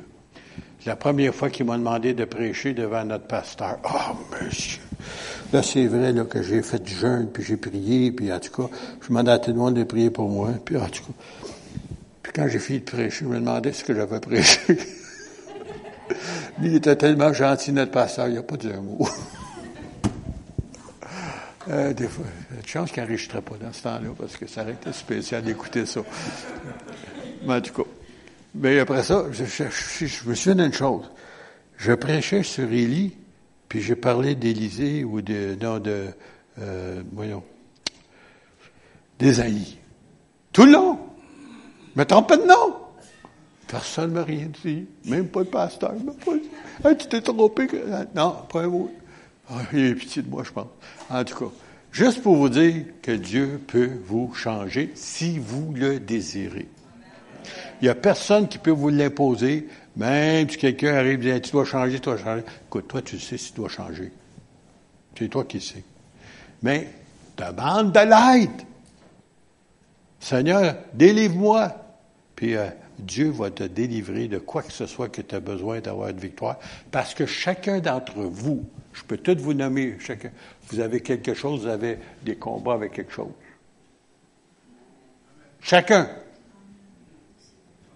la 0.87 0.97
première 0.97 1.35
fois 1.35 1.51
qu'il 1.51 1.67
m'a 1.67 1.77
demandé 1.77 2.15
de 2.15 2.25
prêcher 2.25 2.75
devant 2.75 3.05
notre 3.05 3.27
pasteur. 3.27 3.79
Oh, 3.85 4.17
monsieur! 4.33 4.81
Là, 5.53 5.63
c'est 5.63 5.87
vrai 5.87 6.13
là, 6.13 6.25
que 6.25 6.43
j'ai 6.43 6.63
fait 6.63 6.87
jeûne, 6.89 7.29
puis 7.33 7.43
j'ai 7.43 7.57
prié, 7.57 8.11
puis 8.13 8.33
en 8.33 8.41
tout 8.41 8.51
cas, 8.51 8.69
je 9.01 9.09
demandais 9.09 9.33
à 9.33 9.39
tout 9.39 9.51
le 9.51 9.59
monde 9.59 9.75
de 9.75 9.85
prier 9.85 10.11
pour 10.11 10.29
moi. 10.29 10.51
Puis 10.65 10.77
en 10.77 10.87
tout 10.87 11.03
cas, 11.03 11.13
puis 12.23 12.33
quand 12.35 12.49
j'ai 12.49 12.59
fini 12.59 12.81
de 12.81 12.85
prêcher, 12.85 13.25
je 13.25 13.25
me 13.27 13.39
demandais 13.39 13.73
ce 13.73 13.85
que 13.85 13.95
j'avais 13.95 14.21
prêché. 14.21 14.61
Il 16.63 16.75
était 16.75 16.97
tellement 16.97 17.33
gentil, 17.33 17.73
notre 17.73 17.91
pasteur, 17.91 18.29
il 18.29 18.35
n'a 18.35 18.43
pas 18.43 18.57
dit 18.57 18.71
un 18.71 18.81
mot. 18.81 19.09
euh, 21.71 21.93
des 21.93 22.09
fois, 22.09 22.25
de 22.51 22.67
chance 22.67 22.91
qu'il 22.91 23.03
n'enregistrait 23.03 23.43
pas 23.43 23.57
dans 23.61 23.73
ce 23.73 23.83
temps-là, 23.83 24.11
parce 24.19 24.37
que 24.37 24.47
ça 24.47 24.63
aurait 24.63 24.73
été 24.73 24.93
spécial 24.93 25.43
d'écouter 25.43 25.87
ça. 25.87 26.01
Mais 27.47 27.55
en 27.55 27.61
tout 27.61 27.73
cas, 27.73 27.89
mais 28.55 28.79
après 28.79 29.03
ça, 29.03 29.25
je, 29.33 29.43
me 30.29 30.35
souviens 30.35 30.55
d'une 30.55 30.73
chose. 30.73 31.11
Je 31.79 31.93
prêchais 31.93 32.43
sur 32.43 32.71
Élie, 32.71 33.17
puis 33.69 33.81
j'ai 33.81 33.97
parlé 33.97 34.35
d'Élisée 34.35 35.05
ou 35.05 35.23
de, 35.23 35.57
non, 35.61 35.79
de, 35.79 36.09
euh, 36.61 37.03
voyons, 37.13 37.43
d'Ésaïe. 39.19 39.79
Tout 40.53 40.67
le 40.67 40.73
long. 40.73 40.99
Mais 41.97 42.05
trompe 42.05 42.29
pas 42.29 42.37
de 42.37 42.47
nom. 42.47 42.62
Personne 43.73 44.11
ne 44.11 44.17
m'a 44.17 44.25
rien 44.25 44.49
dit. 44.63 44.85
Même 45.07 45.29
pas 45.29 45.41
le 45.41 45.47
pasteur 45.47 45.95
m'a 46.05 46.13
pas 46.13 46.35
dit. 46.93 46.99
tu 46.99 47.09
t'es 47.09 47.23
trompé. 47.23 47.67
Non, 48.15 48.37
pas 48.53 48.65
un 48.65 48.67
mot. 48.67 48.93
Ah, 49.49 49.63
il 49.73 49.93
a 49.93 49.95
pitié 49.95 50.21
de 50.21 50.29
moi, 50.29 50.43
je 50.45 50.53
pense. 50.53 50.67
En 51.09 51.25
tout 51.25 51.39
cas, 51.39 51.51
juste 51.91 52.23
pour 52.23 52.37
vous 52.37 52.51
dire 52.51 52.85
que 53.01 53.13
Dieu 53.13 53.59
peut 53.67 53.89
vous 54.05 54.35
changer 54.35 54.93
si 54.95 55.39
vous 55.39 55.73
le 55.75 55.99
désirez. 55.99 56.69
Il 57.81 57.85
n'y 57.85 57.89
a 57.89 57.95
personne 57.95 58.47
qui 58.47 58.59
peut 58.59 58.71
vous 58.71 58.91
l'imposer, 58.91 59.67
même 59.97 60.51
si 60.51 60.59
quelqu'un 60.59 60.95
arrive 60.95 61.27
et 61.27 61.41
dit, 61.41 61.41
tu 61.41 61.53
dois 61.53 61.65
changer, 61.65 61.95
tu 61.95 62.03
dois 62.03 62.19
changer. 62.19 62.43
Écoute, 62.67 62.89
toi, 62.89 63.01
tu 63.01 63.19
sais 63.19 63.39
si 63.39 63.53
tu 63.53 63.57
dois 63.57 63.71
changer. 63.71 64.13
C'est 65.19 65.29
toi 65.29 65.45
qui 65.45 65.63
sais. 65.63 65.83
Mais 66.63 66.91
demande 67.39 67.91
de 67.91 68.01
l'aide. 68.01 68.67
Seigneur, 70.21 70.77
délivre-moi. 70.93 71.75
Puis 72.37 72.55
euh, 72.55 72.67
Dieu 72.99 73.31
va 73.31 73.51
te 73.51 73.65
délivrer 73.65 74.29
de 74.29 74.39
quoi 74.39 74.63
que 74.63 74.73
ce 74.73 74.87
soit 74.87 75.09
que 75.09 75.23
tu 75.23 75.35
as 75.35 75.41
besoin 75.41 75.81
d'avoir 75.81 76.09
une 76.09 76.19
victoire. 76.19 76.59
Parce 76.91 77.15
que 77.15 77.27
chacun 77.27 77.81
d'entre 77.81 78.21
vous, 78.21 78.65
je 78.93 79.03
peux 79.03 79.17
tout 79.17 79.37
vous 79.39 79.55
nommer, 79.55 79.97
chacun, 79.99 80.31
vous 80.69 80.81
avez 80.81 81.01
quelque 81.01 81.35
chose, 81.35 81.63
vous 81.63 81.69
avez 81.69 81.99
des 82.23 82.37
combats 82.37 82.75
avec 82.75 82.93
quelque 82.93 83.13
chose. 83.13 83.33
Chacun. 85.61 86.09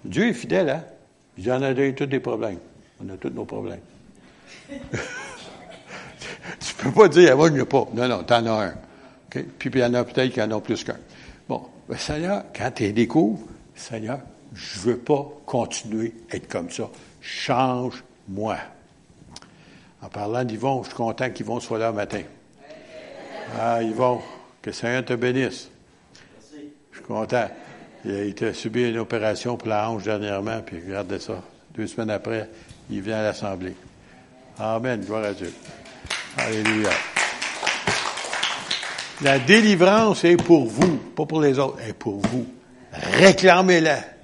Dieu 0.05 0.29
est 0.29 0.35
fidèle, 0.35 0.71
hein? 0.71 0.85
Il 1.39 1.51
en 1.53 1.61
a 1.63 1.75
tous 1.93 2.07
des 2.07 2.21
problèmes. 2.21 2.59
On 3.05 3.09
a 3.13 3.17
tous 3.17 3.31
nos 3.31 3.45
problèmes. 3.45 3.81
tu 6.61 6.75
peux 6.79 6.93
pas 6.93 7.09
dire, 7.09 7.37
il 7.47 7.53
n'y 7.53 7.61
a 7.61 7.67
pas. 7.67 7.87
Non, 7.93 8.09
non, 8.09 8.25
tu 8.25 8.33
en 8.33 8.47
as 8.47 8.67
un. 8.67 8.75
Puis, 9.59 9.71
il 9.75 9.79
y 9.79 9.85
en 9.85 9.95
a 9.95 10.05
peut-être 10.05 10.33
qui 10.33 10.41
en 10.41 10.51
ont 10.53 10.61
plus 10.61 10.83
qu'un. 10.83 10.97
Bon, 11.49 11.63
ben, 11.89 11.99
Seigneur, 11.99 12.45
quand 12.55 12.71
tu 12.75 12.93
découvres, 12.93 13.47
Seigneur, 13.75 14.21
je 14.57 14.81
veux 14.81 14.97
pas 14.97 15.29
continuer 15.45 16.15
à 16.31 16.37
être 16.37 16.49
comme 16.49 16.71
ça. 16.71 16.89
Change-moi. 17.21 18.57
En 20.03 20.09
parlant 20.09 20.45
d'Yvon, 20.45 20.83
je 20.83 20.89
suis 20.89 20.97
content 20.97 21.31
qu'Yvon 21.31 21.61
soit 21.61 21.79
là 21.79 21.91
le 21.91 21.97
matin. 21.97 22.23
Ah, 23.61 23.83
Yvon, 23.83 24.21
que 24.63 24.71
le 24.71 24.75
Seigneur 24.75 25.05
te 25.05 25.13
bénisse. 25.15 25.69
Je 26.91 26.97
suis 26.97 27.07
content. 27.07 27.49
Il 28.05 28.35
a 28.45 28.55
subi 28.55 28.89
une 28.89 28.99
opération 28.99 29.57
pour 29.57 29.69
la 29.69 29.91
hanche 29.91 30.05
dernièrement, 30.05 30.61
puis 30.65 30.81
regardez 30.85 31.19
ça. 31.19 31.43
Deux 31.75 31.87
semaines 31.87 32.11
après, 32.11 32.49
il 32.89 33.03
vient 33.03 33.19
à 33.19 33.23
l'Assemblée. 33.23 33.75
Amen. 34.59 35.01
Gloire 35.05 35.25
à 35.25 35.33
Dieu. 35.33 35.53
Alléluia. 36.39 36.91
La 39.23 39.39
délivrance 39.39 40.25
est 40.25 40.37
pour 40.37 40.67
vous, 40.67 40.97
pas 40.97 41.27
pour 41.27 41.41
les 41.41 41.59
autres, 41.59 41.79
est 41.87 41.95
pour 41.95 42.21
vous. 42.21 42.47
Réclamez-la. 42.93 44.16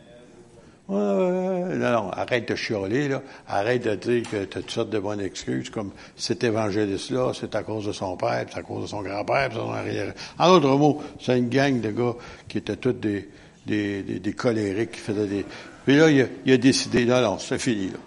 Non, 0.93 1.93
non, 1.93 2.11
arrête 2.11 2.49
de 2.49 2.55
chialer, 2.55 3.09
là. 3.09 3.23
Arrête 3.49 3.85
de 3.85 3.95
dire 3.95 4.23
que 4.31 4.45
tu 4.45 4.59
as 4.59 4.61
toutes 4.61 4.71
sortes 4.71 4.91
de 4.91 4.99
bonnes 4.99 5.21
excuses, 5.21 5.71
comme 5.71 5.91
cet 6.17 6.45
évangéliste-là, 6.45 7.33
c'est 7.35 7.55
à 7.55 7.63
cause 7.63 7.87
de 7.87 7.93
son 7.93 8.17
père, 8.17 8.47
c'est 8.51 8.59
à 8.59 8.63
cause 8.63 8.83
de 8.83 8.87
son 8.89 9.03
grand-père, 9.03 9.51
son 9.53 9.73
arrière. 9.73 10.13
En 10.39 10.49
d'autres 10.49 10.77
mots, 10.77 11.03
c'est 11.21 11.39
une 11.39 11.49
gang 11.49 11.81
de 11.81 11.91
gars 11.91 12.15
qui 12.49 12.59
étaient 12.59 12.77
tous 12.77 12.93
des, 12.93 13.29
des, 13.67 14.03
des, 14.03 14.33
colériques, 14.33 14.93
qui 14.93 15.01
faisaient 15.01 15.27
des... 15.27 15.47
Puis 15.85 15.97
là, 15.97 16.11
il 16.11 16.23
a, 16.23 16.27
il 16.47 16.53
a 16.53 16.57
décidé, 16.57 17.05
non, 17.05 17.21
non, 17.21 17.39
c'est 17.39 17.59
fini, 17.59 17.89
là. 17.89 17.99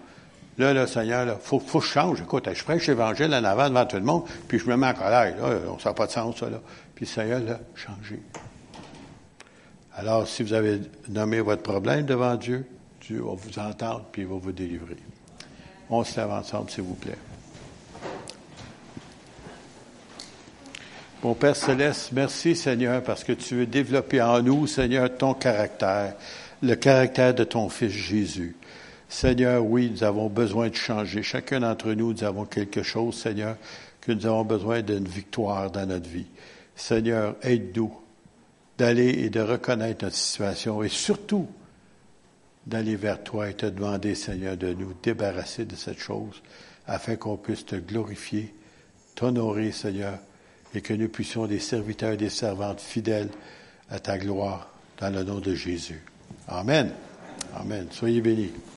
Là, 0.57 0.73
là, 0.73 0.87
Seigneur, 0.87 1.25
là, 1.25 1.37
faut, 1.41 1.59
faut 1.59 1.79
que 1.79 1.85
je 1.85 1.91
change. 1.91 2.21
Écoute, 2.21 2.47
je 2.53 2.63
prêche 2.63 2.87
l'évangile 2.87 3.33
en 3.33 3.43
avant 3.43 3.67
devant 3.67 3.85
tout 3.85 3.97
le 3.97 4.03
monde, 4.03 4.23
puis 4.47 4.57
je 4.57 4.65
me 4.69 4.77
mets 4.77 4.87
en 4.87 4.93
colère. 4.93 5.35
Là, 5.35 5.59
ça 5.79 5.89
n'a 5.89 5.93
pas 5.93 6.05
de 6.05 6.11
sens, 6.11 6.37
ça, 6.37 6.49
là. 6.49 6.61
Puis 6.95 7.05
Seigneur, 7.05 7.41
là, 7.41 7.59
changé. 7.75 8.21
Alors, 9.97 10.27
si 10.27 10.43
vous 10.43 10.53
avez 10.53 10.79
nommé 11.09 11.41
votre 11.41 11.61
problème 11.61 12.05
devant 12.05 12.35
Dieu, 12.35 12.65
Dieu 13.07 13.21
va 13.21 13.33
vous 13.33 13.59
entendre, 13.59 14.05
puis 14.11 14.23
il 14.23 14.27
va 14.27 14.35
vous 14.35 14.51
délivrer. 14.51 14.97
On 15.89 16.03
se 16.03 16.19
lève 16.19 16.31
ensemble, 16.31 16.71
s'il 16.71 16.83
vous 16.83 16.95
plaît. 16.95 17.17
Mon 21.21 21.33
Père 21.33 21.55
céleste, 21.55 22.11
merci 22.13 22.55
Seigneur 22.55 23.03
parce 23.03 23.23
que 23.23 23.33
tu 23.33 23.55
veux 23.55 23.65
développer 23.65 24.21
en 24.21 24.41
nous, 24.41 24.67
Seigneur, 24.67 25.15
ton 25.17 25.33
caractère, 25.33 26.15
le 26.61 26.75
caractère 26.75 27.33
de 27.33 27.43
ton 27.43 27.69
Fils 27.69 27.91
Jésus. 27.91 28.55
Seigneur, 29.07 29.63
oui, 29.63 29.89
nous 29.91 30.03
avons 30.03 30.27
besoin 30.27 30.69
de 30.69 30.75
changer. 30.75 31.23
Chacun 31.23 31.59
d'entre 31.61 31.93
nous, 31.93 32.13
nous 32.13 32.23
avons 32.23 32.45
quelque 32.45 32.83
chose, 32.83 33.15
Seigneur, 33.15 33.55
que 34.01 34.11
nous 34.11 34.25
avons 34.25 34.43
besoin 34.43 34.81
d'une 34.81 35.07
victoire 35.07 35.71
dans 35.71 35.85
notre 35.85 36.09
vie. 36.09 36.27
Seigneur, 36.75 37.35
aide-nous 37.41 37.93
d'aller 38.77 39.09
et 39.09 39.29
de 39.29 39.41
reconnaître 39.41 40.05
notre 40.05 40.15
situation 40.15 40.83
et 40.83 40.89
surtout 40.89 41.47
d'aller 42.65 42.95
vers 42.95 43.23
toi 43.23 43.49
et 43.49 43.53
te 43.53 43.65
demander, 43.65 44.15
Seigneur, 44.15 44.57
de 44.57 44.73
nous 44.73 44.93
débarrasser 45.03 45.65
de 45.65 45.75
cette 45.75 45.99
chose 45.99 46.41
afin 46.87 47.15
qu'on 47.15 47.37
puisse 47.37 47.65
te 47.65 47.75
glorifier, 47.75 48.53
t'honorer, 49.15 49.71
Seigneur, 49.71 50.19
et 50.73 50.81
que 50.81 50.93
nous 50.93 51.09
puissions 51.09 51.47
des 51.47 51.59
serviteurs 51.59 52.13
et 52.13 52.17
des 52.17 52.29
servantes 52.29 52.81
fidèles 52.81 53.29
à 53.89 53.99
ta 53.99 54.17
gloire 54.17 54.69
dans 54.99 55.09
le 55.09 55.23
nom 55.23 55.39
de 55.39 55.55
Jésus. 55.55 56.01
Amen. 56.47 56.91
Amen. 57.55 57.87
Soyez 57.91 58.21
bénis. 58.21 58.51